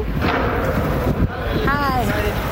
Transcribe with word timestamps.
gefallen? 0.00 1.66
Hi. 1.66 2.04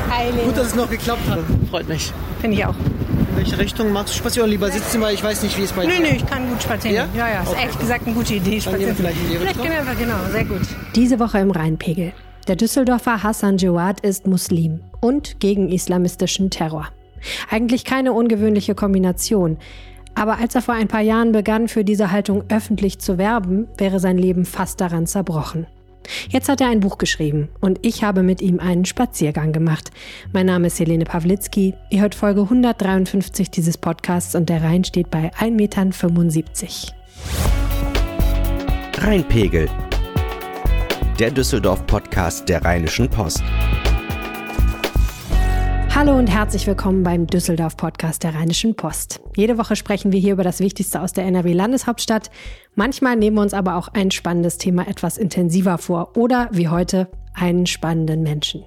Hi, 0.09 0.29
Lena. 0.31 0.43
Gut, 0.43 0.57
dass 0.57 0.67
es 0.67 0.75
noch 0.75 0.89
geklappt 0.89 1.27
hat. 1.29 1.39
Freut 1.69 1.87
mich. 1.87 2.11
Finde 2.39 2.57
ich 2.57 2.65
auch. 2.65 2.75
In 2.75 3.37
welche 3.37 3.57
Richtung 3.57 3.91
magst 3.93 4.13
du 4.13 4.17
spazieren? 4.17 4.49
Lieber 4.49 4.69
sitzen, 4.69 5.01
weil 5.01 5.13
ich 5.13 5.23
weiß 5.23 5.43
nicht, 5.43 5.57
wie 5.57 5.63
es 5.63 5.71
bei 5.71 5.85
Nö, 5.85 5.91
dir 5.91 6.01
nö, 6.01 6.07
ich 6.15 6.25
kann 6.25 6.49
gut 6.49 6.61
spazieren. 6.61 7.09
Ja? 7.15 7.27
Ja, 7.27 7.33
ja, 7.33 7.41
ist 7.41 7.49
Okay. 7.49 7.61
ehrlich 7.61 7.79
gesagt 7.79 8.05
eine 8.05 8.15
gute 8.15 8.33
Idee. 8.35 8.59
Spazieren. 8.61 8.95
vielleicht 8.95 9.17
in 9.21 9.29
die 9.29 9.35
Vielleicht 9.37 9.61
gehen 9.61 9.71
wir 9.71 9.79
einfach, 9.79 9.97
genau, 9.97 10.15
sehr 10.31 10.45
gut. 10.45 10.61
Diese 10.95 11.19
Woche 11.19 11.39
im 11.39 11.51
Rheinpegel. 11.51 12.13
Der 12.47 12.55
Düsseldorfer 12.55 13.23
Hassan 13.23 13.57
Jawad 13.57 13.99
ist 14.01 14.27
Muslim 14.27 14.81
und 14.99 15.39
gegen 15.39 15.69
islamistischen 15.69 16.49
Terror. 16.49 16.87
Eigentlich 17.49 17.85
keine 17.85 18.13
ungewöhnliche 18.13 18.73
Kombination. 18.75 19.57
Aber 20.15 20.39
als 20.39 20.55
er 20.55 20.61
vor 20.61 20.73
ein 20.73 20.87
paar 20.87 21.01
Jahren 21.01 21.31
begann, 21.31 21.67
für 21.67 21.83
diese 21.85 22.11
Haltung 22.11 22.43
öffentlich 22.49 22.99
zu 22.99 23.17
werben, 23.17 23.67
wäre 23.77 23.99
sein 23.99 24.17
Leben 24.17 24.43
fast 24.45 24.81
daran 24.81 25.05
zerbrochen. 25.07 25.67
Jetzt 26.29 26.49
hat 26.49 26.61
er 26.61 26.67
ein 26.67 26.79
Buch 26.79 26.97
geschrieben 26.97 27.49
und 27.59 27.79
ich 27.81 28.03
habe 28.03 28.23
mit 28.23 28.41
ihm 28.41 28.59
einen 28.59 28.85
Spaziergang 28.85 29.51
gemacht. 29.51 29.91
Mein 30.33 30.45
Name 30.45 30.67
ist 30.67 30.79
Helene 30.79 31.05
Pawlitzki. 31.05 31.73
Ihr 31.89 32.01
hört 32.01 32.15
Folge 32.15 32.41
153 32.41 33.49
dieses 33.49 33.77
Podcasts 33.77 34.35
und 34.35 34.49
der 34.49 34.63
Rhein 34.63 34.83
steht 34.83 35.09
bei 35.09 35.31
1,75 35.33 35.51
Metern. 35.51 35.93
Rheinpegel. 38.97 39.69
Der 41.19 41.31
Düsseldorf-Podcast 41.31 42.47
der 42.49 42.63
Rheinischen 42.63 43.09
Post. 43.09 43.43
Hallo 45.93 46.17
und 46.17 46.27
herzlich 46.27 46.65
willkommen 46.67 47.03
beim 47.03 47.27
Düsseldorf-Podcast 47.27 48.23
der 48.23 48.33
Rheinischen 48.33 48.75
Post. 48.75 49.19
Jede 49.35 49.57
Woche 49.57 49.75
sprechen 49.75 50.13
wir 50.13 50.21
hier 50.21 50.33
über 50.33 50.43
das 50.43 50.61
Wichtigste 50.61 51.01
aus 51.01 51.11
der 51.11 51.25
NRW-Landeshauptstadt. 51.25 52.31
Manchmal 52.75 53.17
nehmen 53.17 53.35
wir 53.35 53.41
uns 53.41 53.53
aber 53.53 53.75
auch 53.75 53.89
ein 53.89 54.09
spannendes 54.09 54.57
Thema 54.57 54.87
etwas 54.87 55.17
intensiver 55.17 55.77
vor 55.77 56.15
oder, 56.15 56.47
wie 56.53 56.69
heute, 56.69 57.11
einen 57.33 57.65
spannenden 57.65 58.23
Menschen. 58.23 58.63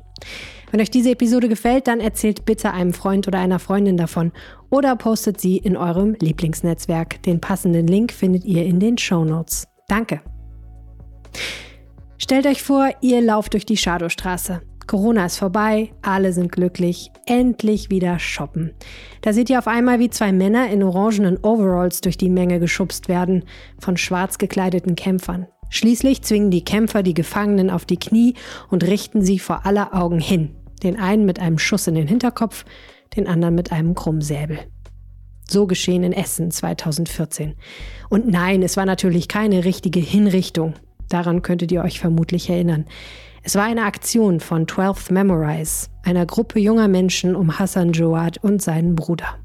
Wenn 0.71 0.83
euch 0.83 0.91
diese 0.91 1.13
Episode 1.13 1.48
gefällt, 1.48 1.89
dann 1.89 2.01
erzählt 2.01 2.45
bitte 2.45 2.73
einem 2.73 2.93
Freund 2.93 3.27
oder 3.27 3.39
einer 3.39 3.59
Freundin 3.59 3.97
davon 3.97 4.31
oder 4.69 4.95
postet 4.95 5.41
sie 5.41 5.57
in 5.57 5.79
eurem 5.79 6.17
Lieblingsnetzwerk. 6.20 7.23
Den 7.23 7.41
passenden 7.41 7.87
Link 7.87 8.13
findet 8.13 8.45
ihr 8.45 8.67
in 8.67 8.81
den 8.81 8.98
Show 8.98 9.25
Notes. 9.25 9.67
Danke. 9.89 10.20
Stellt 12.19 12.47
euch 12.47 12.63
vor, 12.63 12.91
ihr 13.01 13.23
lauft 13.23 13.55
durch 13.55 13.65
die 13.65 13.79
Schadowstraße. 13.79 14.61
Corona 14.87 15.27
ist 15.27 15.39
vorbei, 15.39 15.93
alle 16.03 16.33
sind 16.33 16.53
glücklich, 16.53 17.11
endlich 17.27 17.91
wieder 17.91 18.19
shoppen. 18.19 18.73
Da 19.23 19.33
seht 19.33 19.51
ihr 19.51 19.59
auf 19.59 19.67
einmal, 19.67 19.99
wie 19.99 20.11
zwei 20.11 20.33
Männer 20.33 20.69
in 20.69 20.83
orangenen 20.83 21.39
Overalls 21.39 22.01
durch 22.01 22.19
die 22.19 22.29
Menge 22.29 22.61
geschubst 22.61 23.09
werden 23.09 23.45
von 23.79 23.97
schwarz 23.97 24.39
gekleideten 24.39 24.95
Kämpfern. 24.95 25.47
Schließlich 25.71 26.23
zwingen 26.23 26.51
die 26.51 26.65
Kämpfer 26.65 27.03
die 27.03 27.15
Gefangenen 27.15 27.71
auf 27.71 27.85
die 27.85 27.99
Knie 27.99 28.35
und 28.71 28.85
richten 28.85 29.23
sie 29.23 29.39
vor 29.39 29.67
aller 29.67 29.95
Augen 29.95 30.21
hin. 30.21 30.55
Den 30.83 30.98
einen 30.98 31.25
mit 31.25 31.41
einem 31.41 31.59
Schuss 31.59 31.87
in 31.87 31.95
den 31.95 32.07
Hinterkopf, 32.07 32.65
den 33.17 33.27
anderen 33.27 33.55
mit 33.55 33.73
einem 33.73 33.95
Krummsäbel. 33.95 34.59
So 35.48 35.67
geschehen 35.67 36.05
in 36.05 36.13
Essen 36.13 36.51
2014. 36.51 37.55
Und 38.09 38.29
nein, 38.29 38.63
es 38.63 38.77
war 38.77 38.87
natürlich 38.87 39.29
keine 39.29 39.65
richtige 39.65 40.01
Hinrichtung. 40.01 40.75
Daran 41.09 41.43
könntet 41.43 41.71
ihr 41.73 41.83
euch 41.83 42.01
vermutlich 42.01 42.48
erinnern. 42.48 42.87
Es 43.47 43.56
war 43.56 43.64
eine 43.64 43.84
Aktion 43.84 44.41
von 44.41 44.64
12th 44.64 45.12
Memorize, 45.12 45.89
einer 46.03 46.25
Gruppe 46.25 46.59
junger 46.61 46.89
Menschen 46.89 47.37
um 47.37 47.59
Hassan 47.59 47.92
Joad 47.92 48.39
und 48.41 48.62
seinen 48.62 48.95
Bruder. 48.95 49.36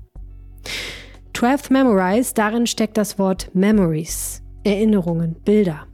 12th 1.33 1.73
Memorize, 1.73 2.33
darin 2.33 2.65
steckt 2.65 2.95
das 2.95 3.19
Wort 3.19 3.53
Memories, 3.53 4.41
Erinnerungen, 4.63 5.35
Bilder 5.43 5.85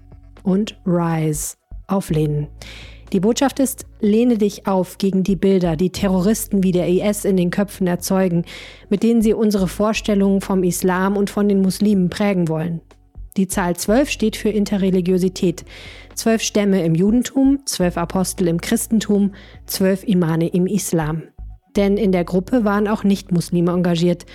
und 0.44 0.80
Rise, 0.86 1.56
auflehnen. 1.88 2.48
Die 3.12 3.20
Botschaft 3.20 3.60
ist, 3.60 3.88
lehne 4.02 4.38
dich 4.38 4.68
auf 4.68 5.00
gegen 5.00 5.24
die 5.24 5.36
Bilder, 5.36 5.76
die 5.76 5.90
Terroristen 5.90 6.62
wie 6.62 6.72
der 6.74 6.88
IS 6.88 7.26
in 7.26 7.38
den 7.38 7.50
Köpfen 7.50 7.88
erzeugen, 7.88 8.46
mit 8.88 9.02
denen 9.02 9.24
sie 9.24 9.34
unsere 9.34 9.68
Vorstellungen 9.68 10.42
vom 10.42 10.62
Islam 10.62 11.18
und 11.18 11.32
von 11.32 11.50
den 11.50 11.64
Muslimen 11.64 12.12
prägen 12.12 12.50
wollen. 12.50 12.82
Die 13.38 13.48
Zahl 13.50 13.76
12 13.76 14.10
steht 14.10 14.38
für 14.38 14.50
Interreligiosität. 14.50 15.66
Zwölf 16.14 16.42
Stämme 16.42 16.86
im 16.86 16.96
Judentum, 16.96 17.60
zwölf 17.66 17.98
Apostel 17.98 18.48
im 18.48 18.62
Christentum, 18.62 19.34
zwölf 19.66 20.04
Imane 20.06 20.48
im 20.48 20.68
Islam. 20.68 21.24
Denn 21.76 21.98
in 21.98 22.14
der 22.14 22.24
Gruppe 22.24 22.64
waren 22.64 22.88
auch 22.88 23.04
Nicht-Muslime 23.04 23.72
engagiert. 23.72 24.26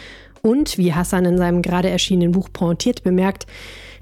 Und, 0.42 0.76
wie 0.76 0.92
Hassan 0.92 1.24
in 1.24 1.38
seinem 1.38 1.62
gerade 1.62 1.88
erschienenen 1.88 2.32
Buch 2.32 2.50
pointiert 2.52 3.02
bemerkt, 3.02 3.46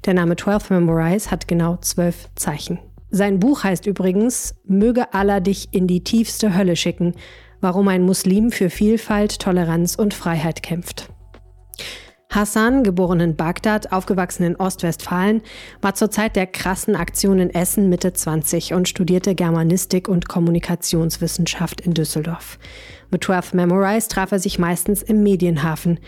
der 0.04 0.14
Name 0.14 0.34
12 0.34 0.70
Memorize 0.70 1.30
hat 1.30 1.46
genau 1.46 1.76
zwölf 1.80 2.28
Zeichen. 2.34 2.80
Sein 3.10 3.38
Buch 3.38 3.64
heißt 3.64 3.86
übrigens 3.86 4.54
Möge 4.64 5.14
Allah 5.14 5.40
dich 5.40 5.68
in 5.72 5.86
die 5.86 6.02
tiefste 6.02 6.56
Hölle 6.56 6.76
schicken, 6.76 7.14
warum 7.60 7.88
ein 7.88 8.02
Muslim 8.02 8.50
für 8.50 8.70
Vielfalt, 8.70 9.38
Toleranz 9.38 9.94
und 9.94 10.12
Freiheit 10.12 10.62
kämpft. 10.62 11.08
Hassan, 12.30 12.84
geboren 12.84 13.20
in 13.20 13.36
Bagdad, 13.36 13.90
aufgewachsen 13.90 14.44
in 14.44 14.56
Ostwestfalen, 14.56 15.40
war 15.80 15.94
zur 15.94 16.10
Zeit 16.10 16.36
der 16.36 16.46
krassen 16.46 16.94
Aktion 16.94 17.38
in 17.38 17.48
Essen 17.48 17.88
Mitte 17.88 18.12
20 18.12 18.74
und 18.74 18.86
studierte 18.86 19.34
Germanistik 19.34 20.08
und 20.08 20.28
Kommunikationswissenschaft 20.28 21.80
in 21.80 21.94
Düsseldorf. 21.94 22.58
Mit 23.10 23.24
12 23.24 23.54
Memorize 23.54 24.08
traf 24.08 24.30
er 24.32 24.40
sich 24.40 24.58
meistens 24.58 25.02
im 25.02 25.22
Medienhafen. 25.22 26.00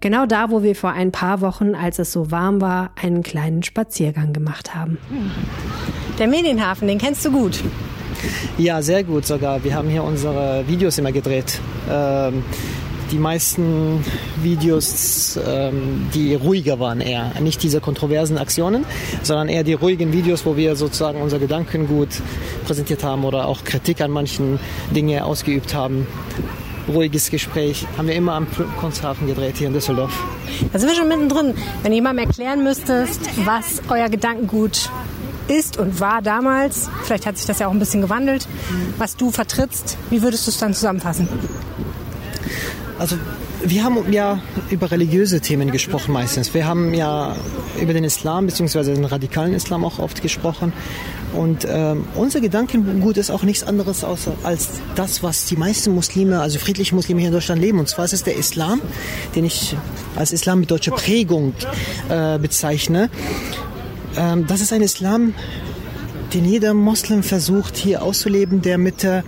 Genau 0.00 0.26
da, 0.26 0.50
wo 0.50 0.62
wir 0.62 0.76
vor 0.76 0.90
ein 0.90 1.10
paar 1.10 1.40
Wochen, 1.40 1.74
als 1.74 1.98
es 1.98 2.12
so 2.12 2.30
warm 2.30 2.60
war, 2.60 2.90
einen 3.00 3.22
kleinen 3.22 3.62
Spaziergang 3.62 4.34
gemacht 4.34 4.74
haben. 4.74 4.98
Der 6.18 6.26
Medienhafen, 6.26 6.86
den 6.86 6.98
kennst 6.98 7.24
du 7.24 7.32
gut. 7.32 7.62
Ja, 8.58 8.82
sehr 8.82 9.04
gut 9.04 9.24
sogar. 9.26 9.64
Wir 9.64 9.74
haben 9.74 9.88
hier 9.88 10.04
unsere 10.04 10.64
Videos 10.68 10.98
immer 10.98 11.12
gedreht. 11.12 11.60
Ähm, 11.90 12.44
die 13.12 13.18
meisten 13.18 14.02
Videos, 14.42 15.38
ähm, 15.46 16.08
die 16.14 16.34
ruhiger 16.34 16.80
waren 16.80 17.00
eher. 17.00 17.32
Nicht 17.40 17.62
diese 17.62 17.80
kontroversen 17.80 18.38
Aktionen, 18.38 18.84
sondern 19.22 19.48
eher 19.48 19.64
die 19.64 19.74
ruhigen 19.74 20.12
Videos, 20.12 20.46
wo 20.46 20.56
wir 20.56 20.74
sozusagen 20.76 21.20
unsere 21.20 21.40
Gedanken 21.40 21.86
gut 21.86 22.08
präsentiert 22.64 23.04
haben 23.04 23.24
oder 23.24 23.46
auch 23.46 23.64
Kritik 23.64 24.00
an 24.00 24.10
manchen 24.10 24.58
Dingen 24.94 25.22
ausgeübt 25.22 25.74
haben. 25.74 26.06
Ruhiges 26.88 27.30
Gespräch 27.30 27.86
haben 27.96 28.08
wir 28.08 28.14
immer 28.14 28.32
am 28.32 28.46
Kunsthafen 28.80 29.28
gedreht 29.28 29.56
hier 29.58 29.68
in 29.68 29.74
Düsseldorf. 29.74 30.12
Da 30.72 30.78
sind 30.78 30.88
wir 30.88 30.96
schon 30.96 31.08
mittendrin. 31.08 31.54
Wenn 31.82 31.92
jemandem 31.92 32.26
erklären 32.26 32.64
müsstest, 32.64 33.20
was 33.44 33.82
euer 33.88 34.08
Gedankengut 34.08 34.90
ist 35.48 35.76
und 35.76 36.00
war 36.00 36.22
damals, 36.22 36.88
vielleicht 37.04 37.26
hat 37.26 37.36
sich 37.36 37.46
das 37.46 37.58
ja 37.58 37.68
auch 37.68 37.72
ein 37.72 37.78
bisschen 37.78 38.00
gewandelt, 38.00 38.48
was 38.98 39.16
du 39.16 39.30
vertrittst, 39.30 39.96
wie 40.10 40.22
würdest 40.22 40.46
du 40.46 40.50
es 40.50 40.58
dann 40.58 40.74
zusammenfassen? 40.74 41.28
Also 42.98 43.16
wir 43.64 43.84
haben 43.84 44.12
ja 44.12 44.40
über 44.70 44.90
religiöse 44.90 45.40
Themen 45.40 45.70
gesprochen 45.70 46.12
meistens. 46.12 46.52
Wir 46.54 46.66
haben 46.66 46.94
ja 46.94 47.36
über 47.80 47.92
den 47.92 48.04
Islam 48.04 48.46
bzw. 48.46 48.94
den 48.94 49.04
radikalen 49.04 49.54
Islam 49.54 49.84
auch 49.84 49.98
oft 49.98 50.22
gesprochen. 50.22 50.72
Und 51.32 51.66
ähm, 51.68 52.04
unser 52.14 52.40
Gedankengut 52.40 53.16
ist 53.16 53.30
auch 53.30 53.42
nichts 53.42 53.64
anderes 53.64 54.04
außer, 54.04 54.34
als 54.42 54.68
das, 54.94 55.22
was 55.22 55.46
die 55.46 55.56
meisten 55.56 55.92
Muslime, 55.94 56.40
also 56.40 56.58
friedliche 56.58 56.94
Muslime 56.94 57.20
hier 57.20 57.28
in 57.28 57.34
Deutschland 57.34 57.60
leben. 57.60 57.78
Und 57.78 57.88
zwar 57.88 58.04
ist 58.04 58.12
es 58.12 58.22
der 58.22 58.36
Islam, 58.36 58.80
den 59.34 59.44
ich 59.44 59.74
als 60.14 60.32
Islam 60.32 60.60
mit 60.60 60.70
deutscher 60.70 60.92
Prägung 60.92 61.54
äh, 62.08 62.38
bezeichne. 62.38 63.08
Ähm, 64.16 64.46
das 64.46 64.60
ist 64.60 64.72
ein 64.72 64.82
Islam, 64.82 65.34
den 66.34 66.44
jeder 66.44 66.74
Moslem 66.74 67.22
versucht 67.22 67.76
hier 67.76 68.02
auszuleben, 68.02 68.62
der 68.62 68.78
mit, 68.78 69.04
äh, 69.04 69.22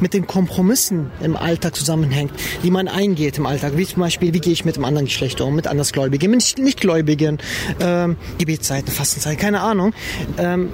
mit 0.00 0.14
den 0.14 0.26
Kompromissen 0.26 1.10
im 1.20 1.36
Alltag 1.36 1.76
zusammenhängt, 1.76 2.32
die 2.62 2.70
man 2.70 2.88
eingeht 2.88 3.38
im 3.38 3.46
Alltag. 3.46 3.76
Wie 3.76 3.86
zum 3.86 4.00
Beispiel, 4.00 4.34
wie 4.34 4.40
gehe 4.40 4.52
ich 4.52 4.64
mit 4.64 4.76
einem 4.76 4.84
anderen 4.84 5.06
Geschlecht 5.06 5.40
um, 5.40 5.54
mit 5.54 5.66
Andersgläubigen, 5.66 6.30
mit 6.30 6.58
Nichtgläubigen, 6.58 7.38
ähm, 7.80 8.16
Gebetszeiten, 8.38 8.92
Fastenzeiten, 8.92 9.38
keine 9.38 9.60
Ahnung. 9.60 9.92
Ähm, 10.38 10.70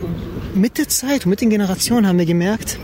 mit 0.55 0.79
der 0.79 0.89
Zeit, 0.89 1.27
mit 1.27 1.41
den 1.41 1.51
Generationen 1.51 2.07
haben 2.07 2.19
wir 2.19 2.27
gemerkt, 2.27 2.79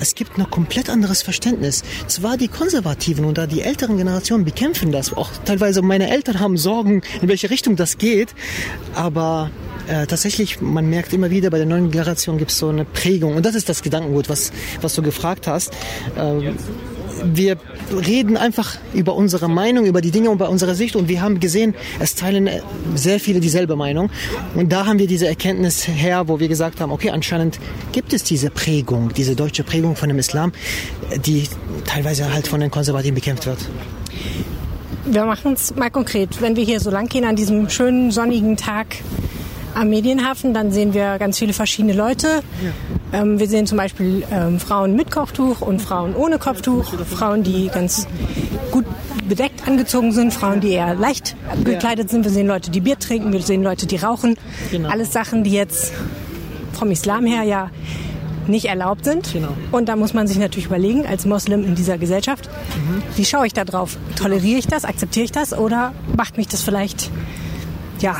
es 0.00 0.14
gibt 0.14 0.38
noch 0.38 0.50
komplett 0.50 0.90
anderes 0.90 1.22
Verständnis. 1.22 1.82
Zwar 2.06 2.36
die 2.36 2.48
Konservativen 2.48 3.24
oder 3.24 3.46
die 3.46 3.62
älteren 3.62 3.96
Generationen 3.96 4.44
bekämpfen 4.44 4.92
das, 4.92 5.12
auch 5.12 5.30
teilweise 5.44 5.82
meine 5.82 6.08
Eltern 6.10 6.38
haben 6.38 6.56
Sorgen, 6.56 7.02
in 7.20 7.28
welche 7.28 7.50
Richtung 7.50 7.74
das 7.74 7.98
geht, 7.98 8.34
aber 8.94 9.50
äh, 9.88 10.06
tatsächlich, 10.06 10.60
man 10.60 10.88
merkt 10.88 11.12
immer 11.12 11.30
wieder, 11.30 11.50
bei 11.50 11.58
der 11.58 11.66
neuen 11.66 11.90
Generation 11.90 12.38
gibt 12.38 12.50
es 12.50 12.58
so 12.58 12.68
eine 12.68 12.84
Prägung 12.84 13.36
und 13.36 13.46
das 13.46 13.54
ist 13.54 13.68
das 13.68 13.82
Gedankengut, 13.82 14.28
was, 14.28 14.52
was 14.80 14.94
du 14.94 15.02
gefragt 15.02 15.46
hast. 15.46 15.72
Ähm, 16.16 16.56
wir 17.24 17.56
reden 17.90 18.36
einfach 18.36 18.76
über 18.94 19.14
unsere 19.14 19.48
Meinung, 19.48 19.86
über 19.86 20.00
die 20.00 20.10
Dinge 20.10 20.30
und 20.30 20.38
bei 20.38 20.46
unserer 20.46 20.74
Sicht 20.74 20.94
und 20.94 21.08
wir 21.08 21.20
haben 21.20 21.40
gesehen, 21.40 21.74
es 21.98 22.14
teilen 22.14 22.48
sehr 22.94 23.18
viele 23.18 23.40
dieselbe 23.40 23.76
Meinung 23.76 24.10
und 24.54 24.70
da 24.70 24.86
haben 24.86 24.98
wir 24.98 25.06
diese 25.06 25.26
Erkenntnis 25.26 25.88
her, 25.88 26.28
wo 26.28 26.38
wir 26.38 26.48
gesagt 26.48 26.80
haben, 26.80 26.92
okay, 26.92 27.10
anscheinend 27.10 27.58
gibt 27.92 28.12
es 28.12 28.22
diese 28.22 28.50
Prägung, 28.50 29.12
diese 29.14 29.34
deutsche 29.34 29.64
Prägung 29.64 29.96
von 29.96 30.08
dem 30.08 30.18
Islam, 30.18 30.52
die 31.24 31.44
teilweise 31.86 32.32
halt 32.32 32.46
von 32.46 32.60
den 32.60 32.70
Konservativen 32.70 33.14
bekämpft 33.14 33.46
wird. 33.46 33.58
Wir 35.06 35.24
machen 35.24 35.54
es 35.54 35.74
mal 35.74 35.90
konkret. 35.90 36.40
Wenn 36.42 36.54
wir 36.54 36.64
hier 36.64 36.80
so 36.80 36.90
lang 36.90 37.08
gehen 37.08 37.24
an 37.24 37.34
diesem 37.34 37.70
schönen 37.70 38.10
sonnigen 38.10 38.56
Tag 38.58 38.96
am 39.78 39.90
Medienhafen, 39.90 40.52
dann 40.54 40.72
sehen 40.72 40.92
wir 40.92 41.18
ganz 41.18 41.38
viele 41.38 41.52
verschiedene 41.52 41.92
Leute. 41.92 42.42
Ja. 43.12 43.20
Ähm, 43.20 43.38
wir 43.38 43.46
sehen 43.46 43.66
zum 43.66 43.78
Beispiel 43.78 44.24
ähm, 44.30 44.58
Frauen 44.58 44.96
mit 44.96 45.10
Kopftuch 45.10 45.60
und 45.60 45.80
Frauen 45.80 46.14
ohne 46.16 46.38
Kopftuch, 46.38 46.92
Frauen, 47.04 47.42
die 47.44 47.68
ganz 47.68 48.06
gut 48.72 48.84
bedeckt 49.28 49.68
angezogen 49.68 50.12
sind, 50.12 50.32
Frauen, 50.32 50.60
die 50.60 50.70
eher 50.70 50.94
leicht 50.94 51.36
gekleidet 51.64 52.10
sind. 52.10 52.24
Wir 52.24 52.32
sehen 52.32 52.46
Leute, 52.46 52.70
die 52.70 52.80
Bier 52.80 52.98
trinken, 52.98 53.32
wir 53.32 53.40
sehen 53.40 53.62
Leute, 53.62 53.86
die 53.86 53.96
rauchen. 53.96 54.36
Genau. 54.70 54.88
Alles 54.88 55.12
Sachen, 55.12 55.44
die 55.44 55.52
jetzt 55.52 55.92
vom 56.72 56.90
Islam 56.90 57.26
her 57.26 57.44
ja 57.44 57.70
nicht 58.48 58.64
erlaubt 58.64 59.04
sind. 59.04 59.32
Genau. 59.32 59.54
Und 59.70 59.88
da 59.88 59.96
muss 59.96 60.14
man 60.14 60.26
sich 60.26 60.38
natürlich 60.38 60.66
überlegen, 60.66 61.06
als 61.06 61.26
Moslem 61.26 61.64
in 61.64 61.74
dieser 61.74 61.98
Gesellschaft, 61.98 62.48
mhm. 62.48 63.02
wie 63.16 63.24
schaue 63.24 63.46
ich 63.46 63.52
da 63.52 63.64
drauf? 63.64 63.96
Toleriere 64.16 64.58
ich 64.58 64.66
das, 64.66 64.84
akzeptiere 64.84 65.24
ich 65.24 65.32
das 65.32 65.52
oder 65.52 65.92
macht 66.16 66.36
mich 66.36 66.48
das 66.48 66.62
vielleicht, 66.62 67.10
ja, 68.00 68.16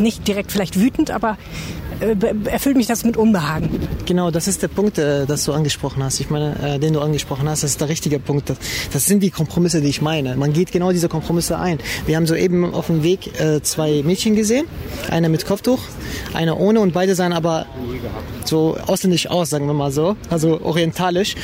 nicht 0.00 0.26
direkt 0.26 0.52
vielleicht 0.52 0.78
wütend, 0.78 1.10
aber 1.10 1.36
erfüllt 2.44 2.76
mich 2.76 2.86
das 2.86 3.04
mit 3.04 3.16
Unbehagen. 3.16 3.70
Genau, 4.06 4.30
das 4.30 4.48
ist 4.48 4.62
der 4.62 4.68
Punkt, 4.68 4.98
äh, 4.98 5.26
das 5.26 5.44
du 5.44 5.52
angesprochen 5.52 6.02
hast. 6.02 6.20
Ich 6.20 6.30
meine, 6.30 6.56
äh, 6.62 6.78
den 6.78 6.92
du 6.92 7.00
angesprochen 7.00 7.48
hast, 7.48 7.62
das 7.62 7.72
ist 7.72 7.80
der 7.80 7.88
richtige 7.88 8.18
Punkt. 8.18 8.50
Das, 8.50 8.58
das 8.92 9.06
sind 9.06 9.22
die 9.22 9.30
Kompromisse, 9.30 9.80
die 9.80 9.88
ich 9.88 10.02
meine. 10.02 10.36
Man 10.36 10.52
geht 10.52 10.72
genau 10.72 10.92
diese 10.92 11.08
Kompromisse 11.08 11.58
ein. 11.58 11.78
Wir 12.06 12.16
haben 12.16 12.26
soeben 12.26 12.74
auf 12.74 12.86
dem 12.86 13.02
Weg 13.02 13.30
zwei 13.62 14.02
Mädchen 14.02 14.36
gesehen, 14.36 14.66
eine 15.10 15.28
mit 15.28 15.46
Kopftuch, 15.46 15.80
eine 16.34 16.56
ohne 16.56 16.80
und 16.80 16.92
beide 16.92 17.14
sahen 17.14 17.32
aber 17.32 17.66
so 18.44 18.76
ausländisch 18.86 19.28
aus, 19.28 19.50
sagen 19.50 19.66
wir 19.66 19.74
mal 19.74 19.92
so, 19.92 20.16
also 20.28 20.60
orientalisch. 20.62 21.34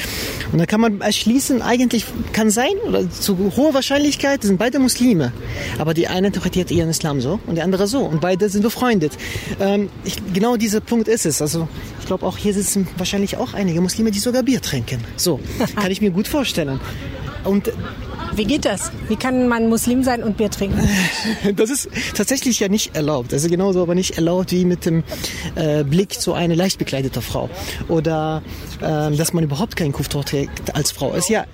Und 0.52 0.59
da 0.59 0.67
kann 0.67 0.81
man 0.81 1.00
erschließen, 1.00 1.62
eigentlich 1.62 2.05
kann 2.32 2.50
sein, 2.50 2.73
oder 2.87 3.09
zu 3.11 3.52
hoher 3.56 3.75
Wahrscheinlichkeit 3.75 4.43
sind 4.43 4.59
beide 4.59 4.79
Muslime. 4.79 5.32
Aber 5.79 5.94
die 5.94 6.09
eine 6.09 6.29
interpretiert 6.29 6.70
ihren 6.70 6.91
Islam 6.91 7.20
so 7.20 7.41
und 7.47 7.56
die 7.56 7.62
andere 7.62 7.87
so. 7.87 8.00
Und 8.00 8.20
beide 8.20 8.49
sind 8.49 8.62
befreundet. 8.62 9.12
Ähm, 9.61 9.88
ich, 10.05 10.17
genau 10.32 10.45
dieser 10.54 10.81
Punkt 10.81 11.08
ist 11.08 11.26
es. 11.26 11.43
Also 11.43 11.66
ich 11.98 12.06
glaube, 12.06 12.25
auch 12.25 12.38
hier 12.38 12.54
sitzen 12.54 12.87
wahrscheinlich 12.96 13.37
auch 13.37 13.54
einige 13.54 13.81
Muslime, 13.81 14.12
die 14.12 14.20
sogar 14.20 14.44
Bier 14.44 14.62
trinken. 14.62 15.02
So, 15.16 15.40
kann 15.75 15.90
ich 15.90 16.00
mir 16.00 16.10
gut 16.10 16.28
vorstellen. 16.28 16.78
Und 17.43 17.72
wie 18.34 18.44
geht 18.44 18.64
das? 18.64 18.93
Wie 19.08 19.16
kann 19.16 19.48
man 19.48 19.69
Muslim 19.69 20.02
sein 20.02 20.22
und 20.22 20.37
Bier 20.37 20.50
trinken? 20.50 20.88
Das 21.56 21.70
ist 21.70 21.88
tatsächlich 22.14 22.60
ja 22.60 22.69
nicht 22.69 22.94
erlaubt. 22.94 23.32
Also 23.32 23.48
genauso 23.48 23.82
aber 23.82 23.94
nicht 23.94 24.16
erlaubt 24.16 24.52
wie 24.52 24.64
mit 24.64 24.84
dem 24.84 25.04
äh, 25.54 25.84
Blick 25.84 26.20
zu 26.20 26.34
einer 26.34 26.54
leicht 26.54 26.78
bekleideten 26.78 27.22
Frau. 27.22 27.49
Oder 27.88 28.42
äh, 28.81 29.16
dass 29.16 29.32
man 29.32 29.44
überhaupt 29.44 29.76
keinen 29.76 29.92
Kopftuch 29.92 30.25
trägt 30.25 30.75
als 30.75 30.90
Frau. 30.90 31.14
Ist 31.14 31.28
ja 31.31 31.46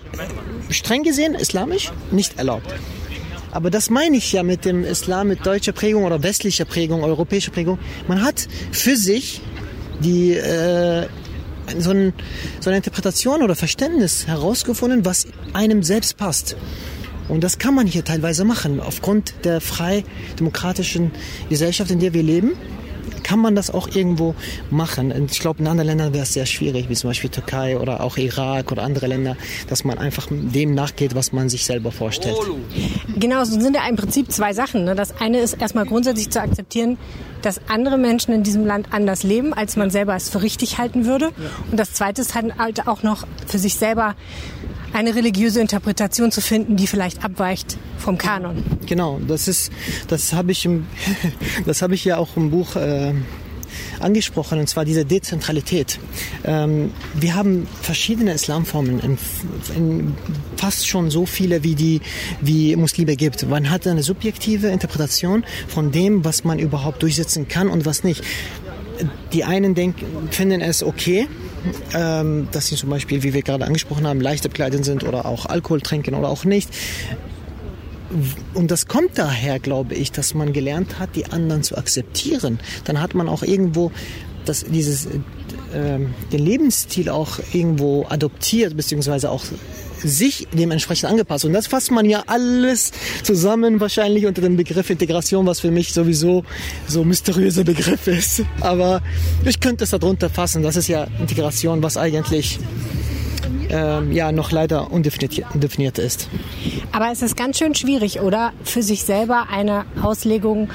streng 0.71 1.03
gesehen 1.03 1.35
islamisch 1.35 1.93
nicht 2.11 2.39
erlaubt. 2.39 2.75
Aber 3.53 3.71
das 3.71 3.91
meine 3.91 4.17
ich 4.17 4.33
ja 4.33 4.43
mit 4.43 4.65
dem 4.65 4.83
Islam, 4.83 5.29
mit 5.29 5.47
deutscher 5.47 5.73
Prägung 5.73 6.05
oder 6.05 6.23
westlicher 6.23 6.65
Prägung, 6.65 7.05
europäischer 7.05 7.53
Prägung. 7.53 7.79
Man 8.09 8.23
hat 8.23 8.49
für 8.73 8.97
sich 8.97 9.43
die 10.01 10.33
äh, 10.33 11.07
so, 11.79 11.91
ein, 11.91 12.15
so 12.61 12.71
eine 12.71 12.79
Interpretation 12.79 13.43
oder 13.43 13.55
Verständnis 13.55 14.27
herausgefunden, 14.27 15.05
was 15.05 15.27
einem 15.53 15.83
selbst 15.83 16.17
passt. 16.17 16.57
Und 17.29 17.45
das 17.45 17.59
kann 17.59 17.75
man 17.75 17.87
hier 17.87 18.05
teilweise 18.05 18.45
machen, 18.45 18.81
aufgrund 18.81 19.35
der 19.45 19.61
frei 19.61 20.05
demokratischen 20.41 21.13
Gesellschaft, 21.49 21.91
in 21.91 22.01
der 22.01 22.15
wir 22.15 22.23
leben 22.23 22.53
kann 23.23 23.39
man 23.39 23.55
das 23.55 23.71
auch 23.71 23.89
irgendwo 23.89 24.35
machen. 24.71 25.13
Und 25.13 25.31
ich 25.31 25.41
glaube, 25.41 25.61
in 25.61 25.67
anderen 25.67 25.89
Ländern 25.89 26.13
wäre 26.13 26.25
es 26.25 26.33
sehr 26.33 26.47
schwierig, 26.47 26.89
wie 26.89 26.95
zum 26.95 27.11
Beispiel 27.11 27.31
Türkei 27.31 27.79
oder 27.79 28.03
auch 28.03 28.17
Irak 28.17 28.73
oder 28.73 28.83
andere 28.83 29.07
Länder, 29.07 29.37
dass 29.69 29.85
man 29.85 29.99
einfach 29.99 30.29
dem 30.31 30.75
nachgeht, 30.75 31.15
was 31.15 31.33
man 31.33 31.49
sich 31.49 31.65
selber 31.65 31.93
vorstellt. 31.93 32.37
Genau, 33.17 33.45
so 33.45 33.61
sind 33.61 33.77
ja 33.77 33.89
im 33.89 33.97
Prinzip 33.97 34.31
zwei 34.33 34.53
Sachen. 34.53 34.85
Ne? 34.85 34.95
Das 34.95 35.21
eine 35.21 35.39
ist 35.39 35.55
erstmal 35.55 35.87
grundsätzlich 35.87 36.31
zu 36.31 36.41
akzeptieren, 36.41 36.99
dass 37.43 37.61
andere 37.69 37.99
Menschen 37.99 38.33
in 38.33 38.43
diesem 38.43 38.65
Land 38.65 38.89
anders 38.93 39.23
leben, 39.23 39.53
als 39.53 39.77
man 39.77 39.91
selber 39.91 40.15
es 40.15 40.29
für 40.31 40.43
richtig 40.43 40.79
halten 40.79 41.07
würde. 41.07 41.31
Und 41.71 41.79
das 41.79 41.93
zweite 41.93 42.23
ist 42.23 42.35
halt 42.35 42.87
auch 42.87 43.03
noch 43.03 43.27
für 43.47 43.59
sich 43.59 43.75
selber 43.75 44.15
eine 44.93 45.15
religiöse 45.15 45.61
Interpretation 45.61 46.31
zu 46.31 46.41
finden, 46.41 46.77
die 46.77 46.87
vielleicht 46.87 47.25
abweicht 47.25 47.79
vom 47.99 48.19
Kanon. 48.19 48.63
Genau, 48.87 49.21
das 49.27 49.49
ist, 49.49 49.73
das 50.09 50.33
habe 50.33 50.53
ich, 50.53 50.65
im, 50.65 50.87
das 51.67 51.83
habe 51.83 51.95
ich 51.95 52.05
ja 52.05 52.19
auch 52.19 52.37
im 52.37 52.51
Buch 52.51 52.77
äh, 52.77 53.15
angesprochen, 54.01 54.59
und 54.59 54.69
zwar 54.69 54.85
diese 54.85 55.05
Dezentralität. 55.05 55.99
Ähm, 56.45 56.91
wir 57.15 57.35
haben 57.35 57.67
verschiedene 57.81 58.33
Islamformen, 58.33 59.01
in, 59.01 59.19
in 59.77 60.15
fast 60.57 60.87
schon 60.87 61.11
so 61.11 61.27
viele, 61.27 61.65
wie 61.65 61.75
die 61.75 62.01
wie 62.41 62.77
Muslime 62.77 63.17
gibt. 63.17 63.49
Man 63.49 63.71
hat 63.71 63.87
eine 63.87 64.03
subjektive 64.03 64.69
Interpretation 64.69 65.45
von 65.69 65.93
dem, 65.93 66.25
was 66.25 66.45
man 66.45 66.59
überhaupt 66.59 67.03
durchsetzen 67.03 67.49
kann 67.49 67.69
und 67.69 67.87
was 67.87 68.05
nicht. 68.05 68.23
Die 69.33 69.45
einen 69.45 69.75
denken, 69.75 70.07
finden 70.31 70.61
es 70.61 70.83
okay, 70.83 71.29
ähm, 71.95 72.49
dass 72.53 72.69
sie 72.69 72.77
zum 72.77 72.91
Beispiel, 72.91 73.23
wie 73.23 73.35
wir 73.35 73.43
gerade 73.43 73.65
angesprochen 73.65 74.07
haben, 74.07 74.21
leichter 74.21 74.49
bekleidet 74.49 74.85
sind 74.85 75.05
oder 75.05 75.27
auch 75.27 75.47
Alkohol 75.47 75.81
trinken 75.81 76.15
oder 76.15 76.29
auch 76.29 76.45
nicht. 76.45 76.71
Und 78.55 78.71
das 78.71 78.87
kommt 78.87 79.17
daher, 79.17 79.59
glaube 79.59 79.95
ich, 79.95 80.13
dass 80.13 80.35
man 80.35 80.53
gelernt 80.53 80.99
hat, 80.99 81.17
die 81.17 81.27
anderen 81.27 81.63
zu 81.63 81.77
akzeptieren. 81.79 82.61
Dann 82.85 83.01
hat 83.01 83.15
man 83.15 83.29
auch 83.29 83.43
irgendwo 83.43 83.91
das, 84.45 84.65
dieses, 84.65 85.07
äh, 85.07 85.11
den 86.33 86.39
Lebensstil 86.39 87.09
auch 87.09 87.39
irgendwo 87.53 88.07
adoptiert, 88.09 88.77
beziehungsweise 88.77 89.31
auch 89.31 89.45
sich 90.03 90.49
dementsprechend 90.53 91.11
angepasst. 91.11 91.45
Und 91.45 91.53
das 91.53 91.67
fasst 91.67 91.91
man 91.91 92.09
ja 92.09 92.25
alles 92.27 92.93
zusammen 93.23 93.81
wahrscheinlich 93.81 94.27
unter 94.27 94.43
dem 94.43 94.57
Begriff 94.57 94.91
Integration, 94.91 95.47
was 95.47 95.61
für 95.61 95.71
mich 95.71 95.93
sowieso 95.93 96.45
so 96.87 97.05
mysteriöser 97.05 97.65
Begriff 97.65 98.07
ist. 98.07 98.43
Aber 98.61 99.03
ich 99.45 99.61
könnte 99.61 99.85
es 99.85 99.91
darunter 99.91 100.31
fassen. 100.31 100.63
Das 100.63 100.77
ist 100.77 100.89
ja 100.89 101.07
Integration, 101.21 101.83
was 101.83 101.97
eigentlich 101.97 102.59
ähm, 103.71 104.13
ja 104.13 104.33
noch 104.33 104.53
leider 104.53 104.91
undefiniert 104.93 105.99
ist. 105.99 106.29
Aber 106.93 107.11
es 107.11 107.23
ist 107.23 107.37
ganz 107.37 107.59
schön 107.59 107.75
schwierig, 107.75 108.21
oder? 108.21 108.53
Für 108.65 108.83
sich 108.83 109.03
selber 109.03 109.47
eine 109.51 109.87
Auslegung 110.01 110.69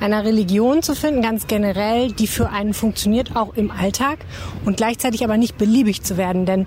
einer 0.00 0.24
Religion 0.24 0.82
zu 0.82 0.94
finden, 0.94 1.22
ganz 1.22 1.46
generell, 1.46 2.12
die 2.12 2.26
für 2.26 2.50
einen 2.50 2.74
funktioniert, 2.74 3.36
auch 3.36 3.54
im 3.54 3.70
Alltag 3.70 4.18
und 4.64 4.76
gleichzeitig 4.76 5.24
aber 5.24 5.36
nicht 5.36 5.58
beliebig 5.58 6.02
zu 6.02 6.16
werden, 6.16 6.46
denn 6.46 6.66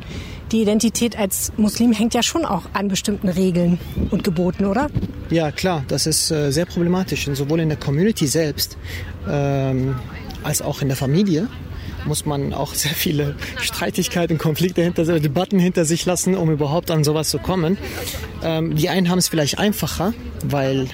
die 0.51 0.61
Identität 0.61 1.17
als 1.17 1.51
Muslim 1.57 1.91
hängt 1.91 2.13
ja 2.13 2.21
schon 2.21 2.45
auch 2.45 2.63
an 2.73 2.87
bestimmten 2.87 3.27
Regeln 3.29 3.79
und 4.11 4.23
Geboten, 4.23 4.65
oder? 4.65 4.89
Ja, 5.29 5.51
klar, 5.51 5.83
das 5.87 6.05
ist 6.05 6.29
äh, 6.31 6.51
sehr 6.51 6.65
problematisch, 6.65 7.27
sowohl 7.33 7.59
in 7.59 7.69
der 7.69 7.77
Community 7.77 8.27
selbst 8.27 8.77
ähm, 9.27 9.95
als 10.43 10.61
auch 10.61 10.81
in 10.81 10.89
der 10.89 10.97
Familie 10.97 11.47
muss 12.05 12.25
man 12.25 12.53
auch 12.53 12.73
sehr 12.73 12.91
viele 12.91 13.35
Streitigkeiten, 13.59 14.37
Konflikte 14.37 14.81
hinter 14.81 15.05
sich, 15.05 15.21
Debatten 15.21 15.59
hinter 15.59 15.85
sich 15.85 16.05
lassen, 16.05 16.35
um 16.35 16.51
überhaupt 16.51 16.91
an 16.91 17.03
sowas 17.03 17.29
zu 17.29 17.39
kommen. 17.39 17.77
Ähm, 18.43 18.75
die 18.75 18.89
einen 18.89 19.09
haben 19.09 19.19
es 19.19 19.29
vielleicht 19.29 19.57
einfacher, 19.57 20.13
weil 20.43 20.87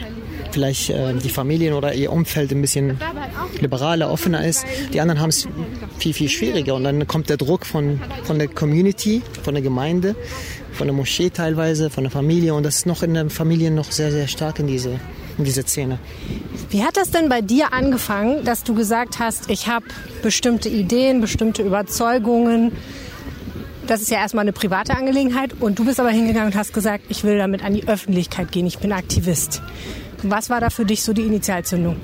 vielleicht 0.51 0.89
äh, 0.89 1.13
die 1.13 1.29
Familien 1.29 1.73
oder 1.73 1.93
ihr 1.93 2.11
Umfeld 2.11 2.51
ein 2.51 2.61
bisschen 2.61 2.97
liberaler, 3.59 4.11
offener 4.11 4.45
ist. 4.45 4.65
Die 4.93 5.01
anderen 5.01 5.21
haben 5.21 5.29
es 5.29 5.47
viel, 5.97 6.13
viel 6.13 6.29
schwieriger. 6.29 6.75
Und 6.75 6.83
dann 6.83 7.07
kommt 7.07 7.29
der 7.29 7.37
Druck 7.37 7.65
von, 7.65 7.99
von 8.23 8.39
der 8.39 8.47
Community, 8.47 9.21
von 9.43 9.53
der 9.53 9.63
Gemeinde, 9.63 10.15
von 10.71 10.87
der 10.87 10.95
Moschee 10.95 11.29
teilweise, 11.29 11.89
von 11.89 12.03
der 12.03 12.11
Familie. 12.11 12.53
Und 12.53 12.63
das 12.63 12.77
ist 12.77 12.85
noch 12.85 13.03
in 13.03 13.13
den 13.13 13.29
Familien 13.29 13.75
noch 13.75 13.91
sehr, 13.91 14.11
sehr 14.11 14.27
stark 14.27 14.59
in 14.59 14.67
diese, 14.67 14.99
in 15.37 15.43
diese 15.43 15.63
Szene. 15.63 15.99
Wie 16.69 16.83
hat 16.83 16.97
das 16.97 17.11
denn 17.11 17.29
bei 17.29 17.41
dir 17.41 17.73
angefangen, 17.73 18.43
dass 18.43 18.63
du 18.63 18.73
gesagt 18.75 19.19
hast, 19.19 19.49
ich 19.49 19.67
habe 19.67 19.85
bestimmte 20.21 20.69
Ideen, 20.69 21.21
bestimmte 21.21 21.63
Überzeugungen, 21.63 22.71
das 23.89 24.01
ist 24.01 24.11
ja 24.11 24.19
erstmal 24.19 24.43
eine 24.43 24.53
private 24.53 24.95
Angelegenheit 24.95 25.53
und 25.59 25.79
du 25.79 25.85
bist 25.85 25.99
aber 25.99 26.11
hingegangen 26.11 26.51
und 26.51 26.55
hast 26.55 26.73
gesagt, 26.73 27.05
ich 27.09 27.23
will 27.23 27.39
damit 27.39 27.63
an 27.63 27.73
die 27.73 27.87
Öffentlichkeit 27.87 28.51
gehen, 28.51 28.67
ich 28.67 28.77
bin 28.77 28.91
Aktivist. 28.91 29.63
Was 30.23 30.49
war 30.49 30.59
da 30.59 30.69
für 30.69 30.85
dich 30.85 31.03
so 31.03 31.13
die 31.13 31.23
Initialzündung? 31.23 31.95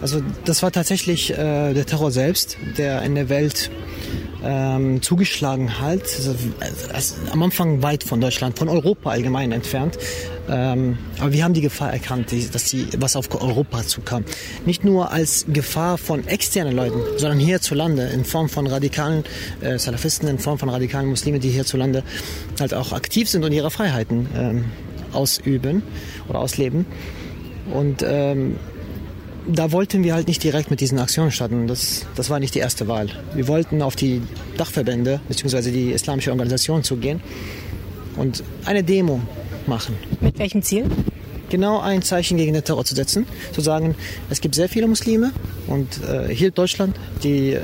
Also 0.00 0.22
das 0.44 0.62
war 0.62 0.72
tatsächlich 0.72 1.30
äh, 1.30 1.74
der 1.74 1.86
Terror 1.86 2.10
selbst, 2.10 2.56
der 2.76 3.02
in 3.02 3.14
der 3.14 3.28
Welt 3.28 3.70
ähm, 4.42 5.02
zugeschlagen 5.02 5.80
hat. 5.80 6.02
Also, 6.02 6.34
also, 6.92 7.14
am 7.32 7.42
Anfang 7.42 7.82
weit 7.82 8.04
von 8.04 8.20
Deutschland, 8.20 8.58
von 8.58 8.68
Europa 8.68 9.10
allgemein 9.10 9.52
entfernt. 9.52 9.98
Ähm, 10.48 10.96
aber 11.20 11.32
wir 11.32 11.44
haben 11.44 11.54
die 11.54 11.60
Gefahr 11.60 11.92
erkannt, 11.92 12.32
dass 12.52 12.70
sie 12.70 12.88
was 12.98 13.16
auf 13.16 13.28
Europa 13.34 13.82
zukam. 13.82 14.24
Nicht 14.64 14.84
nur 14.84 15.10
als 15.10 15.44
Gefahr 15.52 15.98
von 15.98 16.26
externen 16.26 16.74
Leuten, 16.74 17.00
sondern 17.18 17.38
hierzulande 17.38 18.04
in 18.04 18.24
Form 18.24 18.48
von 18.48 18.66
radikalen 18.66 19.24
äh, 19.60 19.78
Salafisten, 19.78 20.28
in 20.28 20.38
Form 20.38 20.58
von 20.58 20.70
radikalen 20.70 21.08
Muslimen, 21.08 21.40
die 21.40 21.50
hierzulande 21.50 22.02
halt 22.60 22.72
auch 22.72 22.92
aktiv 22.92 23.28
sind 23.28 23.44
und 23.44 23.52
ihre 23.52 23.70
Freiheiten 23.70 24.26
ähm, 24.34 24.64
ausüben 25.12 25.82
oder 26.28 26.38
ausleben. 26.38 26.86
Und 27.72 28.04
ähm, 28.06 28.56
da 29.46 29.72
wollten 29.72 30.04
wir 30.04 30.14
halt 30.14 30.28
nicht 30.28 30.42
direkt 30.42 30.70
mit 30.70 30.80
diesen 30.80 30.98
Aktionen 30.98 31.30
starten. 31.30 31.66
Das, 31.66 32.06
das 32.14 32.30
war 32.30 32.38
nicht 32.38 32.54
die 32.54 32.58
erste 32.58 32.88
Wahl. 32.88 33.08
Wir 33.34 33.48
wollten 33.48 33.82
auf 33.82 33.96
die 33.96 34.22
Dachverbände 34.56 35.20
bzw. 35.28 35.70
die 35.70 35.90
islamische 35.92 36.30
Organisation 36.30 36.82
zugehen 36.82 37.20
und 38.16 38.42
eine 38.64 38.82
Demo 38.82 39.20
machen. 39.66 39.96
Mit 40.20 40.38
welchem 40.38 40.62
Ziel? 40.62 40.84
genau 41.48 41.80
ein 41.80 42.02
Zeichen 42.02 42.36
gegen 42.36 42.52
den 42.52 42.64
Terror 42.64 42.84
zu 42.84 42.94
setzen, 42.94 43.26
zu 43.52 43.60
sagen, 43.60 43.94
es 44.30 44.40
gibt 44.40 44.54
sehr 44.54 44.68
viele 44.68 44.86
Muslime 44.86 45.32
und 45.66 45.88
äh, 46.04 46.34
hier 46.34 46.48
in 46.48 46.54
Deutschland, 46.54 46.96
die 47.22 47.56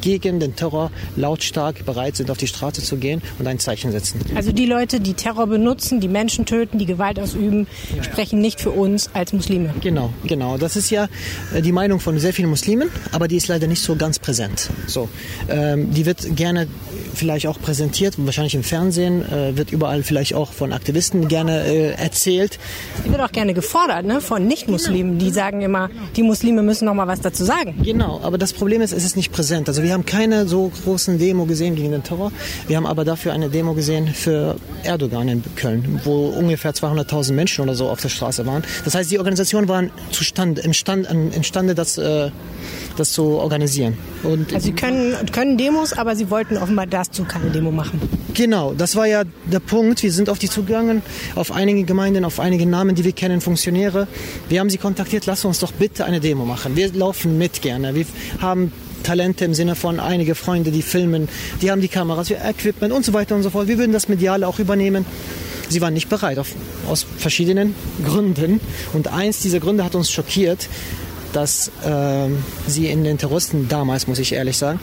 gegen 0.00 0.40
den 0.40 0.56
Terror 0.56 0.90
lautstark 1.16 1.84
bereit 1.84 2.16
sind, 2.16 2.30
auf 2.30 2.38
die 2.38 2.46
Straße 2.46 2.82
zu 2.82 2.96
gehen 2.96 3.22
und 3.38 3.46
ein 3.46 3.58
Zeichen 3.58 3.92
setzen. 3.92 4.20
Also 4.34 4.52
die 4.52 4.66
Leute, 4.66 5.00
die 5.00 5.14
Terror 5.14 5.46
benutzen, 5.46 6.00
die 6.00 6.08
Menschen 6.08 6.46
töten, 6.46 6.78
die 6.78 6.86
Gewalt 6.86 7.18
ausüben, 7.18 7.66
ja. 7.96 8.02
sprechen 8.02 8.40
nicht 8.40 8.60
für 8.60 8.70
uns 8.70 9.10
als 9.14 9.32
Muslime. 9.32 9.74
Genau, 9.80 10.12
genau. 10.24 10.58
Das 10.58 10.76
ist 10.76 10.90
ja 10.90 11.08
äh, 11.54 11.62
die 11.62 11.72
Meinung 11.72 12.00
von 12.00 12.18
sehr 12.18 12.32
vielen 12.32 12.50
Muslimen, 12.50 12.90
aber 13.12 13.28
die 13.28 13.36
ist 13.36 13.48
leider 13.48 13.66
nicht 13.66 13.82
so 13.82 13.96
ganz 13.96 14.18
präsent. 14.18 14.70
So, 14.86 15.08
ähm, 15.48 15.92
die 15.92 16.06
wird 16.06 16.36
gerne 16.36 16.66
vielleicht 17.18 17.46
auch 17.46 17.60
präsentiert, 17.60 18.14
wahrscheinlich 18.18 18.54
im 18.54 18.62
Fernsehen, 18.62 19.22
äh, 19.30 19.56
wird 19.56 19.72
überall 19.72 20.02
vielleicht 20.02 20.34
auch 20.34 20.52
von 20.52 20.72
Aktivisten 20.72 21.28
gerne 21.28 21.64
äh, 21.64 21.90
erzählt. 21.92 22.58
Die 23.04 23.10
wird 23.10 23.20
auch 23.20 23.32
gerne 23.32 23.54
gefordert, 23.54 24.06
ne, 24.06 24.20
von 24.20 24.46
Nicht-Muslimen, 24.46 25.18
die 25.18 25.30
sagen 25.30 25.60
immer, 25.60 25.90
die 26.16 26.22
Muslime 26.22 26.62
müssen 26.62 26.86
noch 26.86 26.94
mal 26.94 27.06
was 27.06 27.20
dazu 27.20 27.44
sagen. 27.44 27.80
Genau, 27.82 28.20
aber 28.22 28.38
das 28.38 28.52
Problem 28.52 28.80
ist, 28.80 28.92
es 28.92 29.04
ist 29.04 29.16
nicht 29.16 29.32
präsent. 29.32 29.68
Also 29.68 29.82
wir 29.82 29.92
haben 29.92 30.06
keine 30.06 30.46
so 30.46 30.70
großen 30.84 31.18
Demo 31.18 31.44
gesehen 31.44 31.74
gegen 31.74 31.90
den 31.90 32.02
Terror. 32.02 32.32
Wir 32.66 32.76
haben 32.76 32.86
aber 32.86 33.04
dafür 33.04 33.32
eine 33.32 33.48
Demo 33.50 33.74
gesehen 33.74 34.08
für 34.08 34.56
Erdogan 34.84 35.28
in 35.28 35.42
Köln, 35.56 36.00
wo 36.04 36.28
ungefähr 36.28 36.72
200.000 36.72 37.32
Menschen 37.32 37.62
oder 37.62 37.74
so 37.74 37.88
auf 37.88 38.00
der 38.00 38.08
Straße 38.08 38.46
waren. 38.46 38.62
Das 38.84 38.94
heißt, 38.94 39.10
die 39.10 39.18
Organisationen 39.18 39.68
waren 39.68 39.90
zustand, 40.12 40.58
imstand, 40.58 41.08
imstande, 41.34 41.74
das, 41.74 41.98
äh, 41.98 42.30
das 42.98 43.12
zu 43.12 43.24
organisieren. 43.24 43.96
Und 44.22 44.52
also 44.52 44.66
sie 44.66 44.72
können, 44.72 45.14
können 45.32 45.56
Demos, 45.56 45.92
aber 45.92 46.16
sie 46.16 46.30
wollten 46.30 46.56
offenbar 46.56 46.86
dazu 46.86 47.24
keine 47.24 47.50
Demo 47.50 47.70
machen. 47.70 48.00
Genau, 48.34 48.72
das 48.72 48.96
war 48.96 49.06
ja 49.06 49.24
der 49.46 49.60
Punkt. 49.60 50.02
Wir 50.02 50.12
sind 50.12 50.28
auf 50.30 50.38
die 50.38 50.48
zugegangen, 50.48 51.02
auf 51.34 51.52
einige 51.52 51.84
Gemeinden, 51.84 52.24
auf 52.24 52.40
einige 52.40 52.66
Namen, 52.66 52.94
die 52.94 53.04
wir 53.04 53.12
kennen, 53.12 53.40
Funktionäre. 53.40 54.06
Wir 54.48 54.60
haben 54.60 54.70
sie 54.70 54.78
kontaktiert, 54.78 55.26
lass 55.26 55.44
uns 55.44 55.60
doch 55.60 55.72
bitte 55.72 56.04
eine 56.04 56.20
Demo 56.20 56.44
machen. 56.44 56.76
Wir 56.76 56.92
laufen 56.92 57.38
mit 57.38 57.62
gerne. 57.62 57.94
Wir 57.94 58.06
haben 58.40 58.72
Talente 59.02 59.44
im 59.44 59.54
Sinne 59.54 59.74
von 59.74 60.00
einige 60.00 60.34
Freunde, 60.34 60.70
die 60.70 60.82
filmen, 60.82 61.28
die 61.62 61.70
haben 61.70 61.80
die 61.80 61.88
Kameras, 61.88 62.30
Equipment 62.30 62.92
und 62.92 63.04
so 63.04 63.12
weiter 63.12 63.34
und 63.34 63.42
so 63.42 63.50
fort. 63.50 63.68
Wir 63.68 63.78
würden 63.78 63.92
das 63.92 64.08
Mediale 64.08 64.46
auch 64.46 64.58
übernehmen. 64.58 65.04
Sie 65.68 65.80
waren 65.80 65.94
nicht 65.94 66.08
bereit, 66.08 66.38
auf, 66.38 66.48
aus 66.88 67.06
verschiedenen 67.18 67.74
Gründen. 68.04 68.60
Und 68.94 69.08
eins 69.08 69.40
dieser 69.40 69.60
Gründe 69.60 69.84
hat 69.84 69.94
uns 69.94 70.10
schockiert, 70.10 70.68
dass 71.32 71.68
äh, 71.84 72.28
sie 72.66 72.86
in 72.86 73.04
den 73.04 73.18
Terroristen 73.18 73.68
damals, 73.68 74.06
muss 74.06 74.18
ich 74.18 74.32
ehrlich 74.32 74.56
sagen, 74.56 74.80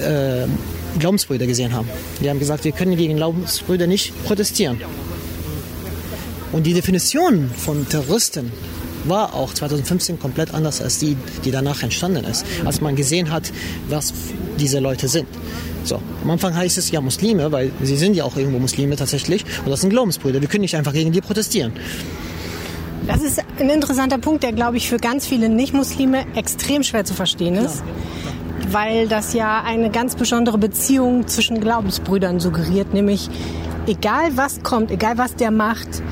äh, 0.00 0.46
Glaubensbrüder 0.98 1.46
gesehen 1.46 1.72
haben. 1.72 1.88
Die 2.20 2.30
haben 2.30 2.38
gesagt, 2.38 2.64
wir 2.64 2.72
können 2.72 2.96
gegen 2.96 3.16
Glaubensbrüder 3.16 3.86
nicht 3.86 4.12
protestieren. 4.24 4.80
Und 6.52 6.64
die 6.64 6.74
Definition 6.74 7.50
von 7.50 7.88
Terroristen 7.88 8.52
war 9.04 9.34
auch 9.34 9.52
2015 9.54 10.18
komplett 10.18 10.54
anders 10.54 10.80
als 10.80 10.98
die, 10.98 11.16
die 11.44 11.50
danach 11.50 11.82
entstanden 11.82 12.24
ist, 12.24 12.44
als 12.64 12.80
man 12.80 12.96
gesehen 12.96 13.30
hat, 13.30 13.52
was 13.88 14.12
diese 14.58 14.80
Leute 14.80 15.08
sind. 15.08 15.28
So, 15.84 16.00
am 16.24 16.30
Anfang 16.30 16.56
heißt 16.56 16.78
es 16.78 16.90
ja 16.90 17.00
Muslime, 17.00 17.52
weil 17.52 17.70
sie 17.82 17.96
sind 17.96 18.16
ja 18.16 18.24
auch 18.24 18.36
irgendwo 18.36 18.58
Muslime 18.58 18.96
tatsächlich 18.96 19.44
und 19.64 19.70
das 19.70 19.82
sind 19.82 19.90
Glaubensbrüder. 19.90 20.40
Wir 20.40 20.48
können 20.48 20.62
nicht 20.62 20.74
einfach 20.74 20.92
gegen 20.92 21.12
die 21.12 21.20
protestieren. 21.20 21.72
Das 23.06 23.22
ist 23.22 23.40
ein 23.60 23.70
interessanter 23.70 24.18
Punkt, 24.18 24.42
der, 24.42 24.52
glaube 24.52 24.76
ich, 24.76 24.88
für 24.88 24.98
ganz 24.98 25.26
viele 25.26 25.48
Nicht-Muslime 25.48 26.24
extrem 26.34 26.82
schwer 26.82 27.04
zu 27.04 27.14
verstehen 27.14 27.54
ist. 27.54 27.78
Ja. 27.78 28.72
Weil 28.72 29.08
das 29.08 29.32
ja 29.32 29.62
eine 29.62 29.90
ganz 29.90 30.16
besondere 30.16 30.58
Beziehung 30.58 31.28
zwischen 31.28 31.60
Glaubensbrüdern 31.60 32.40
suggeriert, 32.40 32.92
nämlich 32.92 33.30
egal 33.86 34.36
was 34.36 34.62
kommt, 34.62 34.90
egal 34.90 35.18
was 35.18 35.36
der 35.36 35.50
macht, 35.50 36.02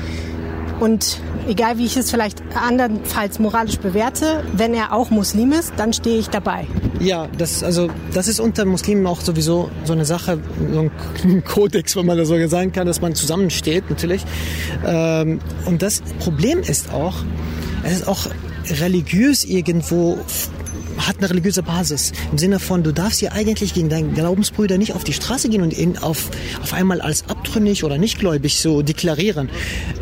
und 0.79 1.19
egal 1.47 1.77
wie 1.77 1.85
ich 1.85 1.97
es 1.97 2.11
vielleicht 2.11 2.41
andernfalls 2.55 3.39
moralisch 3.39 3.77
bewerte, 3.77 4.43
wenn 4.53 4.73
er 4.73 4.93
auch 4.93 5.09
Muslim 5.09 5.51
ist, 5.51 5.73
dann 5.77 5.93
stehe 5.93 6.19
ich 6.19 6.29
dabei. 6.29 6.67
Ja, 6.99 7.27
das, 7.37 7.63
also, 7.63 7.89
das 8.13 8.27
ist 8.27 8.39
unter 8.39 8.65
Muslimen 8.65 9.05
auch 9.05 9.21
sowieso 9.21 9.69
so 9.83 9.93
eine 9.93 10.05
Sache, 10.05 10.39
so 10.71 10.89
ein 11.23 11.43
Kodex, 11.45 11.95
wenn 11.95 12.05
man 12.05 12.17
das 12.17 12.27
so 12.27 12.47
sagen 12.47 12.71
kann, 12.71 12.87
dass 12.87 13.01
man 13.01 13.15
zusammensteht 13.15 13.89
natürlich. 13.89 14.23
Ähm, 14.85 15.39
und 15.65 15.81
das 15.81 16.01
Problem 16.19 16.59
ist 16.59 16.91
auch, 16.91 17.15
es 17.83 17.93
ist 17.93 18.07
auch 18.07 18.27
religiös 18.69 19.43
irgendwo 19.43 20.17
hat 20.97 21.17
eine 21.17 21.29
religiöse 21.29 21.63
Basis. 21.63 22.11
Im 22.31 22.37
Sinne 22.37 22.59
von, 22.59 22.83
du 22.83 22.91
darfst 22.91 23.21
ja 23.21 23.31
eigentlich 23.31 23.73
gegen 23.73 23.89
deinen 23.89 24.13
Glaubensbrüder 24.13 24.77
nicht 24.77 24.93
auf 24.93 25.03
die 25.03 25.13
Straße 25.13 25.49
gehen 25.49 25.61
und 25.61 25.77
ihn 25.77 25.97
auf, 25.97 26.29
auf 26.61 26.73
einmal 26.73 27.01
als 27.01 27.29
abtrünnig 27.29 27.83
oder 27.83 27.97
nichtgläubig 27.97 28.59
so 28.59 28.81
deklarieren. 28.81 29.49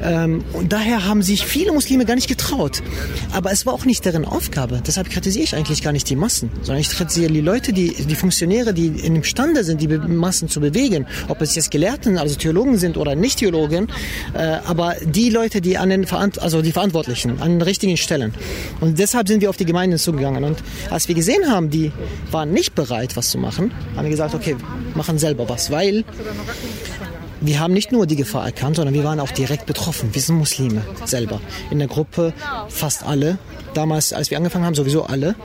Ähm, 0.04 0.44
und 0.54 0.74
daher 0.74 1.06
haben 1.06 1.22
sich 1.22 1.46
viele 1.46 1.72
Muslime 1.72 2.06
gar 2.06 2.16
nicht 2.16 2.28
getraut. 2.28 2.82
Aber 3.32 3.52
es 3.52 3.66
war 3.66 3.74
auch 3.74 3.86
nicht 3.86 4.06
deren 4.06 4.26
Aufgabe. 4.26 4.82
Deshalb 4.86 5.10
kritisiere 5.10 5.44
ich 5.44 5.56
eigentlich 5.56 5.82
gar 5.82 5.92
nicht 5.92 6.10
die 6.10 6.16
Massen, 6.16 6.50
sondern 6.62 6.82
ich 6.82 6.90
kritisiere 6.90 7.32
die 7.32 7.42
Leute, 7.42 7.74
die, 7.74 7.94
die 7.94 8.16
Funktionäre, 8.16 8.74
die 8.74 8.88
imstande 8.88 9.64
sind, 9.64 9.82
die 9.82 9.88
Massen 9.88 10.50
zu 10.50 10.60
bewegen. 10.60 11.08
Ob 11.28 11.42
es 11.42 11.56
jetzt 11.56 11.72
Gelehrten, 11.72 12.18
also 12.18 12.36
Theologen 12.36 12.78
sind 12.78 12.98
oder 12.98 13.16
Nicht-Theologen, 13.16 13.88
äh, 14.34 14.58
aber 14.66 14.96
die 15.04 15.30
Leute, 15.30 15.62
die 15.62 15.78
an 15.78 15.90
den 15.90 16.06
Verant 16.06 16.40
also 16.40 16.62
die 16.62 16.72
Verantwortlichen, 16.72 17.42
an 17.42 17.52
den 17.52 17.62
richtigen 17.62 17.98
Stellen. 17.98 18.34
Und 18.80 19.00
deshalb 19.00 19.28
sind 19.28 19.42
wir 19.42 19.50
auf 19.50 19.58
die 19.58 19.66
Gemeinden 19.66 19.98
zugegangen. 19.98 20.44
Und 20.44 20.58
als 20.90 21.08
wir 21.08 21.16
gesehen 21.16 21.50
haben, 21.50 21.70
die 21.70 21.92
waren 22.32 22.52
nicht 22.52 22.76
bereit, 22.76 23.16
was 23.16 23.30
zu 23.30 23.38
machen, 23.38 23.72
haben 23.96 24.04
wir 24.04 24.12
gesagt, 24.12 24.36
okay, 24.36 24.56
machen 24.96 25.18
selber 25.18 25.50
was, 25.50 25.72
weil 25.72 26.04
wir 27.42 27.60
haben 27.60 27.74
nicht 27.74 27.92
nur 27.92 28.06
die 28.08 28.16
Gefahr 28.16 28.46
erkannt, 28.46 28.78
sondern 28.78 28.94
wir 28.94 29.04
waren 29.04 29.20
auch 29.20 29.32
direkt 29.32 29.66
betroffen. 29.66 30.10
Wir 30.14 30.22
sind 30.22 30.38
Muslime 30.38 30.82
selber. 31.06 31.42
In 31.72 31.80
der 31.80 31.90
Gruppe 31.90 32.34
fast 32.70 33.04
alle. 33.04 33.38
Damals, 33.74 34.14
als 34.14 34.30
wir 34.30 34.38
angefangen 34.38 34.66
haben, 34.66 34.76
sowieso 34.76 35.04
alle. 35.04 35.36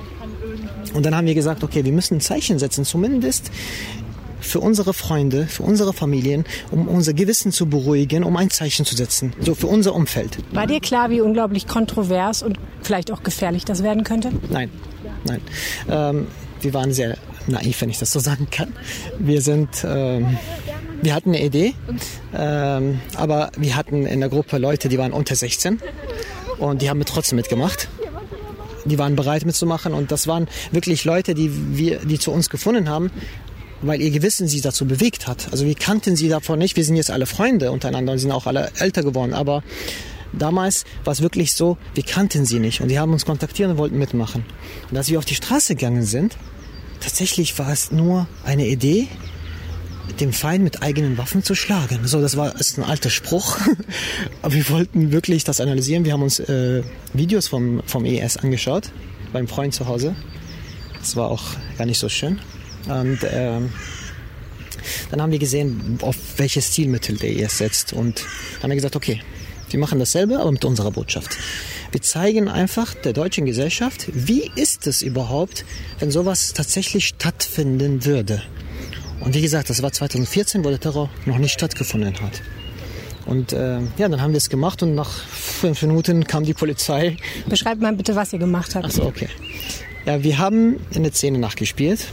Und 0.95 1.05
dann 1.05 1.15
haben 1.17 1.27
wir 1.27 1.35
gesagt, 1.35 1.65
okay, 1.65 1.85
wir 1.85 1.93
müssen 1.93 2.19
ein 2.19 2.21
Zeichen 2.21 2.59
setzen, 2.59 2.85
zumindest 2.85 3.51
für 4.41 4.61
unsere 4.61 4.95
Freunde, 4.95 5.47
für 5.47 5.63
unsere 5.63 5.93
Familien, 5.93 6.45
um 6.71 6.89
unser 6.89 7.13
Gewissen 7.13 7.53
zu 7.53 7.67
beruhigen, 7.67 8.25
um 8.25 8.37
ein 8.37 8.51
Zeichen 8.51 8.85
zu 8.85 8.97
setzen, 8.97 9.33
so 9.41 9.55
für 9.55 9.67
unser 9.67 9.95
Umfeld. 9.95 10.39
War 10.53 10.67
dir 10.67 10.81
klar, 10.81 11.11
wie 11.11 11.21
unglaublich 11.21 11.67
kontrovers 11.67 12.43
und 12.43 12.59
vielleicht 12.83 13.11
auch 13.11 13.23
gefährlich 13.23 13.65
das 13.65 13.83
werden 13.83 14.05
könnte? 14.05 14.31
Nein, 14.51 14.71
nein. 15.25 15.41
Ähm, 15.89 16.27
wir 16.61 16.75
waren 16.75 16.93
sehr 16.93 17.17
naiv, 17.47 17.81
wenn 17.81 17.91
ich 17.91 17.99
das 17.99 18.13
so 18.13 18.19
sagen 18.19 18.49
kann. 18.51 18.75
Wir 19.19 19.43
sind, 19.43 19.69
ähm, 19.85 20.39
wir 21.03 21.15
hatten 21.15 21.31
eine 21.31 21.45
Idee, 21.45 21.75
ähm, 22.35 23.01
aber 23.17 23.51
wir 23.57 23.77
hatten 23.77 24.07
in 24.07 24.21
der 24.21 24.29
Gruppe 24.29 24.59
Leute, 24.59 24.89
die 24.89 24.99
waren 24.99 25.13
unter 25.13 25.35
16 25.35 25.81
und 26.59 26.83
die 26.83 26.91
haben 26.91 27.05
trotzdem 27.05 27.37
mitgemacht 27.37 27.89
die 28.85 28.99
waren 28.99 29.17
bereit 29.17 29.45
mitzumachen 29.45 29.93
und 29.93 30.11
das 30.11 30.27
waren 30.27 30.49
wirklich 30.73 31.05
Leute, 31.05 31.35
die 31.35 31.77
wir, 31.77 31.99
die 31.99 32.19
zu 32.19 32.33
uns 32.33 32.49
gefunden 32.49 32.89
haben, 32.89 33.11
weil 33.83 34.01
ihr 34.01 34.11
Gewissen 34.11 34.49
sie 34.49 34.61
dazu 34.61 34.87
bewegt 34.87 35.27
hat. 35.27 35.49
Also 35.53 35.67
wir 35.67 35.75
kannten 35.75 36.17
sie 36.17 36.29
davon 36.29 36.59
nicht. 36.59 36.77
Wir 36.77 36.85
sind 36.85 36.97
jetzt 36.97 37.11
alle 37.11 37.27
Freunde 37.27 37.71
untereinander 37.71 38.13
und 38.13 38.19
sind 38.19 38.33
auch 38.33 38.47
alle 38.47 38.71
älter 38.79 39.03
geworden. 39.03 39.35
Aber 39.35 39.63
damals 40.33 40.85
war 41.05 41.13
es 41.13 41.21
wirklich 41.21 41.53
so, 41.53 41.79
wir 41.95 42.03
kannten 42.03 42.45
sie 42.45 42.59
nicht 42.59 42.81
und 42.81 42.89
die 42.89 42.99
haben 42.99 43.13
uns 43.13 43.25
kontaktiert 43.25 43.71
und 43.71 43.79
wollten 43.79 43.99
mitmachen. 43.99 44.45
Und 44.91 44.97
als 44.97 45.09
wir 45.09 45.19
auf 45.19 45.25
die 45.25 45.35
Straße 45.35 45.75
gegangen 45.75 46.05
sind, 46.05 46.37
tatsächlich 47.01 47.59
war 47.59 47.71
es 47.71 47.93
nur 47.93 48.27
eine 48.45 48.67
Idee, 48.67 49.09
dem 50.21 50.33
Feind 50.33 50.65
mit 50.65 50.83
eigenen 50.83 51.19
Waffen 51.19 51.43
zu 51.43 51.55
schlagen. 51.55 52.01
So, 52.05 52.21
das 52.21 52.37
war 52.37 52.59
ist 52.59 52.79
ein 52.79 52.85
alter 52.85 53.11
Spruch. 53.11 53.59
Aber 54.43 54.55
wir 54.55 54.69
wollten 54.71 55.13
wirklich 55.13 55.45
das 55.45 55.61
analysieren. 55.61 56.05
Wir 56.05 56.13
haben 56.13 56.23
uns 56.23 56.41
äh, 56.41 56.83
Videos 57.13 57.47
vom, 57.47 57.83
vom 57.87 58.05
ES 58.05 58.39
angeschaut, 58.39 58.91
beim 59.33 59.47
Freund 59.47 59.75
zu 59.75 59.87
Hause. 59.87 60.17
Das 60.99 61.15
war 61.15 61.31
auch 61.31 61.45
gar 61.77 61.87
nicht 61.87 61.99
so 61.99 62.09
schön. 62.09 62.41
Und 62.89 63.19
ähm, 63.31 63.71
dann 65.11 65.23
haben 65.23 65.33
wir 65.33 65.39
gesehen, 65.39 65.99
auf 66.03 66.17
welches 66.37 66.73
Zielmittel 66.73 67.17
der 67.17 67.31
ES 67.31 67.59
setzt. 67.59 67.93
Und 67.93 68.21
dann 68.55 68.65
haben 68.65 68.71
wir 68.71 68.77
gesagt, 68.77 68.97
okay, 68.97 69.21
wir 69.71 69.79
machen 69.79 69.99
dasselbe, 69.99 70.39
aber 70.39 70.51
mit 70.53 70.65
unserer 70.65 70.91
Botschaft. 70.91 71.37
Wir 71.91 72.03
zeigen 72.03 72.49
einfach 72.49 72.95
der 72.95 73.13
deutschen 73.13 73.47
Gesellschaft, 73.47 74.09
wie 74.13 74.51
ist 74.57 74.87
es 74.87 75.03
überhaupt, 75.03 75.65
wenn 75.99 76.11
sowas 76.11 76.53
tatsächlich 76.53 77.07
stattfinden 77.07 78.05
würde. 78.05 78.43
Und 79.21 79.35
wie 79.35 79.41
gesagt, 79.41 79.69
das 79.69 79.83
war 79.83 79.93
2014, 79.93 80.65
wo 80.65 80.71
der 80.71 80.81
Terror 80.81 81.11
noch 81.27 81.39
nicht 81.39 81.53
stattgefunden 81.53 82.21
hat. 82.21 82.43
Und 83.27 83.53
äh, 83.53 83.81
ja, 83.99 84.09
dann 84.09 84.23
haben 84.23 84.33
wir 84.33 84.39
es 84.39 84.49
gemacht 84.49 84.83
und 84.83 84.95
nach 84.95 85.11
fünf 85.11 85.83
Minuten 85.83 86.25
kam 86.25 86.45
die 86.45 86.55
Polizei. 86.55 87.17
Beschreibt 87.47 87.83
mal 87.83 87.93
bitte, 87.93 88.17
was 88.17 88.33
ihr 88.33 88.39
gemacht 88.39 88.75
habt. 88.75 88.87
Achso, 88.87 89.05
okay. 89.05 89.29
Ja, 90.07 90.23
wir 90.23 90.39
haben 90.39 90.77
in 90.93 91.03
der 91.03 91.13
Szene 91.13 91.39
nachgespielt 91.39 92.07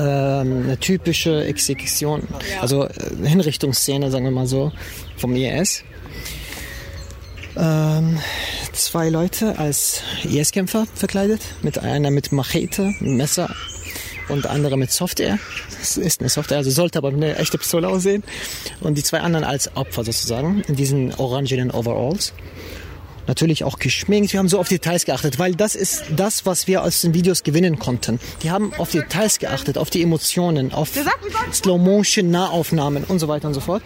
eine 0.00 0.78
typische 0.78 1.44
Exekution, 1.44 2.22
also 2.60 2.84
äh, 2.84 2.90
Hinrichtungsszene, 3.26 4.10
sagen 4.10 4.24
wir 4.24 4.30
mal 4.30 4.46
so, 4.46 4.72
vom 5.16 5.34
IS. 5.34 5.84
Ähm, 7.56 8.18
zwei 8.72 9.08
Leute 9.08 9.58
als 9.58 10.02
IS-Kämpfer 10.24 10.86
verkleidet, 10.94 11.40
mit 11.62 11.78
einer 11.78 12.10
mit 12.10 12.32
Machete, 12.32 12.94
Messer 13.00 13.48
und 14.28 14.44
der 14.44 14.50
andere 14.50 14.76
mit 14.76 14.90
Software. 14.90 15.38
Das 15.78 15.96
ist 15.96 16.20
eine 16.20 16.28
Software, 16.28 16.58
also 16.58 16.70
sollte 16.70 16.98
aber 16.98 17.08
eine 17.08 17.36
echte 17.36 17.58
Pistole 17.58 17.88
aussehen. 17.88 18.22
Und 18.80 18.98
die 18.98 19.02
zwei 19.02 19.20
anderen 19.20 19.44
als 19.44 19.74
Opfer 19.76 20.04
sozusagen 20.04 20.62
in 20.68 20.76
diesen 20.76 21.14
orangenen 21.14 21.70
Overalls. 21.70 22.32
Natürlich 23.28 23.64
auch 23.64 23.78
geschminkt. 23.78 24.32
Wir 24.32 24.38
haben 24.38 24.48
so 24.48 24.58
auf 24.58 24.68
Details 24.68 25.04
geachtet, 25.04 25.38
weil 25.38 25.54
das 25.54 25.74
ist 25.74 26.04
das, 26.14 26.46
was 26.46 26.66
wir 26.66 26.82
aus 26.82 27.00
den 27.00 27.14
Videos 27.14 27.42
gewinnen 27.42 27.78
konnten. 27.78 28.20
Die 28.42 28.50
haben 28.50 28.72
auf 28.74 28.90
Details 28.90 29.38
geachtet, 29.38 29.78
auf 29.78 29.90
die 29.90 30.02
Emotionen, 30.02 30.72
auf 30.72 30.90
Slow-Motion, 31.52 32.30
Nahaufnahmen 32.30 33.04
und 33.04 33.18
so 33.18 33.28
weiter 33.28 33.48
und 33.48 33.54
so 33.54 33.60
fort. 33.60 33.82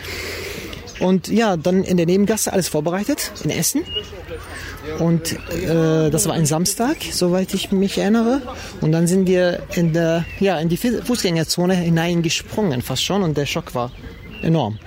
Und 1.01 1.29
ja, 1.29 1.57
dann 1.57 1.83
in 1.83 1.97
der 1.97 2.07
Nebengasse 2.07 2.53
alles 2.53 2.69
vorbereitet, 2.69 3.33
in 3.43 3.51
Essen. 3.51 3.83
Und 4.99 5.33
äh, 5.51 6.11
das 6.11 6.27
war 6.27 6.35
ein 6.35 6.45
Samstag, 6.45 6.97
soweit 7.11 7.55
ich 7.55 7.73
mich 7.73 7.97
erinnere. 7.97 8.43
Und 8.83 8.93
dann 8.93 9.07
sind 9.07 9.27
wir 9.27 9.63
in, 9.75 9.95
der, 9.95 10.27
ja, 10.41 10.59
in 10.59 10.69
die 10.69 10.77
Fußgängerzone 10.77 11.75
hineingesprungen, 11.75 12.83
fast 12.83 13.03
schon. 13.03 13.23
Und 13.23 13.37
der 13.37 13.47
Schock 13.47 13.75
war 13.75 13.93
enorm. 14.43 14.79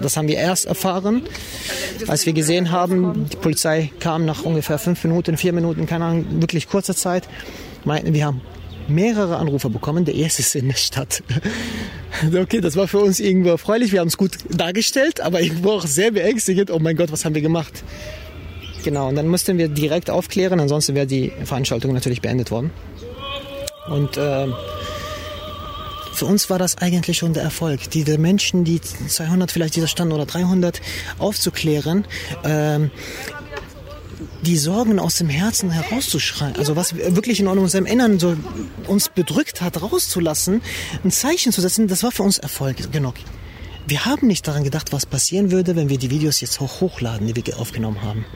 Das 0.00 0.16
haben 0.16 0.28
wir 0.28 0.36
erst 0.36 0.66
erfahren, 0.66 1.22
als 2.06 2.26
wir 2.26 2.32
gesehen 2.32 2.70
haben, 2.70 3.28
die 3.30 3.36
Polizei 3.36 3.90
kam 4.00 4.24
nach 4.24 4.44
ungefähr 4.44 4.78
fünf 4.78 5.04
Minuten, 5.04 5.36
vier 5.36 5.52
Minuten, 5.52 5.86
keine 5.86 6.06
Ahnung, 6.06 6.40
wirklich 6.40 6.68
kurzer 6.68 6.94
Zeit, 6.94 7.28
meinten, 7.84 8.14
wir 8.14 8.24
haben 8.24 8.40
mehrere 8.88 9.36
Anrufe 9.36 9.70
bekommen. 9.70 10.04
Der 10.04 10.14
erste 10.14 10.42
ist 10.42 10.54
in 10.54 10.68
der 10.68 10.76
Stadt. 10.76 11.22
Okay, 12.36 12.60
das 12.60 12.74
war 12.74 12.88
für 12.88 12.98
uns 12.98 13.20
irgendwo 13.20 13.50
erfreulich. 13.50 13.92
Wir 13.92 14.00
haben 14.00 14.08
es 14.08 14.16
gut 14.16 14.32
dargestellt, 14.50 15.20
aber 15.20 15.40
irgendwo 15.40 15.70
auch 15.70 15.86
sehr 15.86 16.10
beängstigend. 16.10 16.70
Oh 16.72 16.80
mein 16.80 16.96
Gott, 16.96 17.12
was 17.12 17.24
haben 17.24 17.36
wir 17.36 17.40
gemacht? 17.40 17.84
Genau, 18.82 19.08
und 19.08 19.14
dann 19.14 19.28
mussten 19.28 19.58
wir 19.58 19.68
direkt 19.68 20.10
aufklären, 20.10 20.58
ansonsten 20.58 20.96
wäre 20.96 21.06
die 21.06 21.32
Veranstaltung 21.44 21.94
natürlich 21.94 22.20
beendet 22.20 22.50
worden. 22.50 22.72
Und 23.88 24.16
äh, 24.16 24.48
für 26.20 26.26
uns 26.26 26.50
war 26.50 26.58
das 26.58 26.76
eigentlich 26.76 27.16
schon 27.16 27.32
der 27.32 27.42
Erfolg, 27.42 27.88
diese 27.92 28.18
Menschen, 28.18 28.62
die 28.62 28.78
200 28.82 29.50
vielleicht 29.50 29.74
dieser 29.74 29.86
standen 29.86 30.12
oder 30.12 30.26
300 30.26 30.82
aufzuklären, 31.18 32.04
ähm, 32.44 32.90
die 34.42 34.58
Sorgen 34.58 34.98
aus 34.98 35.16
dem 35.16 35.30
Herzen 35.30 35.70
herauszuschreien, 35.70 36.56
also 36.56 36.76
was 36.76 36.94
wirklich 36.94 37.40
in 37.40 37.48
unserem 37.48 37.86
Innern 37.86 38.18
so 38.18 38.36
uns 38.86 39.08
bedrückt 39.08 39.62
hat, 39.62 39.80
rauszulassen, 39.80 40.60
ein 41.04 41.10
Zeichen 41.10 41.52
zu 41.52 41.62
setzen, 41.62 41.88
das 41.88 42.02
war 42.02 42.12
für 42.12 42.22
uns 42.22 42.36
Erfolg 42.36 42.92
genug. 42.92 43.14
Wir 43.86 44.04
haben 44.04 44.26
nicht 44.26 44.46
daran 44.46 44.62
gedacht, 44.62 44.92
was 44.92 45.06
passieren 45.06 45.50
würde, 45.50 45.74
wenn 45.74 45.88
wir 45.88 45.96
die 45.96 46.10
Videos 46.10 46.42
jetzt 46.42 46.60
hoch 46.60 46.82
hochladen, 46.82 47.32
die 47.32 47.34
wir 47.34 47.58
aufgenommen 47.58 48.02
haben. 48.02 48.26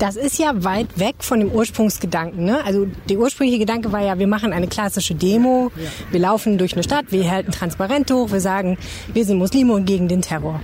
Das 0.00 0.16
ist 0.16 0.38
ja 0.38 0.64
weit 0.64 0.98
weg 0.98 1.16
von 1.18 1.40
dem 1.40 1.52
Ursprungsgedanken. 1.52 2.42
Ne? 2.42 2.64
Also 2.64 2.86
der 3.10 3.18
ursprüngliche 3.18 3.58
Gedanke 3.58 3.92
war 3.92 4.00
ja, 4.00 4.18
wir 4.18 4.26
machen 4.26 4.54
eine 4.54 4.66
klassische 4.66 5.14
Demo, 5.14 5.70
wir 6.10 6.20
laufen 6.20 6.56
durch 6.56 6.72
eine 6.72 6.82
Stadt, 6.82 7.04
wir 7.10 7.30
halten 7.30 7.52
transparent 7.52 8.10
hoch, 8.10 8.32
wir 8.32 8.40
sagen, 8.40 8.78
wir 9.12 9.26
sind 9.26 9.36
Muslime 9.36 9.74
und 9.74 9.84
gegen 9.84 10.08
den 10.08 10.22
Terror. 10.22 10.60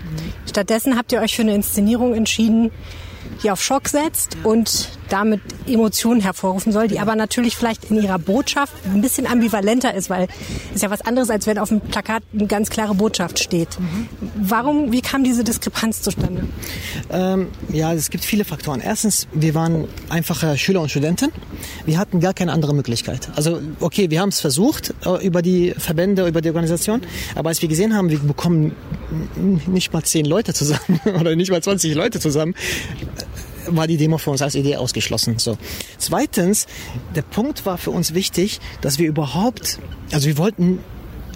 Stattdessen 0.48 0.96
habt 0.96 1.12
ihr 1.12 1.20
euch 1.20 1.36
für 1.36 1.42
eine 1.42 1.54
Inszenierung 1.54 2.14
entschieden, 2.14 2.70
die 3.42 3.50
auf 3.50 3.62
Schock 3.62 3.88
setzt 3.88 4.38
und 4.42 4.95
damit 5.08 5.40
Emotionen 5.66 6.20
hervorrufen 6.20 6.72
soll, 6.72 6.88
die 6.88 6.98
aber 6.98 7.16
natürlich 7.16 7.56
vielleicht 7.56 7.90
in 7.90 8.02
ihrer 8.02 8.18
Botschaft 8.18 8.72
ein 8.92 9.00
bisschen 9.00 9.26
ambivalenter 9.26 9.94
ist, 9.94 10.10
weil 10.10 10.28
es 10.74 10.82
ja 10.82 10.90
was 10.90 11.02
anderes, 11.02 11.30
als 11.30 11.46
wenn 11.46 11.58
auf 11.58 11.68
dem 11.68 11.80
Plakat 11.80 12.22
eine 12.32 12.46
ganz 12.46 12.70
klare 12.70 12.94
Botschaft 12.94 13.38
steht. 13.38 13.68
Warum, 14.36 14.92
wie 14.92 15.00
kam 15.00 15.24
diese 15.24 15.44
Diskrepanz 15.44 16.02
zustande? 16.02 16.44
Ähm, 17.10 17.48
ja, 17.72 17.92
es 17.92 18.10
gibt 18.10 18.24
viele 18.24 18.44
Faktoren. 18.44 18.80
Erstens, 18.80 19.26
wir 19.32 19.54
waren 19.54 19.86
einfache 20.08 20.56
Schüler 20.58 20.80
und 20.80 20.90
Studenten. 20.90 21.30
Wir 21.84 21.98
hatten 21.98 22.20
gar 22.20 22.34
keine 22.34 22.52
andere 22.52 22.74
Möglichkeit. 22.74 23.30
Also, 23.36 23.60
okay, 23.80 24.10
wir 24.10 24.20
haben 24.20 24.30
es 24.30 24.40
versucht 24.40 24.94
äh, 25.04 25.24
über 25.26 25.42
die 25.42 25.74
Verbände, 25.76 26.26
über 26.26 26.40
die 26.40 26.48
Organisation, 26.48 27.02
aber 27.34 27.48
als 27.50 27.62
wir 27.62 27.68
gesehen 27.68 27.94
haben, 27.94 28.10
wir 28.10 28.18
bekommen 28.18 28.72
nicht 29.66 29.92
mal 29.92 30.02
zehn 30.02 30.24
Leute 30.24 30.54
zusammen 30.54 31.00
oder 31.20 31.36
nicht 31.36 31.50
mal 31.50 31.62
20 31.62 31.94
Leute 31.94 32.20
zusammen, 32.20 32.54
war 33.68 33.86
die 33.86 33.96
Demo 33.96 34.18
für 34.18 34.30
uns 34.30 34.42
als 34.42 34.54
Idee 34.54 34.76
ausgeschlossen. 34.76 35.38
So. 35.38 35.56
Zweitens, 35.98 36.66
der 37.14 37.22
Punkt 37.22 37.66
war 37.66 37.78
für 37.78 37.90
uns 37.90 38.14
wichtig, 38.14 38.60
dass 38.80 38.98
wir 38.98 39.08
überhaupt, 39.08 39.78
also 40.12 40.26
wir 40.26 40.38
wollten 40.38 40.80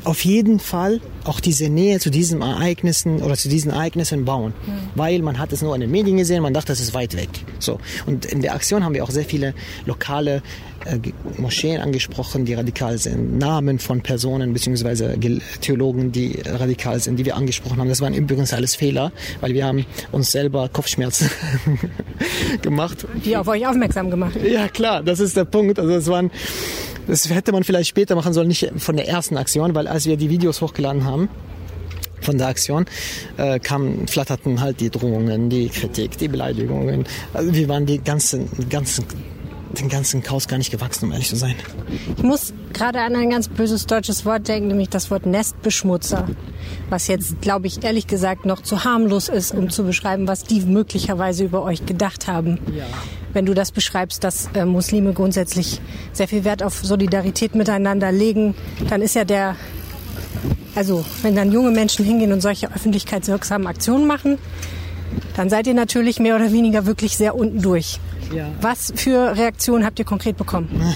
auf 0.05 0.25
jeden 0.25 0.61
Fall 0.61 1.01
auch 1.25 1.41
diese 1.41 1.69
Nähe 1.69 2.01
zu 2.01 2.11
diesen 2.11 2.41
Ereignissen 2.41 3.23
oder 3.23 3.37
zu 3.37 3.49
diesen 3.49 3.71
Ereignissen 3.71 4.25
bauen, 4.25 4.55
mhm. 4.67 4.73
weil 4.95 5.21
man 5.21 5.39
hat 5.39 5.53
es 5.53 5.63
nur 5.63 5.75
in 5.75 5.83
den 5.83 5.91
Medien 5.91 6.17
gesehen, 6.17 6.43
man 6.43 6.55
dachte, 6.55 6.69
das 6.69 6.81
ist 6.81 6.95
weit 6.95 7.17
weg. 7.17 7.29
So 7.59 7.79
und 8.07 8.25
in 8.25 8.41
der 8.41 8.55
Aktion 8.55 8.83
haben 8.83 8.95
wir 8.95 9.05
auch 9.05 9.11
sehr 9.11 9.25
viele 9.25 9.55
lokale 9.85 10.43
Moscheen 11.37 11.81
angesprochen, 11.81 12.45
die 12.45 12.55
radikal 12.55 12.99
sind, 12.99 13.39
Namen 13.39 13.79
von 13.79 14.01
Personen 14.01 14.53
bzw. 14.53 15.39
Theologen, 15.61 16.13
die 16.13 16.41
radikal 16.45 16.99
sind, 17.01 17.17
die 17.17 17.25
wir 17.25 17.37
angesprochen 17.37 17.79
haben. 17.79 17.89
Das 17.89 18.01
waren 18.01 18.15
übrigens 18.15 18.53
alles 18.53 18.75
Fehler, 18.75 19.13
weil 19.41 19.55
wir 19.55 19.67
haben 19.67 19.85
uns 20.13 20.33
selber 20.33 20.69
Kopfschmerzen 20.69 21.31
gemacht. 22.63 23.07
Die 23.25 23.37
auf 23.37 23.49
euch 23.49 23.67
aufmerksam 23.67 24.11
gemacht. 24.11 24.37
Ja 24.43 24.69
klar, 24.69 25.03
das 25.03 25.21
ist 25.21 25.37
der 25.37 25.45
Punkt. 25.45 25.79
Also 25.79 25.93
es 25.93 26.07
waren 26.09 26.31
das 27.07 27.29
hätte 27.29 27.51
man 27.51 27.65
vielleicht 27.65 27.89
später 27.89 28.15
machen 28.15 28.33
sollen, 28.33 28.49
nicht 28.49 28.71
von 28.77 28.97
der 28.97 29.09
ersten 29.09 29.37
Aktion, 29.37 29.75
weil 29.75 29.89
als 29.89 30.07
wir 30.07 30.17
die 30.17 30.31
Videos 30.31 30.61
hochgeladen 30.61 31.05
haben, 31.05 31.29
von 32.21 32.39
der 32.39 32.49
Aktion 32.49 32.85
äh, 33.37 33.59
kamen, 33.59 34.07
flatterten 34.07 34.61
halt 34.61 34.81
die 34.81 34.91
Drohungen, 34.91 35.49
die 35.49 35.69
Kritik, 35.69 36.19
die 36.19 36.29
Beleidigungen. 36.29 37.05
Also 37.33 37.55
wir 37.55 37.69
waren 37.69 37.87
die 37.87 37.99
ganzen, 37.99 38.49
ganzen, 38.69 39.07
den 39.79 39.89
ganzen 39.89 40.23
Chaos 40.23 40.49
gar 40.49 40.59
nicht 40.59 40.71
gewachsen, 40.71 41.07
um 41.07 41.13
ehrlich 41.13 41.29
zu 41.29 41.37
sein. 41.37 41.55
Ich 42.17 42.23
muss 42.23 42.53
gerade 42.73 43.01
an 43.01 43.15
ein 43.15 43.31
ganz 43.31 43.49
böses 43.49 43.87
deutsches 43.87 44.25
Wort 44.25 44.49
denken, 44.49 44.69
nämlich 44.69 44.89
das 44.89 45.11
Wort 45.11 45.27
Nestbeschmutzer, 45.27 46.29
was 46.89 47.07
jetzt, 47.07 47.41
glaube 47.41 47.67
ich, 47.67 47.85
ehrlich 47.85 48.07
gesagt 48.07 48.47
noch 48.47 48.63
zu 48.63 48.85
harmlos 48.85 49.29
ist, 49.29 49.55
um 49.55 49.71
zu 49.71 49.85
beschreiben, 49.85 50.29
was 50.29 50.45
die 50.45 50.61
möglicherweise 50.61 51.45
über 51.45 51.63
euch 51.63 51.87
gedacht 51.87 52.27
haben. 52.27 52.59
Ja 52.77 52.87
wenn 53.33 53.47
du 53.47 53.55
das 53.55 53.73
beschreibst, 53.73 54.25
dass 54.25 54.49
äh, 54.55 54.65
Muslime 54.65 55.13
grundsätzlich 55.13 55.81
sehr 56.13 56.29
viel 56.29 56.45
Wert 56.45 56.63
auf 56.63 56.85
Solidarität 56.85 57.55
miteinander 57.55 58.13
legen, 58.13 58.55
dann 58.89 59.03
ist 59.03 59.15
ja 59.15 59.25
der, 59.25 59.57
also 60.75 61.05
wenn 61.23 61.37
dann 61.37 61.53
junge 61.53 61.71
Menschen 61.71 62.05
hingehen 62.05 62.33
und 62.33 62.41
solche 62.41 62.73
öffentlichkeitswirksamen 62.73 63.67
Aktionen 63.67 64.07
machen, 64.07 64.39
dann 65.37 65.49
seid 65.49 65.67
ihr 65.67 65.75
natürlich 65.75 66.19
mehr 66.19 66.37
oder 66.37 66.53
weniger 66.53 66.87
wirklich 66.87 67.17
sehr 67.17 67.35
unten 67.35 67.63
durch. 67.63 67.99
Ja. 68.35 68.49
Was 68.61 68.93
für 68.95 69.37
Reaktionen 69.37 69.85
habt 69.85 69.99
ihr 69.99 70.05
konkret 70.05 70.37
bekommen? 70.37 70.69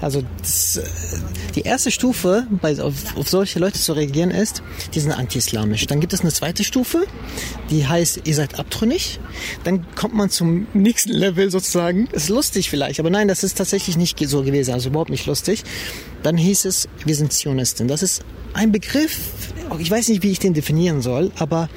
Also 0.00 0.22
das, 0.40 0.78
äh, 0.78 0.82
die 1.54 1.60
erste 1.60 1.92
Stufe, 1.92 2.46
bei, 2.50 2.80
auf, 2.80 3.16
auf 3.16 3.28
solche 3.28 3.60
Leute 3.60 3.78
zu 3.78 3.92
reagieren, 3.92 4.32
ist, 4.32 4.60
die 4.94 4.98
sind 4.98 5.12
anti-islamisch. 5.12 5.86
Dann 5.86 6.00
gibt 6.00 6.12
es 6.12 6.22
eine 6.22 6.32
zweite 6.32 6.64
Stufe, 6.64 7.06
die 7.70 7.86
heißt, 7.86 8.22
ihr 8.24 8.34
seid 8.34 8.58
abtrünnig. 8.58 9.20
Dann 9.62 9.86
kommt 9.94 10.14
man 10.14 10.28
zum 10.28 10.66
nächsten 10.74 11.12
Level 11.12 11.52
sozusagen. 11.52 12.08
Ist 12.08 12.30
lustig 12.30 12.68
vielleicht, 12.68 12.98
aber 12.98 13.10
nein, 13.10 13.28
das 13.28 13.44
ist 13.44 13.56
tatsächlich 13.58 13.96
nicht 13.96 14.18
so 14.28 14.42
gewesen, 14.42 14.74
also 14.74 14.88
überhaupt 14.88 15.10
nicht 15.10 15.26
lustig. 15.26 15.62
Dann 16.24 16.36
hieß 16.36 16.64
es, 16.64 16.88
wir 17.04 17.14
sind 17.14 17.32
Zionisten. 17.32 17.86
Das 17.86 18.02
ist 18.02 18.24
ein 18.54 18.72
Begriff, 18.72 19.18
ich 19.78 19.90
weiß 19.90 20.08
nicht, 20.08 20.24
wie 20.24 20.32
ich 20.32 20.40
den 20.40 20.54
definieren 20.54 21.00
soll, 21.00 21.30
aber 21.38 21.68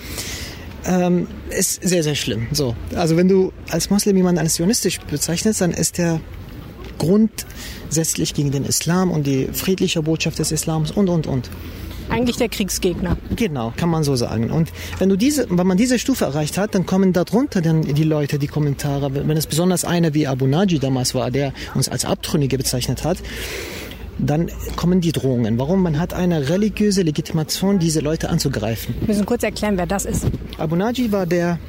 ähm, 0.86 1.28
ist 1.50 1.88
sehr, 1.88 2.04
sehr 2.04 2.16
schlimm. 2.16 2.48
So, 2.52 2.76
also 2.96 3.18
wenn 3.18 3.28
du 3.28 3.52
als 3.70 3.90
Moslem 3.90 4.18
jemanden 4.18 4.40
als 4.40 4.56
zionistisch 4.56 5.00
bezeichnest, 5.00 5.62
dann 5.62 5.72
ist 5.72 5.98
der 5.98 6.20
grundsätzlich 6.98 8.34
gegen 8.34 8.52
den 8.52 8.66
Islam 8.66 9.12
und 9.12 9.28
die 9.28 9.50
friedliche 9.52 10.02
Botschaft 10.02 10.40
des 10.40 10.52
Islams 10.52 10.92
und, 10.92 11.10
und, 11.10 11.28
und. 11.28 11.50
Eigentlich 12.10 12.38
der 12.38 12.50
Kriegsgegner. 12.50 13.18
Genau, 13.36 13.74
kann 13.76 13.90
man 13.90 14.04
so 14.04 14.16
sagen. 14.16 14.52
Und 14.52 14.72
wenn 15.00 15.10
du 15.10 15.16
diese, 15.16 15.48
wenn 15.50 15.66
man 15.66 15.78
diese 15.78 15.98
Stufe 15.98 16.26
erreicht 16.26 16.58
hat, 16.58 16.76
dann 16.76 16.86
kommen 16.86 17.14
darunter 17.14 17.62
dann 17.62 17.82
die 17.82 18.04
Leute, 18.04 18.38
die 18.38 18.48
Kommentare. 18.48 19.12
Wenn 19.14 19.38
es 19.38 19.48
besonders 19.48 19.86
einer 19.86 20.14
wie 20.14 20.28
Abu 20.28 20.46
Naji 20.46 20.78
damals 20.78 21.16
war, 21.16 21.32
der 21.32 21.52
uns 21.74 21.90
als 21.90 22.06
Abtrünnige 22.06 22.58
bezeichnet 22.58 23.04
hat, 23.04 23.18
dann 24.18 24.50
kommen 24.76 25.02
die 25.02 25.12
Drohungen. 25.12 25.58
Warum? 25.60 25.82
Man 25.82 26.00
hat 26.00 26.14
eine 26.14 26.50
religiöse 26.50 27.02
Legitimation, 27.02 27.80
diese 27.80 28.00
Leute 28.00 28.30
anzugreifen. 28.30 28.96
Wir 29.00 29.10
müssen 29.10 29.26
kurz 29.26 29.44
erklären, 29.44 29.78
wer 29.78 29.86
das 29.86 30.06
ist. 30.06 30.26
Abu 30.58 30.76
Naji 30.76 31.12
war 31.12 31.26
der, 31.26 31.60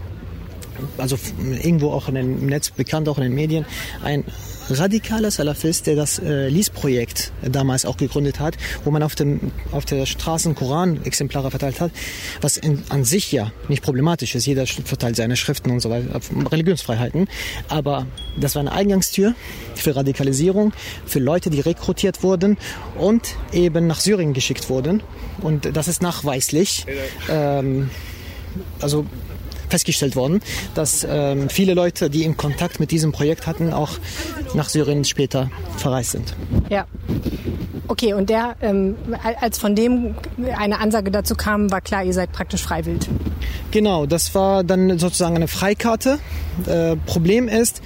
also 0.98 1.18
irgendwo 1.62 1.90
auch 1.90 2.08
in 2.08 2.14
den, 2.14 2.40
im 2.40 2.46
Netz 2.46 2.70
bekannt, 2.70 3.08
auch 3.08 3.18
in 3.18 3.24
den 3.24 3.34
Medien, 3.34 3.64
ein 4.02 4.24
radikaler 4.70 5.30
Salafist, 5.30 5.86
der 5.86 5.96
das 5.96 6.18
äh, 6.18 6.48
Lies-Projekt 6.48 7.32
damals 7.42 7.84
auch 7.84 7.96
gegründet 7.96 8.40
hat, 8.40 8.56
wo 8.84 8.90
man 8.90 9.02
auf, 9.02 9.14
dem, 9.14 9.52
auf 9.72 9.84
der 9.84 10.06
Straße 10.06 10.52
Koran-Exemplare 10.54 11.50
verteilt 11.50 11.80
hat, 11.80 11.92
was 12.40 12.56
in, 12.56 12.82
an 12.88 13.04
sich 13.04 13.32
ja 13.32 13.52
nicht 13.68 13.82
problematisch 13.82 14.34
ist. 14.34 14.46
Jeder 14.46 14.66
verteilt 14.66 15.16
seine 15.16 15.36
Schriften 15.36 15.70
und 15.70 15.80
so 15.80 15.90
weiter, 15.90 16.20
Religionsfreiheiten. 16.50 17.28
Aber 17.68 18.06
das 18.38 18.54
war 18.54 18.60
eine 18.60 18.72
Eingangstür 18.72 19.34
für 19.74 19.94
Radikalisierung, 19.94 20.72
für 21.04 21.18
Leute, 21.18 21.50
die 21.50 21.60
rekrutiert 21.60 22.22
wurden 22.22 22.56
und 22.98 23.36
eben 23.52 23.86
nach 23.86 24.00
Syrien 24.00 24.32
geschickt 24.32 24.68
wurden. 24.68 25.02
Und 25.42 25.76
das 25.76 25.88
ist 25.88 26.02
nachweislich. 26.02 26.86
Ähm, 27.28 27.90
also 28.80 29.06
festgestellt 29.68 30.16
worden, 30.16 30.40
dass 30.74 31.06
ähm, 31.08 31.48
viele 31.48 31.74
Leute, 31.74 32.10
die 32.10 32.24
im 32.24 32.36
Kontakt 32.36 32.80
mit 32.80 32.90
diesem 32.90 33.12
Projekt 33.12 33.46
hatten, 33.46 33.72
auch 33.72 33.92
nach 34.54 34.68
Syrien 34.68 35.04
später 35.04 35.50
verreist 35.76 36.12
sind. 36.12 36.34
Ja. 36.70 36.86
Okay, 37.88 38.14
und 38.14 38.30
der, 38.30 38.56
ähm, 38.62 38.96
als 39.40 39.58
von 39.58 39.76
dem 39.76 40.16
eine 40.56 40.80
Ansage 40.80 41.10
dazu 41.10 41.34
kam, 41.36 41.70
war 41.70 41.80
klar, 41.80 42.04
ihr 42.04 42.12
seid 42.12 42.32
praktisch 42.32 42.62
freiwillig. 42.62 43.08
Genau, 43.70 44.06
das 44.06 44.34
war 44.34 44.64
dann 44.64 44.98
sozusagen 44.98 45.36
eine 45.36 45.48
Freikarte. 45.48 46.18
Äh, 46.66 46.96
Problem 47.06 47.48
ist, 47.48 47.80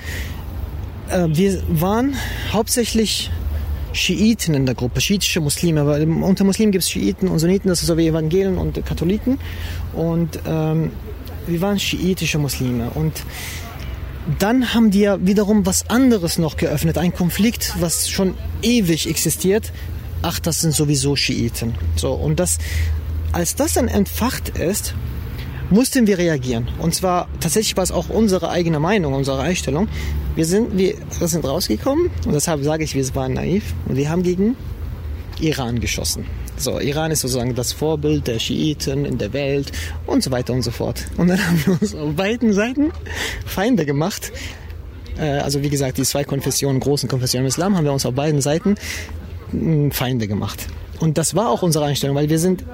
äh, 1.10 1.26
wir 1.28 1.62
waren 1.68 2.16
hauptsächlich 2.52 3.30
Schiiten 3.92 4.54
in 4.54 4.66
der 4.66 4.74
Gruppe, 4.74 5.00
schiitische 5.00 5.40
Muslime. 5.40 5.86
Weil 5.86 6.08
unter 6.08 6.44
Muslimen 6.44 6.72
gibt 6.72 6.84
es 6.84 6.90
Schiiten 6.90 7.28
und 7.28 7.38
Sunniten, 7.38 7.68
das 7.68 7.80
ist 7.80 7.88
so 7.88 7.96
wie 7.96 8.06
Evangelen 8.06 8.58
und 8.58 8.84
Katholiken. 8.84 9.38
Und 9.92 10.38
ähm, 10.46 10.92
wir 11.50 11.60
waren 11.60 11.78
schiitische 11.78 12.38
Muslime. 12.38 12.90
Und 12.90 13.24
dann 14.38 14.74
haben 14.74 14.90
die 14.90 15.00
ja 15.00 15.24
wiederum 15.24 15.66
was 15.66 15.90
anderes 15.90 16.38
noch 16.38 16.56
geöffnet, 16.56 16.98
ein 16.98 17.12
Konflikt, 17.12 17.74
was 17.80 18.08
schon 18.08 18.34
ewig 18.62 19.08
existiert. 19.08 19.72
Ach, 20.22 20.38
das 20.38 20.60
sind 20.60 20.74
sowieso 20.74 21.16
Schiiten. 21.16 21.74
So, 21.96 22.12
und 22.12 22.38
das, 22.40 22.58
als 23.32 23.56
das 23.56 23.74
dann 23.74 23.88
entfacht 23.88 24.50
ist, 24.50 24.94
mussten 25.70 26.06
wir 26.06 26.18
reagieren. 26.18 26.68
Und 26.78 26.94
zwar 26.94 27.28
tatsächlich 27.40 27.76
war 27.76 27.84
es 27.84 27.92
auch 27.92 28.08
unsere 28.08 28.50
eigene 28.50 28.80
Meinung, 28.80 29.14
unsere 29.14 29.40
Einstellung. 29.40 29.88
Wir 30.34 30.44
sind, 30.44 30.76
wir, 30.76 30.94
wir 31.18 31.28
sind 31.28 31.44
rausgekommen 31.44 32.10
und 32.26 32.32
deshalb 32.34 32.62
sage 32.62 32.84
ich, 32.84 32.94
wir 32.94 33.14
waren 33.14 33.34
naiv 33.34 33.74
und 33.86 33.96
wir 33.96 34.10
haben 34.10 34.22
gegen 34.22 34.56
Iran 35.40 35.80
geschossen. 35.80 36.26
So, 36.60 36.78
Iran 36.78 37.10
ist 37.10 37.22
sozusagen 37.22 37.54
das 37.54 37.72
Vorbild 37.72 38.26
der 38.26 38.38
Schiiten 38.38 39.06
in 39.06 39.16
der 39.16 39.32
Welt 39.32 39.72
und 40.06 40.22
so 40.22 40.30
weiter 40.30 40.52
und 40.52 40.60
so 40.60 40.70
fort. 40.70 41.06
Und 41.16 41.28
dann 41.28 41.38
haben 41.46 41.62
wir 41.64 41.80
uns 41.80 41.94
auf 41.94 42.14
beiden 42.14 42.52
Seiten 42.52 42.92
Feinde 43.46 43.86
gemacht. 43.86 44.30
Äh, 45.18 45.38
also 45.38 45.62
wie 45.62 45.70
gesagt, 45.70 45.96
die 45.96 46.02
zwei 46.02 46.22
Konfessionen, 46.22 46.78
großen 46.78 47.08
Konfessionen 47.08 47.46
im 47.46 47.48
Islam, 47.48 47.78
haben 47.78 47.84
wir 47.84 47.94
uns 47.94 48.04
auf 48.04 48.12
beiden 48.12 48.42
Seiten 48.42 48.74
hm, 49.52 49.90
Feinde 49.90 50.28
gemacht. 50.28 50.66
Und 51.00 51.16
das 51.16 51.34
war 51.34 51.48
auch 51.48 51.62
unsere 51.62 51.86
Einstellung, 51.86 52.14
weil 52.14 52.28
wir 52.28 52.38
sind, 52.38 52.66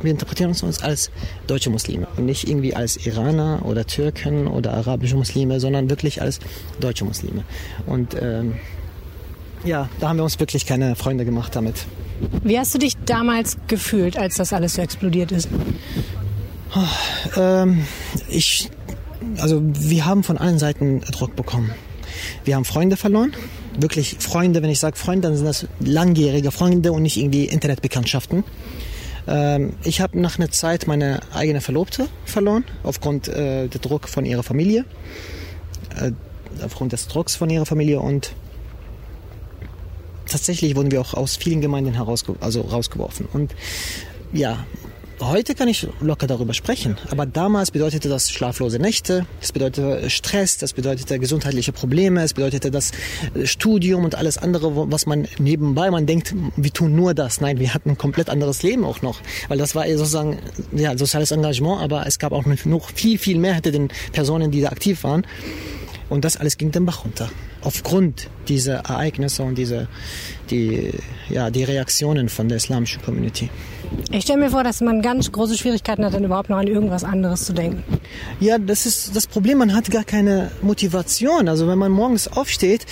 wir 0.00 0.10
interpretieren 0.10 0.48
uns 0.48 0.82
als 0.82 1.10
deutsche 1.46 1.68
Muslime 1.68 2.06
und 2.16 2.24
nicht 2.24 2.48
irgendwie 2.48 2.74
als 2.74 3.06
Iraner 3.06 3.60
oder 3.66 3.86
Türken 3.86 4.46
oder 4.46 4.72
arabische 4.72 5.16
Muslime, 5.16 5.60
sondern 5.60 5.90
wirklich 5.90 6.22
als 6.22 6.40
deutsche 6.80 7.04
Muslime. 7.04 7.44
Und 7.84 8.16
ähm, 8.18 8.54
ja, 9.62 9.90
da 10.00 10.08
haben 10.08 10.16
wir 10.16 10.24
uns 10.24 10.40
wirklich 10.40 10.64
keine 10.64 10.96
Freunde 10.96 11.26
gemacht 11.26 11.54
damit. 11.54 11.84
Wie 12.42 12.58
hast 12.58 12.74
du 12.74 12.78
dich 12.78 12.96
damals 13.04 13.56
gefühlt, 13.66 14.16
als 14.16 14.36
das 14.36 14.52
alles 14.52 14.74
so 14.74 14.82
explodiert 14.82 15.32
ist? 15.32 15.48
Ähm, 17.36 17.84
ich, 18.28 18.70
also 19.38 19.60
wir 19.62 20.04
haben 20.04 20.22
von 20.22 20.38
allen 20.38 20.58
Seiten 20.58 21.00
Druck 21.00 21.36
bekommen. 21.36 21.70
Wir 22.44 22.56
haben 22.56 22.64
Freunde 22.64 22.96
verloren. 22.96 23.34
Wirklich 23.78 24.16
Freunde, 24.18 24.62
wenn 24.62 24.70
ich 24.70 24.78
sage 24.78 24.96
Freunde, 24.96 25.28
dann 25.28 25.36
sind 25.36 25.46
das 25.46 25.66
langjährige 25.80 26.50
Freunde 26.50 26.92
und 26.92 27.02
nicht 27.02 27.16
irgendwie 27.16 27.44
Internetbekanntschaften. 27.44 28.44
Ähm, 29.26 29.74
ich 29.84 30.00
habe 30.00 30.18
nach 30.20 30.38
einer 30.38 30.50
Zeit 30.50 30.86
meine 30.86 31.20
eigene 31.34 31.60
Verlobte 31.60 32.08
verloren, 32.24 32.64
aufgrund 32.82 33.28
äh, 33.28 33.68
der 33.68 33.80
Druck 33.80 34.08
von 34.08 34.24
ihrer 34.24 34.42
Familie. 34.42 34.84
Äh, 36.00 36.12
aufgrund 36.64 36.92
des 36.92 37.08
Drucks 37.08 37.36
von 37.36 37.50
ihrer 37.50 37.66
Familie 37.66 38.00
und 38.00 38.32
tatsächlich 40.26 40.76
wurden 40.76 40.90
wir 40.90 41.00
auch 41.00 41.14
aus 41.14 41.36
vielen 41.36 41.60
Gemeinden 41.60 41.94
herausge 41.94 42.34
also 42.40 42.62
rausgeworfen. 42.62 43.28
Und 43.32 43.54
ja, 44.32 44.66
heute 45.20 45.54
kann 45.54 45.68
ich 45.68 45.88
locker 46.00 46.26
darüber 46.26 46.52
sprechen. 46.52 46.96
Aber 47.10 47.26
damals 47.26 47.70
bedeutete 47.70 48.08
das 48.08 48.30
schlaflose 48.30 48.78
Nächte, 48.78 49.26
es 49.40 49.52
bedeutete 49.52 50.10
Stress, 50.10 50.58
das 50.58 50.72
bedeutete 50.72 51.18
gesundheitliche 51.18 51.72
Probleme, 51.72 52.22
es 52.22 52.34
bedeutete 52.34 52.70
das 52.70 52.92
Studium 53.44 54.04
und 54.04 54.14
alles 54.14 54.38
andere, 54.38 54.90
was 54.90 55.06
man 55.06 55.26
nebenbei, 55.38 55.90
man 55.90 56.06
denkt, 56.06 56.34
wir 56.56 56.72
tun 56.72 56.94
nur 56.94 57.14
das. 57.14 57.40
Nein, 57.40 57.58
wir 57.58 57.72
hatten 57.72 57.90
ein 57.90 57.98
komplett 57.98 58.28
anderes 58.28 58.62
Leben 58.62 58.84
auch 58.84 59.02
noch. 59.02 59.20
Weil 59.48 59.58
das 59.58 59.74
war 59.74 59.86
sozusagen, 59.88 60.38
ja, 60.72 60.96
soziales 60.96 61.30
Engagement, 61.30 61.80
aber 61.80 62.06
es 62.06 62.18
gab 62.18 62.32
auch 62.32 62.44
noch 62.46 62.90
viel, 62.90 63.18
viel 63.18 63.38
mehr 63.38 63.54
hinter 63.54 63.70
den 63.70 63.88
Personen, 64.12 64.50
die 64.50 64.60
da 64.60 64.68
aktiv 64.68 65.02
waren. 65.04 65.26
Und 66.08 66.24
das 66.24 66.36
alles 66.36 66.56
ging 66.56 66.70
den 66.70 66.86
Bach 66.86 67.04
runter. 67.04 67.28
Aufgrund 67.62 68.28
dieser 68.48 68.76
Ereignisse 68.76 69.42
und 69.42 69.56
diese, 69.56 69.88
die, 70.50 70.92
ja, 71.28 71.50
die 71.50 71.64
Reaktionen 71.64 72.28
von 72.28 72.48
der 72.48 72.58
islamischen 72.58 73.02
Community. 73.02 73.50
Ich 74.12 74.24
stelle 74.24 74.38
mir 74.38 74.50
vor, 74.50 74.62
dass 74.62 74.80
man 74.80 75.02
ganz 75.02 75.30
große 75.32 75.56
Schwierigkeiten 75.56 76.04
hat, 76.04 76.14
dann 76.14 76.24
überhaupt 76.24 76.48
noch 76.48 76.58
an 76.58 76.66
irgendwas 76.66 77.02
anderes 77.02 77.44
zu 77.44 77.52
denken. 77.52 77.82
Ja, 78.40 78.58
das 78.58 78.86
ist 78.86 79.16
das 79.16 79.26
Problem. 79.26 79.58
Man 79.58 79.74
hat 79.74 79.90
gar 79.90 80.04
keine 80.04 80.50
Motivation. 80.62 81.48
Also 81.48 81.66
wenn 81.66 81.78
man 81.78 81.90
morgens 81.90 82.28
aufsteht, 82.28 82.86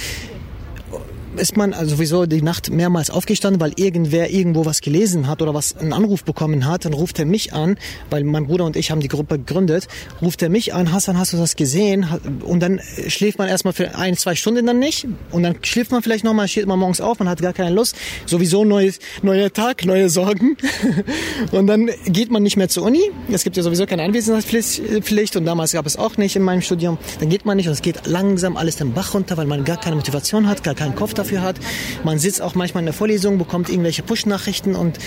ist 1.36 1.56
man 1.56 1.72
also 1.72 1.96
sowieso 1.96 2.26
die 2.26 2.42
Nacht 2.42 2.70
mehrmals 2.70 3.10
aufgestanden, 3.10 3.60
weil 3.60 3.72
irgendwer 3.76 4.30
irgendwo 4.30 4.64
was 4.64 4.80
gelesen 4.80 5.26
hat 5.26 5.42
oder 5.42 5.54
was 5.54 5.76
einen 5.76 5.92
Anruf 5.92 6.24
bekommen 6.24 6.66
hat. 6.66 6.84
Dann 6.84 6.94
ruft 6.94 7.18
er 7.18 7.24
mich 7.24 7.52
an, 7.52 7.76
weil 8.10 8.24
mein 8.24 8.46
Bruder 8.46 8.64
und 8.64 8.76
ich 8.76 8.90
haben 8.90 9.00
die 9.00 9.08
Gruppe 9.08 9.38
gegründet. 9.38 9.88
Ruft 10.22 10.42
er 10.42 10.48
mich 10.48 10.74
an, 10.74 10.92
Hassan, 10.92 11.18
hast 11.18 11.32
du 11.32 11.36
das 11.36 11.56
gesehen? 11.56 12.06
Und 12.44 12.60
dann 12.60 12.80
schläft 13.08 13.38
man 13.38 13.48
erstmal 13.48 13.74
für 13.74 13.96
ein, 13.96 14.16
zwei 14.16 14.34
Stunden 14.34 14.66
dann 14.66 14.78
nicht. 14.78 15.06
Und 15.30 15.42
dann 15.42 15.56
schläft 15.62 15.92
man 15.92 16.02
vielleicht 16.02 16.24
nochmal, 16.24 16.48
steht 16.48 16.66
man 16.66 16.78
morgens 16.78 17.00
auf, 17.00 17.18
man 17.18 17.28
hat 17.28 17.40
gar 17.40 17.52
keine 17.52 17.74
Lust. 17.74 17.96
Sowieso 18.26 18.64
neues, 18.64 18.98
neuer 19.22 19.52
Tag, 19.52 19.84
neue 19.84 20.08
Sorgen. 20.08 20.56
und 21.52 21.66
dann 21.66 21.90
geht 22.06 22.30
man 22.30 22.42
nicht 22.42 22.56
mehr 22.56 22.68
zur 22.68 22.84
Uni. 22.84 23.10
Es 23.30 23.44
gibt 23.44 23.56
ja 23.56 23.62
sowieso 23.62 23.86
keine 23.86 24.02
Anwesenheitspflicht 24.02 25.36
und 25.36 25.44
damals 25.44 25.72
gab 25.72 25.86
es 25.86 25.96
auch 25.96 26.16
nicht 26.16 26.36
in 26.36 26.42
meinem 26.42 26.62
Studium. 26.62 26.98
Dann 27.20 27.28
geht 27.28 27.44
man 27.44 27.56
nicht 27.56 27.66
und 27.66 27.72
es 27.72 27.82
geht 27.82 28.06
langsam 28.06 28.56
alles 28.56 28.76
den 28.76 28.92
Bach 28.92 29.14
runter, 29.14 29.36
weil 29.36 29.46
man 29.46 29.64
gar 29.64 29.80
keine 29.80 29.96
Motivation 29.96 30.48
hat, 30.48 30.62
gar 30.62 30.74
keinen 30.74 30.94
Kopf 30.94 31.14
dafür 31.14 31.23
dafür 31.24 31.42
hat. 31.42 31.56
Man 32.04 32.18
sitzt 32.18 32.42
auch 32.42 32.54
manchmal 32.54 32.82
in 32.82 32.86
der 32.86 32.94
Vorlesung, 32.94 33.38
bekommt 33.38 33.68
irgendwelche 33.68 34.02
Push-Nachrichten 34.02 34.74
und 34.74 34.98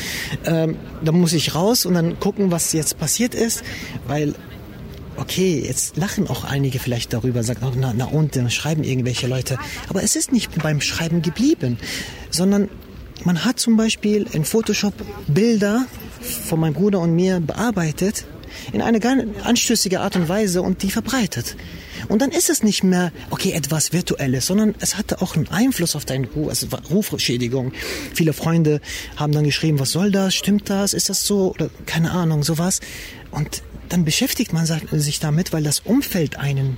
ähm, 0.45 0.75
da 1.03 1.11
muss 1.11 1.33
ich 1.33 1.55
raus 1.55 1.85
und 1.85 1.93
dann 1.93 2.19
gucken, 2.19 2.51
was 2.51 2.73
jetzt 2.73 2.97
passiert 2.97 3.35
ist, 3.35 3.63
weil 4.07 4.33
okay, 5.17 5.63
jetzt 5.65 5.97
lachen 5.97 6.27
auch 6.27 6.43
einige 6.43 6.79
vielleicht 6.79 7.13
darüber, 7.13 7.43
sagen, 7.43 7.61
oh, 7.63 7.73
na, 7.75 7.93
na 7.95 8.05
und, 8.05 8.35
dann 8.35 8.49
schreiben 8.51 8.83
irgendwelche 8.83 9.27
Leute. 9.27 9.57
Aber 9.89 10.03
es 10.03 10.15
ist 10.15 10.31
nicht 10.31 10.61
beim 10.61 10.79
Schreiben 10.79 11.21
geblieben, 11.21 11.77
sondern 12.29 12.69
man 13.23 13.43
hat 13.43 13.59
zum 13.59 13.77
Beispiel 13.77 14.27
in 14.31 14.45
Photoshop 14.45 14.93
Bilder 15.27 15.85
von 16.21 16.59
meinem 16.59 16.73
Bruder 16.73 16.99
und 16.99 17.15
mir 17.15 17.39
bearbeitet 17.39 18.25
in 18.71 18.81
eine 18.81 18.99
ganz 18.99 19.23
anstößige 19.43 19.99
Art 19.99 20.15
und 20.15 20.29
Weise 20.29 20.61
und 20.61 20.83
die 20.83 20.91
verbreitet. 20.91 21.55
Und 22.07 22.21
dann 22.21 22.31
ist 22.31 22.49
es 22.49 22.63
nicht 22.63 22.83
mehr, 22.83 23.11
okay, 23.29 23.51
etwas 23.51 23.93
Virtuelles, 23.93 24.45
sondern 24.47 24.75
es 24.79 24.97
hatte 24.97 25.21
auch 25.21 25.35
einen 25.35 25.47
Einfluss 25.49 25.95
auf 25.95 26.05
deinen 26.05 26.25
Ruf, 26.25 26.49
also 26.49 26.67
Rufschädigung. 26.89 27.73
Viele 28.13 28.33
Freunde 28.33 28.81
haben 29.15 29.33
dann 29.33 29.43
geschrieben, 29.43 29.79
was 29.79 29.91
soll 29.91 30.11
das, 30.11 30.35
stimmt 30.35 30.69
das, 30.69 30.93
ist 30.93 31.09
das 31.09 31.25
so, 31.25 31.51
oder 31.51 31.69
keine 31.85 32.11
Ahnung, 32.11 32.43
sowas. 32.43 32.79
Und 33.31 33.63
dann 33.89 34.05
beschäftigt 34.05 34.53
man 34.53 34.65
sich 34.65 35.19
damit, 35.19 35.53
weil 35.53 35.63
das 35.63 35.79
Umfeld 35.79 36.37
einen 36.37 36.77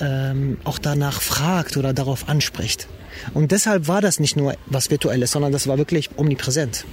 ähm, 0.00 0.58
auch 0.64 0.78
danach 0.78 1.20
fragt 1.20 1.76
oder 1.76 1.92
darauf 1.92 2.28
anspricht. 2.28 2.88
Und 3.34 3.52
deshalb 3.52 3.88
war 3.88 4.00
das 4.00 4.20
nicht 4.20 4.36
nur 4.36 4.54
was 4.66 4.90
Virtuelles, 4.90 5.32
sondern 5.32 5.52
das 5.52 5.66
war 5.66 5.78
wirklich 5.78 6.10
omnipräsent. 6.16 6.84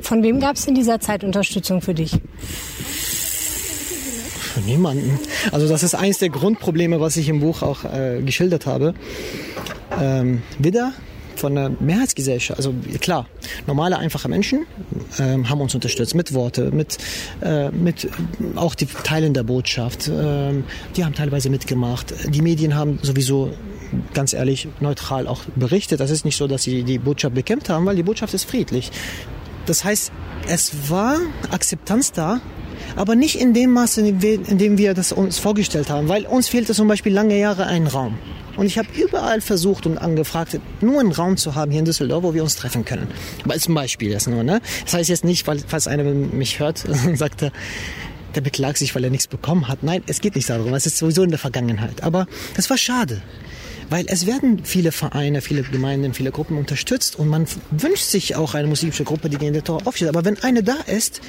Von 0.00 0.22
wem 0.22 0.40
gab 0.40 0.56
es 0.56 0.66
in 0.66 0.74
dieser 0.74 1.00
Zeit 1.00 1.24
Unterstützung 1.24 1.80
für 1.82 1.94
dich? 1.94 2.12
Für 4.38 4.60
niemanden. 4.60 5.18
Also 5.52 5.68
das 5.68 5.82
ist 5.82 5.94
eines 5.94 6.18
der 6.18 6.30
Grundprobleme, 6.30 7.00
was 7.00 7.16
ich 7.16 7.28
im 7.28 7.40
Buch 7.40 7.62
auch 7.62 7.84
äh, 7.84 8.20
geschildert 8.22 8.66
habe. 8.66 8.94
Ähm, 10.00 10.42
wieder 10.58 10.92
von 11.40 11.54
der 11.54 11.70
Mehrheitsgesellschaft, 11.80 12.58
also 12.58 12.74
klar, 13.00 13.26
normale, 13.66 13.98
einfache 13.98 14.28
Menschen 14.28 14.66
ähm, 15.18 15.48
haben 15.48 15.60
uns 15.60 15.74
unterstützt 15.74 16.14
mit 16.14 16.34
Worte, 16.34 16.70
mit, 16.70 16.98
äh, 17.40 17.70
mit 17.70 18.08
auch 18.56 18.74
die 18.74 18.86
Teilen 18.86 19.32
der 19.32 19.42
Botschaft. 19.42 20.10
Ähm, 20.12 20.64
die 20.96 21.04
haben 21.04 21.14
teilweise 21.14 21.48
mitgemacht. 21.48 22.12
Die 22.28 22.42
Medien 22.42 22.74
haben 22.74 22.98
sowieso 23.02 23.52
ganz 24.12 24.34
ehrlich 24.34 24.68
neutral 24.80 25.26
auch 25.26 25.40
berichtet. 25.56 26.00
Das 26.00 26.10
ist 26.10 26.24
nicht 26.24 26.36
so, 26.36 26.46
dass 26.46 26.62
sie 26.62 26.82
die 26.82 26.98
Botschaft 26.98 27.34
bekämpft 27.34 27.70
haben, 27.70 27.86
weil 27.86 27.96
die 27.96 28.02
Botschaft 28.02 28.34
ist 28.34 28.44
friedlich. 28.44 28.90
Das 29.70 29.84
heißt, 29.84 30.10
es 30.48 30.90
war 30.90 31.20
Akzeptanz 31.52 32.10
da, 32.10 32.40
aber 32.96 33.14
nicht 33.14 33.40
in 33.40 33.54
dem 33.54 33.70
Maße, 33.70 34.00
in 34.00 34.58
dem 34.58 34.78
wir 34.78 34.94
das 34.94 35.12
uns 35.12 35.38
vorgestellt 35.38 35.90
haben, 35.90 36.08
weil 36.08 36.26
uns 36.26 36.48
fehlte 36.48 36.74
zum 36.74 36.88
Beispiel 36.88 37.12
lange 37.12 37.38
Jahre 37.38 37.66
ein 37.66 37.86
Raum. 37.86 38.18
Und 38.56 38.66
ich 38.66 38.78
habe 38.78 38.88
überall 39.00 39.40
versucht 39.40 39.86
und 39.86 39.96
angefragt, 39.96 40.58
nur 40.80 40.98
einen 40.98 41.12
Raum 41.12 41.36
zu 41.36 41.54
haben 41.54 41.70
hier 41.70 41.78
in 41.78 41.84
Düsseldorf, 41.84 42.24
wo 42.24 42.34
wir 42.34 42.42
uns 42.42 42.56
treffen 42.56 42.84
können. 42.84 43.06
Aber 43.44 43.52
als 43.52 43.72
Beispiel 43.72 44.12
das 44.12 44.26
nur, 44.26 44.42
ne? 44.42 44.60
Das 44.86 44.94
heißt 44.94 45.08
jetzt 45.08 45.24
nicht, 45.24 45.46
weil, 45.46 45.60
falls 45.64 45.86
einer 45.86 46.02
mich 46.02 46.58
hört 46.58 46.84
und 47.06 47.16
sagt, 47.16 47.40
der, 47.40 47.52
der 48.34 48.40
beklagt 48.40 48.76
sich, 48.76 48.96
weil 48.96 49.04
er 49.04 49.10
nichts 49.10 49.28
bekommen 49.28 49.68
hat. 49.68 49.84
Nein, 49.84 50.02
es 50.08 50.20
geht 50.20 50.34
nicht 50.34 50.50
darum. 50.50 50.74
Es 50.74 50.84
ist 50.84 50.98
sowieso 50.98 51.22
in 51.22 51.30
der 51.30 51.38
Vergangenheit. 51.38 52.02
Aber 52.02 52.26
das 52.56 52.68
war 52.70 52.76
schade. 52.76 53.22
Weil 53.90 54.06
es 54.08 54.26
werden 54.26 54.64
viele 54.64 54.92
Vereine, 54.92 55.40
viele 55.40 55.62
Gemeinden, 55.62 56.14
viele 56.14 56.30
Gruppen 56.30 56.56
unterstützt 56.56 57.18
und 57.18 57.28
man 57.28 57.46
wünscht 57.72 58.04
sich 58.04 58.36
auch 58.36 58.54
eine 58.54 58.68
muslimische 58.68 59.04
Gruppe, 59.04 59.28
die 59.28 59.36
den 59.36 59.64
Tor 59.64 59.86
aufsteht. 59.86 60.08
Aber 60.08 60.24
wenn 60.24 60.38
eine 60.42 60.62
da 60.62 60.76
ist, 60.86 61.20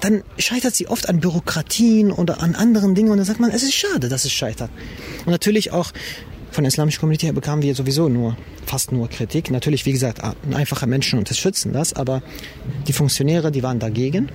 dann 0.00 0.22
scheitert 0.38 0.76
sie 0.76 0.86
oft 0.86 1.08
an 1.08 1.20
Bürokratien 1.20 2.12
oder 2.12 2.42
an 2.42 2.54
anderen 2.54 2.94
Dingen 2.94 3.10
und 3.10 3.16
dann 3.16 3.26
sagt 3.26 3.40
man, 3.40 3.50
es 3.50 3.62
ist 3.62 3.74
schade, 3.74 4.08
dass 4.08 4.24
es 4.24 4.32
scheitert. 4.32 4.70
Und 5.24 5.32
natürlich 5.32 5.72
auch 5.72 5.92
von 6.50 6.64
der 6.64 6.68
islamischen 6.68 7.00
Community 7.00 7.26
her 7.26 7.32
bekamen 7.32 7.62
wir 7.62 7.74
sowieso 7.74 8.08
nur, 8.08 8.36
fast 8.66 8.92
nur 8.92 9.08
Kritik. 9.08 9.50
Natürlich, 9.50 9.86
wie 9.86 9.92
gesagt, 9.92 10.20
einfache 10.52 10.86
Menschen 10.86 11.18
unterstützen 11.18 11.72
das, 11.72 11.94
aber 11.94 12.22
die 12.86 12.92
Funktionäre, 12.92 13.50
die 13.50 13.62
waren 13.62 13.78
dagegen. 13.78 14.30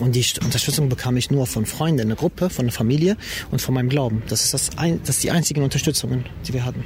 Und 0.00 0.14
die 0.14 0.24
Unterstützung 0.42 0.88
bekam 0.88 1.16
ich 1.16 1.30
nur 1.30 1.46
von 1.46 1.66
Freunden, 1.66 2.00
einer 2.02 2.16
Gruppe, 2.16 2.50
von 2.50 2.66
der 2.66 2.72
Familie 2.72 3.16
und 3.50 3.60
von 3.60 3.74
meinem 3.74 3.88
Glauben. 3.88 4.22
Das 4.28 4.44
ist, 4.44 4.54
das, 4.54 4.70
das 4.70 5.16
ist 5.16 5.22
die 5.22 5.30
einzigen 5.30 5.62
Unterstützungen, 5.62 6.24
die 6.46 6.52
wir 6.52 6.64
hatten. 6.64 6.84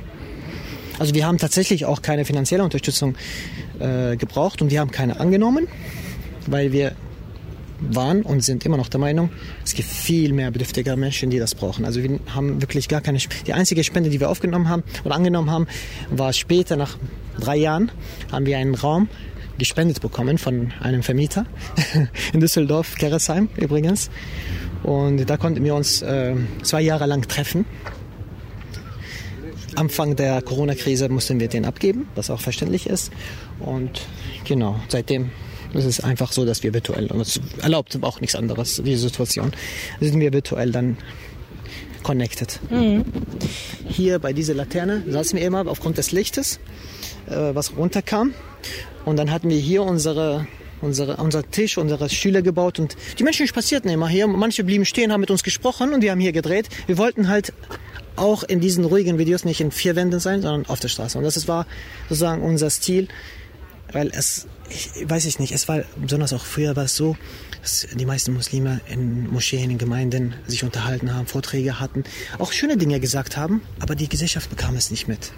Also 0.98 1.14
wir 1.14 1.26
haben 1.26 1.38
tatsächlich 1.38 1.86
auch 1.86 2.02
keine 2.02 2.24
finanzielle 2.24 2.64
Unterstützung 2.64 3.14
äh, 3.78 4.16
gebraucht 4.16 4.60
und 4.62 4.70
wir 4.70 4.80
haben 4.80 4.90
keine 4.90 5.20
angenommen, 5.20 5.68
weil 6.46 6.72
wir 6.72 6.92
waren 7.80 8.22
und 8.22 8.42
sind 8.42 8.66
immer 8.66 8.76
noch 8.76 8.88
der 8.88 8.98
Meinung, 8.98 9.30
es 9.64 9.74
gibt 9.74 9.88
viel 9.88 10.32
mehr 10.32 10.50
bedürftige 10.50 10.96
Menschen, 10.96 11.30
die 11.30 11.38
das 11.38 11.54
brauchen. 11.54 11.84
Also 11.84 12.02
wir 12.02 12.18
haben 12.34 12.60
wirklich 12.60 12.88
gar 12.88 13.00
keine. 13.00 13.18
Die 13.46 13.52
einzige 13.52 13.84
Spende, 13.84 14.10
die 14.10 14.18
wir 14.18 14.28
aufgenommen 14.28 14.68
haben 14.68 14.82
oder 15.04 15.14
angenommen 15.14 15.50
haben, 15.50 15.66
war 16.10 16.32
später 16.32 16.76
nach 16.76 16.98
drei 17.38 17.56
Jahren 17.56 17.92
haben 18.32 18.46
wir 18.46 18.58
einen 18.58 18.74
Raum 18.74 19.08
gespendet 19.58 20.00
bekommen 20.00 20.38
von 20.38 20.72
einem 20.80 21.02
Vermieter 21.02 21.46
in 22.32 22.40
Düsseldorf, 22.40 22.94
Keresheim 22.94 23.48
übrigens. 23.56 24.10
Und 24.82 25.28
da 25.28 25.36
konnten 25.36 25.64
wir 25.64 25.74
uns 25.74 26.02
äh, 26.02 26.34
zwei 26.62 26.80
Jahre 26.80 27.06
lang 27.06 27.26
treffen. 27.28 27.64
Anfang 29.74 30.16
der 30.16 30.42
Corona-Krise 30.42 31.08
mussten 31.08 31.40
wir 31.40 31.48
den 31.48 31.64
abgeben, 31.64 32.08
was 32.14 32.30
auch 32.30 32.40
verständlich 32.40 32.88
ist. 32.88 33.12
Und 33.60 34.00
genau, 34.44 34.80
seitdem 34.88 35.30
ist 35.74 35.84
es 35.84 36.00
einfach 36.00 36.32
so, 36.32 36.44
dass 36.44 36.62
wir 36.62 36.74
virtuell, 36.74 37.06
und 37.06 37.20
es 37.20 37.40
erlaubt 37.60 37.98
auch 38.02 38.20
nichts 38.20 38.34
anderes, 38.34 38.82
diese 38.84 39.02
Situation, 39.02 39.52
sind 40.00 40.18
wir 40.18 40.32
virtuell 40.32 40.72
dann 40.72 40.96
connected. 42.02 42.58
Mhm. 42.70 43.04
Hier 43.88 44.18
bei 44.18 44.32
dieser 44.32 44.54
Laterne 44.54 45.02
saßen 45.06 45.38
wir 45.38 45.46
immer 45.46 45.66
aufgrund 45.66 45.98
des 45.98 46.10
Lichtes, 46.12 46.58
äh, 47.28 47.54
was 47.54 47.76
runterkam. 47.76 48.34
Und 49.04 49.16
dann 49.16 49.30
hatten 49.30 49.48
wir 49.48 49.58
hier 49.58 49.82
unsere, 49.82 50.46
unsere, 50.80 51.16
unser 51.16 51.48
Tisch, 51.50 51.78
unsere 51.78 52.08
Stühle 52.08 52.42
gebaut 52.42 52.78
und 52.78 52.96
die 53.18 53.24
Menschen 53.24 53.46
spazierten 53.46 53.90
immer 53.90 54.08
hier. 54.08 54.26
Manche 54.26 54.64
blieben 54.64 54.84
stehen, 54.84 55.12
haben 55.12 55.20
mit 55.20 55.30
uns 55.30 55.42
gesprochen 55.42 55.94
und 55.94 56.02
wir 56.02 56.10
haben 56.10 56.20
hier 56.20 56.32
gedreht. 56.32 56.68
Wir 56.86 56.98
wollten 56.98 57.28
halt 57.28 57.52
auch 58.16 58.42
in 58.42 58.60
diesen 58.60 58.84
ruhigen 58.84 59.18
Videos 59.18 59.44
nicht 59.44 59.60
in 59.60 59.70
vier 59.70 59.96
Wänden 59.96 60.20
sein, 60.20 60.42
sondern 60.42 60.66
auf 60.66 60.80
der 60.80 60.88
Straße. 60.88 61.16
Und 61.16 61.24
das 61.24 61.48
war 61.48 61.66
sozusagen 62.08 62.42
unser 62.42 62.68
Stil, 62.68 63.08
weil 63.92 64.10
es, 64.12 64.46
ich, 64.68 64.90
weiß 65.08 65.24
ich 65.24 65.38
nicht, 65.38 65.52
es 65.52 65.68
war 65.68 65.84
besonders 65.96 66.32
auch 66.32 66.44
früher 66.44 66.76
war 66.76 66.84
es 66.84 66.96
so, 66.96 67.16
dass 67.62 67.86
die 67.94 68.06
meisten 68.06 68.34
Muslime 68.34 68.80
in 68.88 69.30
Moscheen, 69.30 69.70
in 69.70 69.78
Gemeinden 69.78 70.34
sich 70.46 70.64
unterhalten 70.64 71.14
haben, 71.14 71.26
Vorträge 71.26 71.80
hatten, 71.80 72.04
auch 72.38 72.52
schöne 72.52 72.76
Dinge 72.76 73.00
gesagt 73.00 73.36
haben, 73.36 73.62
aber 73.80 73.94
die 73.94 74.08
Gesellschaft 74.08 74.50
bekam 74.50 74.76
es 74.76 74.90
nicht 74.90 75.08
mit. 75.08 75.32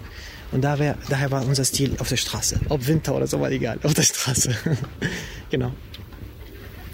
Und 0.51 0.61
da 0.61 0.79
wär, 0.79 0.97
daher 1.09 1.31
war 1.31 1.45
unser 1.45 1.63
Stil 1.63 1.95
auf 1.99 2.09
der 2.09 2.17
Straße. 2.17 2.59
Ob 2.69 2.85
Winter 2.87 3.15
oder 3.15 3.27
so, 3.27 3.39
war 3.39 3.51
egal. 3.51 3.79
Auf 3.83 3.93
der 3.93 4.03
Straße. 4.03 4.53
genau. 5.49 5.71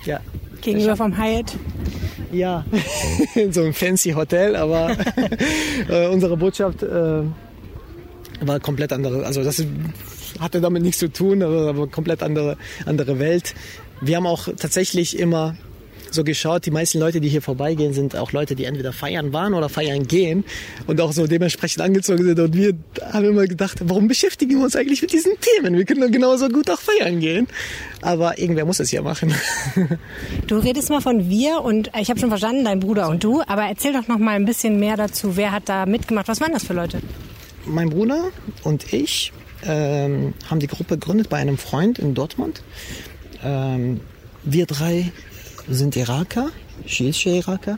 Ja. 0.05 0.19
Gegenüber 0.61 0.95
vom 0.95 1.17
Hyatt? 1.17 1.55
Ja, 2.31 2.65
in 3.35 3.53
so 3.53 3.61
einem 3.61 3.73
fancy 3.73 4.11
Hotel, 4.11 4.55
aber 4.55 4.95
äh, 5.89 6.07
unsere 6.07 6.35
Botschaft 6.37 6.83
äh, 6.83 7.23
war 8.41 8.59
komplett 8.59 8.93
andere. 8.93 9.25
Also 9.25 9.43
das 9.43 9.63
hatte 10.39 10.61
damit 10.61 10.83
nichts 10.83 10.99
zu 10.99 11.11
tun, 11.11 11.41
aber 11.41 11.87
komplett 11.87 12.21
andere, 12.21 12.57
andere 12.85 13.19
Welt. 13.19 13.55
Wir 14.01 14.17
haben 14.17 14.27
auch 14.27 14.47
tatsächlich 14.57 15.17
immer 15.17 15.55
so 16.11 16.23
geschaut, 16.23 16.65
die 16.65 16.71
meisten 16.71 16.99
Leute, 16.99 17.21
die 17.21 17.29
hier 17.29 17.41
vorbeigehen, 17.41 17.93
sind 17.93 18.15
auch 18.15 18.31
Leute, 18.31 18.55
die 18.55 18.65
entweder 18.65 18.93
feiern 18.93 19.33
waren 19.33 19.53
oder 19.53 19.69
feiern 19.69 20.07
gehen 20.07 20.43
und 20.87 20.99
auch 21.01 21.11
so 21.11 21.27
dementsprechend 21.27 21.81
angezogen 21.81 22.23
sind. 22.23 22.39
Und 22.39 22.55
wir 22.55 22.73
haben 23.11 23.25
immer 23.25 23.47
gedacht, 23.47 23.79
warum 23.83 24.07
beschäftigen 24.07 24.57
wir 24.57 24.63
uns 24.63 24.75
eigentlich 24.75 25.01
mit 25.01 25.13
diesen 25.13 25.33
Themen? 25.39 25.75
Wir 25.77 25.85
können 25.85 26.01
doch 26.01 26.11
genauso 26.11 26.49
gut 26.49 26.69
auch 26.69 26.79
feiern 26.79 27.19
gehen. 27.19 27.47
Aber 28.01 28.37
irgendwer 28.37 28.65
muss 28.65 28.79
es 28.79 28.91
ja 28.91 29.01
machen. 29.01 29.33
Du 30.47 30.57
redest 30.57 30.89
mal 30.89 31.01
von 31.01 31.29
wir 31.29 31.61
und 31.61 31.91
ich 31.99 32.09
habe 32.09 32.19
schon 32.19 32.29
verstanden, 32.29 32.63
dein 32.63 32.79
Bruder 32.79 33.09
und 33.09 33.23
du. 33.23 33.41
Aber 33.47 33.63
erzähl 33.63 33.93
doch 33.93 34.07
noch 34.07 34.17
mal 34.17 34.35
ein 34.35 34.45
bisschen 34.45 34.79
mehr 34.79 34.95
dazu. 34.97 35.35
Wer 35.35 35.51
hat 35.51 35.67
da 35.67 35.85
mitgemacht? 35.85 36.27
Was 36.27 36.41
waren 36.41 36.53
das 36.53 36.63
für 36.63 36.73
Leute? 36.73 36.99
Mein 37.65 37.89
Bruder 37.89 38.29
und 38.63 38.93
ich 38.93 39.33
ähm, 39.65 40.33
haben 40.49 40.59
die 40.59 40.67
Gruppe 40.67 40.97
gegründet 40.97 41.29
bei 41.29 41.37
einem 41.37 41.57
Freund 41.57 41.99
in 41.99 42.13
Dortmund. 42.13 42.61
Ähm, 43.43 43.99
wir 44.43 44.65
drei 44.65 45.11
sind 45.69 45.95
Iraker, 45.95 46.49
schiitische 46.85 47.29
Iraker. 47.29 47.77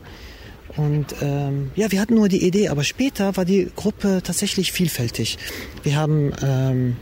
Und 0.77 1.15
ähm, 1.21 1.71
ja, 1.75 1.91
wir 1.91 1.99
hatten 1.99 2.15
nur 2.15 2.29
die 2.29 2.45
Idee, 2.45 2.69
aber 2.69 2.83
später 2.83 3.35
war 3.35 3.45
die 3.45 3.69
Gruppe 3.75 4.21
tatsächlich 4.23 4.71
vielfältig. 4.71 5.37
Wir 5.83 5.95
haben 5.95 6.31
ähm, 6.43 6.95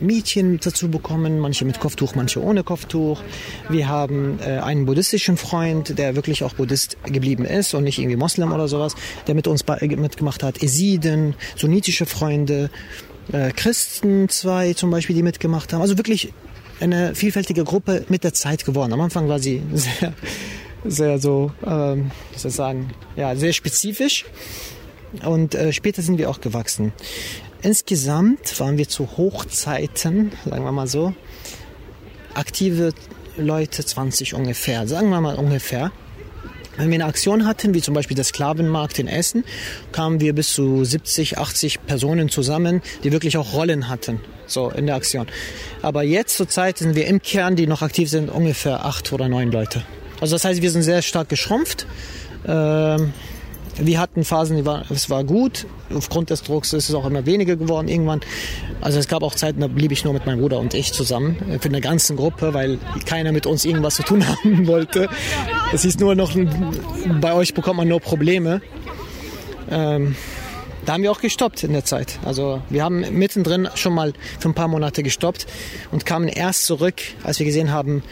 Mädchen 0.00 0.58
dazu 0.62 0.90
bekommen, 0.90 1.38
manche 1.38 1.64
mit 1.64 1.80
Kopftuch, 1.80 2.14
manche 2.14 2.42
ohne 2.42 2.64
Kopftuch. 2.64 3.20
Wir 3.68 3.88
haben 3.88 4.38
äh, 4.40 4.58
einen 4.58 4.86
buddhistischen 4.86 5.36
Freund, 5.36 5.98
der 5.98 6.16
wirklich 6.16 6.44
auch 6.44 6.54
Buddhist 6.54 6.96
geblieben 7.04 7.44
ist 7.44 7.74
und 7.74 7.84
nicht 7.84 7.98
irgendwie 7.98 8.16
Moslem 8.16 8.52
oder 8.52 8.68
sowas, 8.68 8.94
der 9.26 9.34
mit 9.34 9.46
uns 9.46 9.64
mitgemacht 9.66 10.42
hat. 10.42 10.62
Esiden, 10.62 11.34
sunnitische 11.56 12.06
Freunde, 12.06 12.70
äh, 13.32 13.50
Christen 13.52 14.28
zwei 14.28 14.72
zum 14.74 14.90
Beispiel, 14.90 15.16
die 15.16 15.22
mitgemacht 15.22 15.72
haben. 15.72 15.82
Also 15.82 15.98
wirklich 15.98 16.32
eine 16.80 17.14
vielfältige 17.14 17.64
Gruppe 17.64 18.04
mit 18.08 18.24
der 18.24 18.34
Zeit 18.34 18.64
geworden. 18.64 18.92
Am 18.92 19.00
Anfang 19.00 19.28
war 19.28 19.38
sie 19.38 19.62
sehr, 19.72 20.12
sehr 20.84 21.18
so, 21.18 21.52
ähm, 21.66 22.10
wie 22.32 22.38
soll 22.38 22.50
ich 22.50 22.56
sagen, 22.56 22.90
ja, 23.16 23.34
sehr 23.36 23.52
spezifisch. 23.52 24.24
Und 25.24 25.54
äh, 25.54 25.72
später 25.72 26.02
sind 26.02 26.18
wir 26.18 26.28
auch 26.30 26.40
gewachsen. 26.40 26.92
Insgesamt 27.62 28.60
waren 28.60 28.78
wir 28.78 28.88
zu 28.88 29.16
Hochzeiten, 29.16 30.32
sagen 30.44 30.64
wir 30.64 30.72
mal 30.72 30.86
so, 30.86 31.14
aktive 32.34 32.92
Leute 33.36 33.84
20 33.84 34.34
ungefähr, 34.34 34.86
sagen 34.86 35.10
wir 35.10 35.20
mal 35.20 35.36
ungefähr. 35.36 35.90
Wenn 36.78 36.90
wir 36.90 36.94
eine 36.94 37.06
Aktion 37.06 37.44
hatten, 37.44 37.74
wie 37.74 37.82
zum 37.82 37.92
Beispiel 37.92 38.14
der 38.14 38.24
Sklavenmarkt 38.24 39.00
in 39.00 39.08
Essen, 39.08 39.44
kamen 39.90 40.20
wir 40.20 40.32
bis 40.32 40.52
zu 40.52 40.84
70, 40.84 41.36
80 41.36 41.84
Personen 41.86 42.28
zusammen, 42.28 42.82
die 43.02 43.10
wirklich 43.10 43.36
auch 43.36 43.52
Rollen 43.52 43.88
hatten, 43.88 44.20
so 44.46 44.70
in 44.70 44.86
der 44.86 44.94
Aktion. 44.94 45.26
Aber 45.82 46.04
jetzt 46.04 46.36
zurzeit 46.36 46.78
sind 46.78 46.94
wir 46.94 47.08
im 47.08 47.20
Kern, 47.20 47.56
die 47.56 47.66
noch 47.66 47.82
aktiv 47.82 48.08
sind, 48.08 48.30
ungefähr 48.30 48.84
acht 48.84 49.12
oder 49.12 49.28
neun 49.28 49.50
Leute. 49.50 49.82
Also 50.20 50.36
das 50.36 50.44
heißt, 50.44 50.62
wir 50.62 50.70
sind 50.70 50.82
sehr 50.82 51.02
stark 51.02 51.28
geschrumpft. 51.28 51.86
Ähm, 52.46 53.12
wir 53.78 54.00
hatten 54.00 54.24
Phasen, 54.24 54.56
die 54.56 54.66
war, 54.66 54.84
es 54.90 55.08
war 55.08 55.24
gut. 55.24 55.66
Aufgrund 55.94 56.30
des 56.30 56.42
Drucks 56.42 56.72
ist 56.72 56.88
es 56.88 56.94
auch 56.94 57.06
immer 57.06 57.26
weniger 57.26 57.56
geworden 57.56 57.88
irgendwann. 57.88 58.20
Also 58.80 58.98
es 58.98 59.08
gab 59.08 59.22
auch 59.22 59.34
Zeiten, 59.34 59.60
da 59.60 59.68
blieb 59.68 59.92
ich 59.92 60.04
nur 60.04 60.12
mit 60.12 60.26
meinem 60.26 60.40
Bruder 60.40 60.58
und 60.58 60.74
ich 60.74 60.92
zusammen 60.92 61.36
für 61.60 61.68
eine 61.68 61.80
ganze 61.80 62.14
Gruppe, 62.14 62.54
weil 62.54 62.78
keiner 63.06 63.32
mit 63.32 63.46
uns 63.46 63.64
irgendwas 63.64 63.96
zu 63.96 64.02
tun 64.02 64.26
haben 64.28 64.66
wollte. 64.66 65.08
Es 65.72 65.82
hieß 65.82 65.98
nur 65.98 66.14
noch, 66.14 66.32
bei 67.20 67.32
euch 67.32 67.54
bekommt 67.54 67.78
man 67.78 67.88
nur 67.88 68.00
Probleme. 68.00 68.60
Ähm, 69.70 70.16
da 70.84 70.94
haben 70.94 71.02
wir 71.02 71.12
auch 71.12 71.20
gestoppt 71.20 71.64
in 71.64 71.74
der 71.74 71.84
Zeit. 71.84 72.18
Also 72.24 72.62
wir 72.70 72.82
haben 72.82 73.00
mittendrin 73.18 73.68
schon 73.74 73.92
mal 73.92 74.14
für 74.38 74.48
ein 74.48 74.54
paar 74.54 74.68
Monate 74.68 75.02
gestoppt 75.02 75.46
und 75.90 76.06
kamen 76.06 76.28
erst 76.28 76.64
zurück, 76.64 76.94
als 77.22 77.38
wir 77.38 77.46
gesehen 77.46 77.72
haben, 77.72 78.02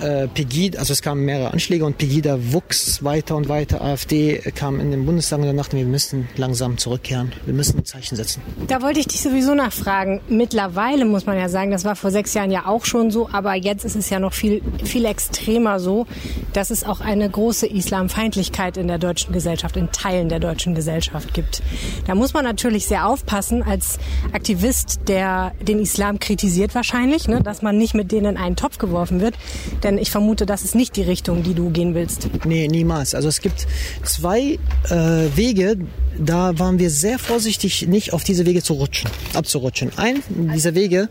äh, 0.00 0.28
Pegida, 0.28 0.78
also 0.78 0.92
es 0.92 1.02
kamen 1.02 1.24
mehrere 1.24 1.52
Anschläge 1.52 1.84
und 1.84 1.98
Pegida 1.98 2.38
wuchs 2.52 3.04
weiter 3.04 3.36
und 3.36 3.48
weiter. 3.48 3.80
AfD 3.80 4.38
kam 4.54 4.80
in 4.80 4.90
den 4.90 5.06
Bundestag 5.06 5.38
und 5.40 5.46
dann 5.46 5.56
dachten 5.56 5.76
wir, 5.76 5.84
wir 5.84 5.90
müssen 5.90 6.28
langsam 6.36 6.78
zurückkehren. 6.78 7.32
Wir 7.44 7.54
müssen 7.54 7.78
ein 7.78 7.84
Zeichen 7.84 8.16
setzen. 8.16 8.42
Da 8.66 8.82
wollte 8.82 9.00
ich 9.00 9.06
dich 9.06 9.20
sowieso 9.20 9.54
nachfragen. 9.54 10.20
Mittlerweile 10.28 11.04
muss 11.04 11.26
man 11.26 11.38
ja 11.38 11.48
sagen, 11.48 11.70
das 11.70 11.84
war 11.84 11.96
vor 11.96 12.10
sechs 12.10 12.34
Jahren 12.34 12.50
ja 12.50 12.66
auch 12.66 12.84
schon 12.84 13.10
so, 13.10 13.28
aber 13.30 13.54
jetzt 13.54 13.84
ist 13.84 13.96
es 13.96 14.10
ja 14.10 14.18
noch 14.18 14.32
viel, 14.32 14.62
viel 14.84 15.04
extremer 15.04 15.80
so, 15.80 16.06
dass 16.52 16.70
es 16.70 16.84
auch 16.84 17.00
eine 17.00 17.28
große 17.28 17.66
Islamfeindlichkeit 17.66 18.76
in 18.76 18.88
der 18.88 18.98
deutschen 18.98 19.32
Gesellschaft, 19.32 19.76
in 19.76 19.90
Teilen 19.92 20.28
der 20.28 20.40
deutschen 20.40 20.74
Gesellschaft 20.74 21.34
gibt. 21.34 21.62
Da 22.06 22.14
muss 22.14 22.32
man 22.34 22.44
natürlich 22.44 22.86
sehr 22.86 23.06
aufpassen 23.06 23.62
als 23.62 23.98
Aktivist, 24.32 25.00
der 25.08 25.52
den 25.60 25.78
Islam 25.78 26.18
kritisiert 26.18 26.74
wahrscheinlich, 26.74 27.28
ne, 27.28 27.42
dass 27.42 27.62
man 27.62 27.76
nicht 27.78 27.94
mit 27.94 28.12
denen 28.12 28.30
in 28.30 28.36
einen 28.36 28.56
Topf 28.56 28.78
geworfen 28.78 29.20
wird. 29.20 29.34
Denn 29.82 29.89
denn 29.90 29.98
ich 29.98 30.10
vermute, 30.10 30.46
das 30.46 30.62
ist 30.62 30.74
nicht 30.74 30.96
die 30.96 31.02
Richtung, 31.02 31.42
die 31.42 31.54
du 31.54 31.70
gehen 31.70 31.94
willst. 31.94 32.28
Nee, 32.44 32.68
niemals. 32.68 33.14
Also 33.14 33.28
es 33.28 33.40
gibt 33.40 33.66
zwei 34.04 34.58
äh, 34.88 35.36
Wege, 35.36 35.78
da 36.18 36.58
waren 36.58 36.78
wir 36.78 36.90
sehr 36.90 37.18
vorsichtig, 37.18 37.86
nicht 37.88 38.12
auf 38.12 38.22
diese 38.22 38.46
Wege 38.46 38.62
zu 38.62 38.74
rutschen, 38.74 39.10
abzurutschen. 39.34 39.90
Ein 39.96 40.22
dieser 40.54 40.74
Wege, 40.74 41.08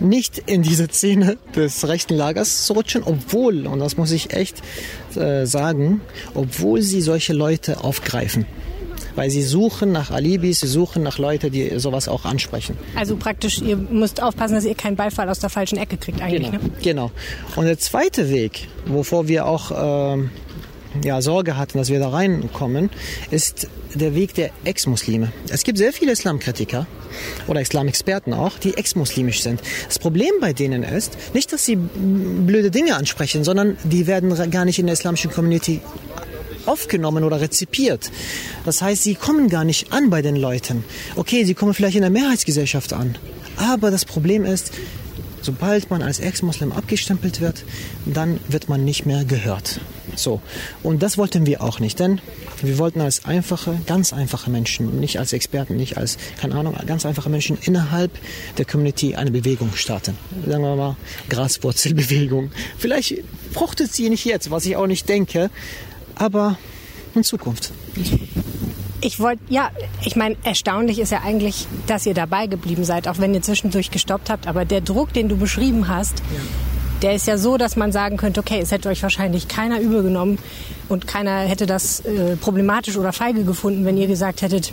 nicht 0.00 0.38
in 0.46 0.62
diese 0.62 0.88
Szene 0.88 1.36
des 1.54 1.86
rechten 1.86 2.14
Lagers 2.14 2.64
zu 2.64 2.72
rutschen, 2.72 3.02
obwohl, 3.02 3.66
und 3.66 3.78
das 3.80 3.96
muss 3.96 4.12
ich 4.12 4.32
echt 4.32 4.62
äh, 5.16 5.44
sagen, 5.44 6.00
obwohl 6.34 6.80
sie 6.80 7.02
solche 7.02 7.32
Leute 7.32 7.84
aufgreifen 7.84 8.46
weil 9.16 9.30
sie 9.30 9.42
suchen 9.42 9.92
nach 9.92 10.10
Alibis, 10.10 10.60
sie 10.60 10.66
suchen 10.66 11.02
nach 11.02 11.18
Leuten, 11.18 11.50
die 11.50 11.78
sowas 11.78 12.08
auch 12.08 12.24
ansprechen. 12.24 12.76
Also 12.96 13.16
praktisch, 13.16 13.60
ihr 13.60 13.76
müsst 13.76 14.22
aufpassen, 14.22 14.54
dass 14.54 14.64
ihr 14.64 14.74
keinen 14.74 14.96
Beifall 14.96 15.28
aus 15.28 15.38
der 15.38 15.50
falschen 15.50 15.78
Ecke 15.78 15.96
kriegt 15.96 16.20
eigentlich. 16.20 16.50
Genau. 16.50 16.62
Ne? 16.62 16.70
genau. 16.82 17.10
Und 17.56 17.66
der 17.66 17.78
zweite 17.78 18.30
Weg, 18.30 18.68
wovor 18.86 19.28
wir 19.28 19.46
auch 19.46 20.16
äh, 20.16 20.22
ja, 21.04 21.22
Sorge 21.22 21.56
hatten, 21.56 21.78
dass 21.78 21.88
wir 21.88 21.98
da 21.98 22.08
reinkommen, 22.08 22.90
ist 23.30 23.68
der 23.94 24.14
Weg 24.14 24.34
der 24.34 24.50
Ex-Muslime. 24.64 25.32
Es 25.48 25.64
gibt 25.64 25.78
sehr 25.78 25.92
viele 25.92 26.12
Islamkritiker, 26.12 26.86
oder 27.46 27.60
Islamexperten 27.60 28.32
auch, 28.32 28.58
die 28.58 28.76
ex-muslimisch 28.76 29.42
sind. 29.42 29.60
Das 29.86 29.98
Problem 29.98 30.32
bei 30.40 30.52
denen 30.52 30.82
ist, 30.82 31.16
nicht, 31.34 31.52
dass 31.52 31.64
sie 31.64 31.76
blöde 31.76 32.70
Dinge 32.70 32.96
ansprechen, 32.96 33.44
sondern 33.44 33.76
die 33.84 34.06
werden 34.06 34.34
gar 34.50 34.64
nicht 34.64 34.78
in 34.78 34.86
der 34.86 34.94
islamischen 34.94 35.30
Community 35.30 35.80
aufgenommen 36.66 37.24
oder 37.24 37.40
rezipiert. 37.40 38.10
Das 38.64 38.82
heißt, 38.82 39.02
sie 39.02 39.14
kommen 39.14 39.48
gar 39.48 39.64
nicht 39.64 39.92
an 39.92 40.10
bei 40.10 40.22
den 40.22 40.36
Leuten. 40.36 40.84
Okay, 41.16 41.44
sie 41.44 41.54
kommen 41.54 41.74
vielleicht 41.74 41.96
in 41.96 42.02
der 42.02 42.10
Mehrheitsgesellschaft 42.10 42.92
an. 42.92 43.16
Aber 43.56 43.90
das 43.90 44.04
Problem 44.04 44.44
ist, 44.44 44.72
sobald 45.42 45.90
man 45.90 46.02
als 46.02 46.20
Ex-Muslim 46.20 46.72
abgestempelt 46.72 47.40
wird, 47.40 47.64
dann 48.06 48.40
wird 48.48 48.68
man 48.68 48.84
nicht 48.84 49.06
mehr 49.06 49.24
gehört. 49.24 49.80
So. 50.14 50.40
Und 50.82 51.02
das 51.02 51.18
wollten 51.18 51.46
wir 51.46 51.62
auch 51.62 51.80
nicht, 51.80 51.98
denn 51.98 52.20
wir 52.62 52.78
wollten 52.78 53.00
als 53.00 53.24
einfache, 53.24 53.78
ganz 53.86 54.12
einfache 54.12 54.50
Menschen, 54.50 55.00
nicht 55.00 55.18
als 55.18 55.32
Experten, 55.32 55.76
nicht 55.76 55.96
als, 55.96 56.16
keine 56.40 56.54
Ahnung, 56.54 56.76
ganz 56.86 57.04
einfache 57.06 57.28
Menschen 57.28 57.58
innerhalb 57.60 58.12
der 58.58 58.64
Community 58.64 59.14
eine 59.14 59.30
Bewegung 59.30 59.70
starten. 59.74 60.16
Sagen 60.46 60.62
wir 60.62 60.76
mal, 60.76 60.96
Graswurzelbewegung. 61.28 62.52
Vielleicht 62.78 63.16
fruchtet 63.52 63.92
sie 63.92 64.08
nicht 64.10 64.24
jetzt, 64.24 64.50
was 64.50 64.66
ich 64.66 64.76
auch 64.76 64.86
nicht 64.86 65.08
denke, 65.08 65.50
aber 66.22 66.56
in 67.14 67.24
Zukunft. 67.24 67.72
Ich 69.00 69.18
wollte, 69.18 69.42
ja, 69.48 69.70
ich 70.04 70.14
meine, 70.14 70.36
erstaunlich 70.44 71.00
ist 71.00 71.10
ja 71.10 71.22
eigentlich, 71.24 71.66
dass 71.88 72.06
ihr 72.06 72.14
dabei 72.14 72.46
geblieben 72.46 72.84
seid, 72.84 73.08
auch 73.08 73.18
wenn 73.18 73.34
ihr 73.34 73.42
zwischendurch 73.42 73.90
gestoppt 73.90 74.30
habt. 74.30 74.46
Aber 74.46 74.64
der 74.64 74.80
Druck, 74.80 75.12
den 75.12 75.28
du 75.28 75.36
beschrieben 75.36 75.88
hast, 75.88 76.20
ja. 76.20 76.24
der 77.02 77.14
ist 77.14 77.26
ja 77.26 77.36
so, 77.36 77.56
dass 77.56 77.74
man 77.74 77.90
sagen 77.90 78.16
könnte, 78.16 78.40
okay, 78.40 78.60
es 78.60 78.70
hätte 78.70 78.88
euch 78.88 79.02
wahrscheinlich 79.02 79.48
keiner 79.48 79.80
übel 79.80 80.04
genommen 80.04 80.38
und 80.88 81.08
keiner 81.08 81.40
hätte 81.40 81.66
das 81.66 82.00
äh, 82.00 82.36
problematisch 82.36 82.96
oder 82.96 83.12
feige 83.12 83.42
gefunden, 83.44 83.84
wenn 83.84 83.96
ihr 83.96 84.06
gesagt 84.06 84.42
hättet, 84.42 84.72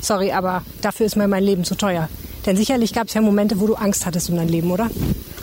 sorry, 0.00 0.30
aber 0.30 0.62
dafür 0.80 1.06
ist 1.06 1.16
mir 1.16 1.26
mein 1.26 1.42
Leben 1.42 1.64
zu 1.64 1.74
teuer. 1.74 2.08
Denn 2.46 2.56
sicherlich 2.56 2.92
gab 2.92 3.08
es 3.08 3.14
ja 3.14 3.20
Momente, 3.20 3.58
wo 3.58 3.66
du 3.66 3.74
Angst 3.74 4.06
hattest 4.06 4.30
um 4.30 4.36
dein 4.36 4.48
Leben, 4.48 4.70
oder? 4.70 4.88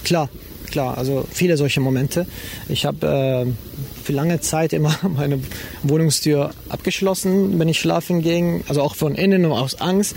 Klar, 0.05 0.29
klar. 0.71 0.97
Also 0.97 1.25
viele 1.31 1.57
solche 1.57 1.79
Momente. 1.79 2.25
Ich 2.69 2.85
habe 2.85 3.07
äh, 3.47 4.01
für 4.01 4.13
lange 4.13 4.41
Zeit 4.41 4.73
immer 4.73 4.97
meine 5.15 5.39
Wohnungstür 5.83 6.51
abgeschlossen, 6.69 7.59
wenn 7.59 7.67
ich 7.67 7.79
schlafen 7.79 8.21
ging, 8.21 8.63
also 8.67 8.81
auch 8.81 8.95
von 8.95 9.15
innen 9.15 9.45
und 9.45 9.51
aus 9.51 9.79
Angst. 9.79 10.15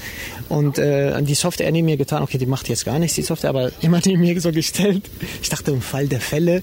Und 0.48 0.78
äh, 0.78 1.20
die 1.22 1.34
Software 1.34 1.70
neben 1.70 1.86
mir 1.86 1.96
getan, 1.96 2.22
okay, 2.22 2.38
die 2.38 2.46
macht 2.46 2.68
jetzt 2.68 2.84
gar 2.84 2.98
nichts, 2.98 3.14
die 3.14 3.22
Software, 3.22 3.50
aber 3.50 3.70
immer 3.82 4.00
neben 4.04 4.20
mir 4.20 4.40
so 4.40 4.52
gestellt. 4.52 5.02
Ich 5.42 5.48
dachte, 5.48 5.70
im 5.70 5.82
Fall 5.82 6.08
der 6.08 6.20
Fälle, 6.20 6.62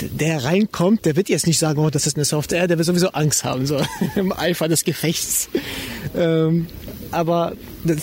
der 0.00 0.44
reinkommt, 0.44 1.04
der 1.04 1.16
wird 1.16 1.28
jetzt 1.28 1.46
nicht 1.46 1.58
sagen, 1.58 1.78
oh, 1.78 1.90
das 1.90 2.06
ist 2.06 2.16
eine 2.16 2.24
Software, 2.24 2.66
der 2.66 2.76
wird 2.76 2.86
sowieso 2.86 3.08
Angst 3.08 3.44
haben, 3.44 3.66
so 3.66 3.80
im 4.16 4.32
Eifer 4.32 4.68
des 4.68 4.84
Gefechts. 4.84 5.48
Ähm, 6.16 6.66
aber 7.10 7.52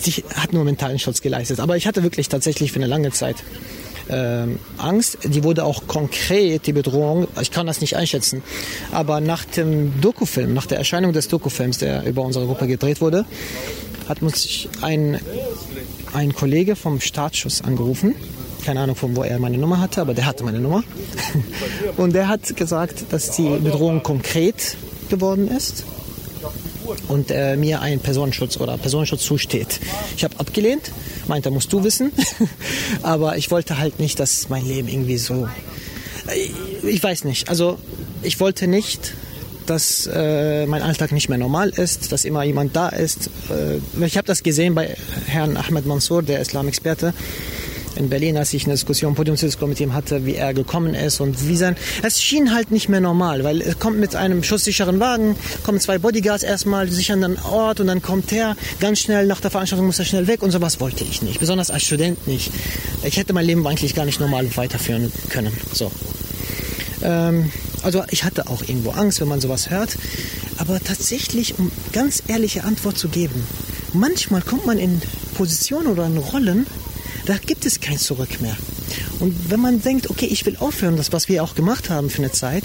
ich 0.04 0.24
hat 0.34 0.52
nur 0.52 0.64
mentalen 0.64 0.98
Schutz 0.98 1.20
geleistet. 1.20 1.60
Aber 1.60 1.76
ich 1.76 1.86
hatte 1.86 2.02
wirklich 2.02 2.28
tatsächlich 2.28 2.72
für 2.72 2.78
eine 2.78 2.86
lange 2.86 3.10
Zeit 3.10 3.36
ähm, 4.10 4.58
Angst. 4.78 5.18
Die 5.24 5.44
wurde 5.44 5.64
auch 5.64 5.86
konkret, 5.86 6.66
die 6.66 6.72
Bedrohung, 6.72 7.28
ich 7.40 7.50
kann 7.50 7.66
das 7.66 7.80
nicht 7.80 7.96
einschätzen, 7.96 8.42
aber 8.92 9.20
nach 9.20 9.44
dem 9.44 10.00
Dokufilm, 10.00 10.54
nach 10.54 10.66
der 10.66 10.78
Erscheinung 10.78 11.12
des 11.12 11.28
Dokufilms, 11.28 11.78
der 11.78 12.04
über 12.04 12.22
unsere 12.22 12.46
Gruppe 12.46 12.66
gedreht 12.66 13.00
wurde, 13.00 13.24
hat 14.08 14.22
uns 14.22 14.68
ein, 14.82 15.20
ein 16.12 16.34
Kollege 16.34 16.76
vom 16.76 17.00
Startschuss 17.00 17.62
angerufen. 17.62 18.14
Keine 18.64 18.80
Ahnung, 18.80 18.96
von 18.96 19.16
wo 19.16 19.22
er 19.22 19.38
meine 19.38 19.56
Nummer 19.56 19.80
hatte, 19.80 20.00
aber 20.02 20.12
der 20.12 20.26
hatte 20.26 20.44
meine 20.44 20.60
Nummer. 20.60 20.82
Und 21.96 22.12
der 22.12 22.28
hat 22.28 22.56
gesagt, 22.56 23.04
dass 23.10 23.30
die 23.36 23.48
Bedrohung 23.48 24.02
konkret 24.02 24.76
geworden 25.08 25.48
ist 25.48 25.84
und 27.08 27.30
äh, 27.30 27.56
mir 27.56 27.80
ein 27.80 28.00
Personenschutz 28.00 28.56
oder 28.58 28.78
Personenschutz 28.78 29.22
zusteht. 29.22 29.80
Ich 30.16 30.24
habe 30.24 30.38
abgelehnt, 30.38 30.92
meinte, 31.28 31.50
musst 31.50 31.72
du 31.72 31.84
wissen, 31.84 32.12
aber 33.02 33.36
ich 33.36 33.50
wollte 33.50 33.78
halt 33.78 33.98
nicht, 33.98 34.20
dass 34.20 34.48
mein 34.48 34.66
Leben 34.66 34.88
irgendwie 34.88 35.18
so, 35.18 35.48
ich, 36.34 36.84
äh, 36.84 36.90
ich 36.90 37.02
weiß 37.02 37.24
nicht, 37.24 37.48
also 37.48 37.78
ich 38.22 38.40
wollte 38.40 38.66
nicht, 38.66 39.14
dass 39.66 40.08
äh, 40.12 40.66
mein 40.66 40.82
Alltag 40.82 41.12
nicht 41.12 41.28
mehr 41.28 41.38
normal 41.38 41.68
ist, 41.68 42.10
dass 42.12 42.24
immer 42.24 42.42
jemand 42.42 42.74
da 42.74 42.88
ist. 42.88 43.30
Äh, 43.50 44.04
ich 44.04 44.16
habe 44.16 44.26
das 44.26 44.42
gesehen 44.42 44.74
bei 44.74 44.96
Herrn 45.26 45.56
Ahmed 45.56 45.86
Mansour, 45.86 46.22
der 46.22 46.40
Islamexperte 46.40 47.14
in 47.96 48.08
Berlin, 48.08 48.36
als 48.36 48.52
ich 48.52 48.64
eine 48.64 48.74
Diskussion, 48.74 49.14
Podiumsdiskussion 49.14 49.70
mit 49.70 49.80
ihm 49.80 49.94
hatte, 49.94 50.24
wie 50.26 50.34
er 50.34 50.54
gekommen 50.54 50.94
ist 50.94 51.20
und 51.20 51.48
wie 51.48 51.56
sein. 51.56 51.76
Es 52.02 52.22
schien 52.22 52.54
halt 52.54 52.70
nicht 52.70 52.88
mehr 52.88 53.00
normal, 53.00 53.44
weil 53.44 53.60
er 53.60 53.74
kommt 53.74 53.98
mit 53.98 54.16
einem 54.16 54.42
schusssicheren 54.42 55.00
Wagen, 55.00 55.36
kommen 55.62 55.80
zwei 55.80 55.98
Bodyguards 55.98 56.42
erstmal, 56.42 56.90
sichern 56.90 57.20
den 57.20 57.38
Ort 57.38 57.80
und 57.80 57.86
dann 57.86 58.02
kommt 58.02 58.32
er 58.32 58.56
ganz 58.80 59.00
schnell 59.00 59.26
nach 59.26 59.40
der 59.40 59.50
Veranstaltung, 59.50 59.86
muss 59.86 59.98
er 59.98 60.04
schnell 60.04 60.26
weg 60.26 60.42
und 60.42 60.50
sowas 60.50 60.80
wollte 60.80 61.04
ich 61.04 61.22
nicht, 61.22 61.40
besonders 61.40 61.70
als 61.70 61.82
Student 61.82 62.26
nicht. 62.26 62.52
Ich 63.02 63.16
hätte 63.16 63.32
mein 63.32 63.44
Leben 63.44 63.66
eigentlich 63.66 63.94
gar 63.94 64.04
nicht 64.04 64.20
normal 64.20 64.56
weiterführen 64.56 65.12
können. 65.28 65.52
So. 65.72 65.90
Ähm, 67.02 67.50
also 67.82 68.04
ich 68.10 68.24
hatte 68.24 68.48
auch 68.48 68.62
irgendwo 68.62 68.90
Angst, 68.90 69.20
wenn 69.20 69.28
man 69.28 69.40
sowas 69.40 69.70
hört. 69.70 69.96
Aber 70.58 70.78
tatsächlich, 70.78 71.58
um 71.58 71.72
ganz 71.92 72.22
ehrliche 72.28 72.64
Antwort 72.64 72.98
zu 72.98 73.08
geben, 73.08 73.42
manchmal 73.94 74.42
kommt 74.42 74.66
man 74.66 74.78
in 74.78 75.00
Positionen 75.34 75.86
oder 75.86 76.06
in 76.06 76.18
Rollen, 76.18 76.66
da 77.30 77.38
gibt 77.38 77.64
es 77.64 77.80
kein 77.80 77.96
Zurück 77.96 78.40
mehr. 78.40 78.56
Und 79.20 79.50
wenn 79.50 79.60
man 79.60 79.80
denkt, 79.80 80.10
okay, 80.10 80.26
ich 80.26 80.44
will 80.46 80.56
aufhören, 80.56 80.96
das, 80.96 81.12
was 81.12 81.28
wir 81.28 81.44
auch 81.44 81.54
gemacht 81.54 81.88
haben 81.88 82.10
für 82.10 82.18
eine 82.18 82.32
Zeit, 82.32 82.64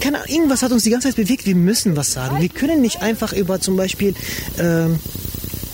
kann, 0.00 0.16
irgendwas 0.26 0.64
hat 0.64 0.72
uns 0.72 0.82
die 0.82 0.90
ganze 0.90 1.06
Zeit 1.06 1.16
bewegt, 1.16 1.46
wir 1.46 1.54
müssen 1.54 1.94
was 1.94 2.10
sagen. 2.10 2.40
Wir 2.40 2.48
können 2.48 2.80
nicht 2.80 3.00
einfach 3.00 3.32
über 3.32 3.60
zum 3.60 3.76
Beispiel 3.76 4.14
ähm, 4.58 4.98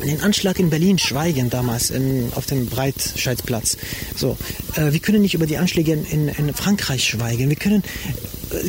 den 0.04 0.20
Anschlag 0.20 0.58
in 0.58 0.68
Berlin 0.68 0.98
schweigen 0.98 1.48
damals 1.48 1.88
in, 1.88 2.30
auf 2.34 2.44
dem 2.44 2.66
Breitscheidplatz. 2.66 3.78
So, 4.14 4.36
äh, 4.76 4.92
wir 4.92 5.00
können 5.00 5.22
nicht 5.22 5.32
über 5.32 5.46
die 5.46 5.56
Anschläge 5.56 5.94
in, 5.94 6.04
in, 6.04 6.28
in 6.28 6.52
Frankreich 6.52 7.04
schweigen. 7.04 7.48
Wir 7.48 7.56
können 7.56 7.82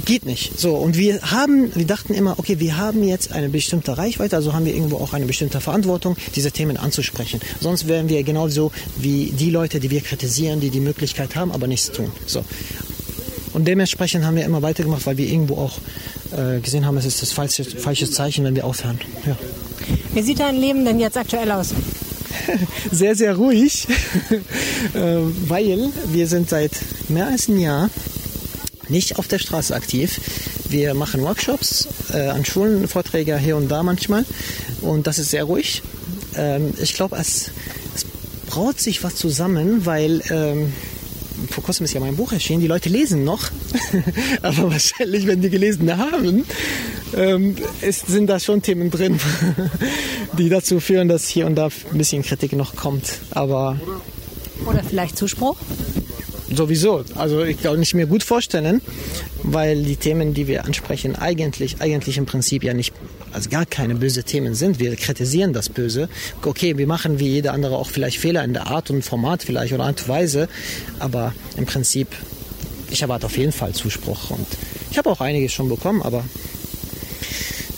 geht 0.05 0.25
nicht. 0.25 0.59
So, 0.59 0.75
und 0.75 0.97
wir 0.97 1.21
haben, 1.21 1.73
wir 1.75 1.85
dachten 1.85 2.13
immer, 2.13 2.37
okay, 2.37 2.59
wir 2.59 2.77
haben 2.77 3.03
jetzt 3.03 3.31
eine 3.31 3.49
bestimmte 3.49 3.97
Reichweite, 3.97 4.35
also 4.35 4.53
haben 4.53 4.65
wir 4.65 4.73
irgendwo 4.73 4.97
auch 4.97 5.13
eine 5.13 5.25
bestimmte 5.25 5.61
Verantwortung, 5.61 6.15
diese 6.35 6.51
Themen 6.51 6.77
anzusprechen. 6.77 7.39
Sonst 7.59 7.87
wären 7.87 8.09
wir 8.09 8.23
genauso 8.23 8.71
wie 8.97 9.31
die 9.37 9.49
Leute, 9.49 9.79
die 9.79 9.89
wir 9.89 10.01
kritisieren, 10.01 10.59
die 10.59 10.69
die 10.69 10.81
Möglichkeit 10.81 11.35
haben, 11.35 11.51
aber 11.51 11.67
nichts 11.67 11.91
tun. 11.91 12.11
So. 12.25 12.43
Und 13.53 13.67
dementsprechend 13.67 14.25
haben 14.25 14.35
wir 14.35 14.45
immer 14.45 14.61
weitergemacht, 14.61 15.05
weil 15.05 15.17
wir 15.17 15.27
irgendwo 15.27 15.55
auch 15.55 15.79
äh, 16.31 16.59
gesehen 16.59 16.85
haben, 16.85 16.97
es 16.97 17.05
ist 17.05 17.21
das 17.21 17.31
falsche, 17.31 17.63
falsche 17.63 18.09
Zeichen, 18.09 18.45
wenn 18.45 18.55
wir 18.55 18.65
aufhören. 18.65 18.99
Ja. 19.25 19.35
Wie 20.13 20.21
sieht 20.21 20.39
dein 20.39 20.55
Leben 20.55 20.85
denn 20.85 20.99
jetzt 20.99 21.17
aktuell 21.17 21.51
aus? 21.51 21.73
sehr, 22.91 23.15
sehr 23.15 23.35
ruhig, 23.35 23.87
äh, 24.93 25.17
weil 25.47 25.89
wir 26.11 26.27
sind 26.27 26.49
seit 26.49 26.71
mehr 27.09 27.27
als 27.27 27.49
einem 27.49 27.59
Jahr 27.59 27.89
nicht 28.89 29.17
auf 29.17 29.27
der 29.27 29.39
Straße 29.39 29.75
aktiv. 29.75 30.19
Wir 30.67 30.93
machen 30.93 31.21
Workshops 31.21 31.87
äh, 32.13 32.27
an 32.27 32.45
Schulen, 32.45 32.87
Vorträge 32.87 33.37
hier 33.37 33.57
und 33.57 33.69
da 33.69 33.83
manchmal 33.83 34.25
und 34.81 35.07
das 35.07 35.19
ist 35.19 35.31
sehr 35.31 35.43
ruhig. 35.43 35.81
Ähm, 36.35 36.73
ich 36.81 36.93
glaube, 36.93 37.17
es, 37.17 37.51
es 37.95 38.05
braut 38.47 38.79
sich 38.79 39.03
was 39.03 39.15
zusammen, 39.15 39.85
weil 39.85 40.21
ähm, 40.29 40.73
vor 41.49 41.63
kurzem 41.63 41.85
ist 41.85 41.93
ja 41.93 41.99
mein 41.99 42.15
Buch 42.15 42.31
erschienen. 42.33 42.61
Die 42.61 42.67
Leute 42.67 42.89
lesen 42.89 43.23
noch, 43.23 43.49
aber 44.41 44.71
wahrscheinlich, 44.71 45.25
wenn 45.27 45.41
die 45.41 45.49
gelesen 45.49 45.95
haben, 45.97 46.45
ähm, 47.15 47.55
ist, 47.81 48.07
sind 48.07 48.27
da 48.27 48.39
schon 48.39 48.61
Themen 48.61 48.91
drin, 48.91 49.19
die 50.37 50.49
dazu 50.49 50.79
führen, 50.79 51.07
dass 51.07 51.27
hier 51.27 51.45
und 51.45 51.55
da 51.55 51.67
ein 51.91 51.97
bisschen 51.97 52.23
Kritik 52.23 52.53
noch 52.53 52.75
kommt. 52.75 53.19
Aber 53.31 53.79
oder 54.65 54.83
vielleicht 54.83 55.17
Zuspruch? 55.17 55.57
Sowieso. 56.59 57.05
Also 57.15 57.45
ich 57.45 57.63
kann 57.63 57.79
nicht 57.79 57.93
mir 57.93 58.05
gut 58.05 58.21
vorstellen, 58.21 58.81
weil 59.43 59.81
die 59.81 59.95
Themen, 59.95 60.33
die 60.33 60.47
wir 60.47 60.65
ansprechen, 60.65 61.15
eigentlich, 61.15 61.79
eigentlich 61.79 62.17
im 62.17 62.25
Prinzip 62.25 62.65
ja 62.65 62.73
nicht, 62.73 62.93
also 63.31 63.49
gar 63.49 63.65
keine 63.65 63.95
böse 63.95 64.25
Themen 64.25 64.55
sind. 64.55 64.77
Wir 64.77 64.93
kritisieren 64.97 65.53
das 65.53 65.69
Böse. 65.69 66.09
Okay, 66.43 66.77
wir 66.77 66.85
machen 66.85 67.17
wie 67.17 67.29
jeder 67.29 67.53
andere 67.53 67.77
auch 67.77 67.89
vielleicht 67.89 68.17
Fehler 68.17 68.43
in 68.43 68.51
der 68.51 68.67
Art 68.67 68.89
und 68.89 69.03
Format 69.03 69.41
vielleicht 69.41 69.71
oder 69.71 69.85
Art 69.85 70.01
und 70.01 70.09
Weise, 70.09 70.49
aber 70.99 71.33
im 71.55 71.65
Prinzip, 71.65 72.09
ich 72.91 73.03
erwarte 73.03 73.27
auf 73.27 73.37
jeden 73.37 73.53
Fall 73.53 73.71
Zuspruch 73.71 74.29
und 74.31 74.45
ich 74.91 74.97
habe 74.97 75.09
auch 75.09 75.21
einiges 75.21 75.53
schon 75.53 75.69
bekommen, 75.69 76.01
aber 76.01 76.25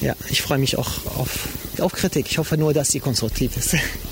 ja, 0.01 0.15
ich 0.31 0.41
freue 0.41 0.57
mich 0.57 0.75
auch 0.79 1.05
auf, 1.19 1.49
auf 1.77 1.91
Kritik. 1.93 2.25
Ich 2.31 2.39
hoffe 2.39 2.57
nur, 2.57 2.73
dass 2.73 2.89
sie 2.89 2.99
konstruktiv 2.99 3.55
ist. 3.57 3.75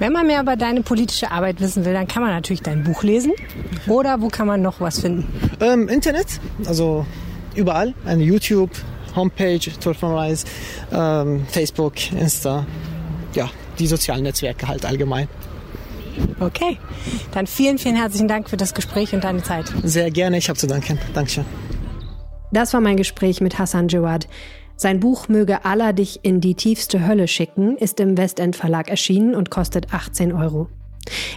Wenn 0.00 0.14
man 0.14 0.26
mehr 0.26 0.40
über 0.40 0.56
deine 0.56 0.80
politische 0.80 1.30
Arbeit 1.30 1.60
wissen 1.60 1.84
will, 1.84 1.92
dann 1.92 2.08
kann 2.08 2.22
man 2.22 2.32
natürlich 2.32 2.62
dein 2.62 2.82
Buch 2.84 3.02
lesen. 3.02 3.32
Oder 3.86 4.22
wo 4.22 4.28
kann 4.28 4.46
man 4.46 4.62
noch 4.62 4.80
was 4.80 4.98
finden? 4.98 5.28
Ähm, 5.60 5.88
Internet, 5.88 6.40
also 6.66 7.04
überall. 7.54 7.92
Eine 8.06 8.24
YouTube, 8.24 8.70
Homepage, 9.14 9.60
Torfenreis, 9.78 10.46
ähm, 10.90 11.46
Facebook, 11.50 12.12
Insta. 12.12 12.64
Ja, 13.34 13.50
die 13.78 13.86
sozialen 13.86 14.22
Netzwerke 14.22 14.66
halt 14.68 14.86
allgemein. 14.86 15.28
Okay, 16.40 16.78
dann 17.32 17.46
vielen, 17.46 17.76
vielen 17.76 17.96
herzlichen 17.96 18.26
Dank 18.26 18.48
für 18.48 18.56
das 18.56 18.72
Gespräch 18.72 19.12
und 19.12 19.22
deine 19.22 19.42
Zeit. 19.42 19.66
Sehr 19.82 20.10
gerne, 20.10 20.38
ich 20.38 20.48
habe 20.48 20.58
zu 20.58 20.66
danken. 20.66 20.98
Dankeschön. 21.12 21.44
Das 22.52 22.72
war 22.72 22.80
mein 22.80 22.96
Gespräch 22.96 23.42
mit 23.42 23.58
Hassan 23.58 23.88
Jawad. 23.88 24.28
Sein 24.80 24.98
Buch 24.98 25.28
Möge 25.28 25.64
Allah 25.66 25.92
dich 25.92 26.20
in 26.22 26.40
die 26.40 26.54
tiefste 26.54 27.06
Hölle 27.06 27.28
schicken 27.28 27.76
ist 27.76 28.00
im 28.00 28.16
Westend 28.16 28.56
Verlag 28.56 28.88
erschienen 28.88 29.34
und 29.34 29.50
kostet 29.50 29.92
18 29.92 30.32
Euro. 30.32 30.70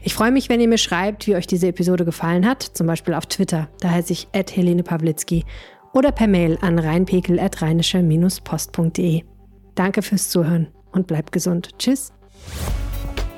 Ich 0.01 0.13
freue 0.13 0.31
mich, 0.31 0.47
wenn 0.47 0.61
ihr 0.61 0.69
mir 0.69 0.77
schreibt, 0.77 1.27
wie 1.27 1.35
euch 1.35 1.45
diese 1.45 1.67
Episode 1.67 2.05
gefallen 2.05 2.47
hat, 2.47 2.63
zum 2.63 2.87
Beispiel 2.87 3.13
auf 3.13 3.25
Twitter, 3.25 3.67
da 3.81 3.89
heiße 3.89 4.13
ich 4.13 4.29
Helene 4.33 4.83
Pawlitzki, 4.83 5.43
oder 5.91 6.13
per 6.13 6.27
Mail 6.27 6.57
an 6.61 6.79
reinpekel.rheinische-post.de. 6.79 9.23
Danke 9.75 10.01
fürs 10.03 10.29
Zuhören 10.29 10.69
und 10.93 11.07
bleibt 11.07 11.33
gesund. 11.33 11.71
Tschüss. 11.77 12.13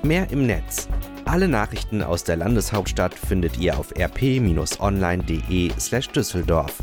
Mehr 0.04 0.30
im 0.30 0.46
Netz. 0.46 0.88
Alle 1.26 1.48
Nachrichten 1.48 2.04
aus 2.04 2.24
der 2.24 2.36
Landeshauptstadt 2.36 3.16
findet 3.16 3.58
ihr 3.58 3.80
auf 3.80 3.92
rp-online.de 3.98 5.72
slash 5.80 6.10
Düsseldorf. 6.10 6.76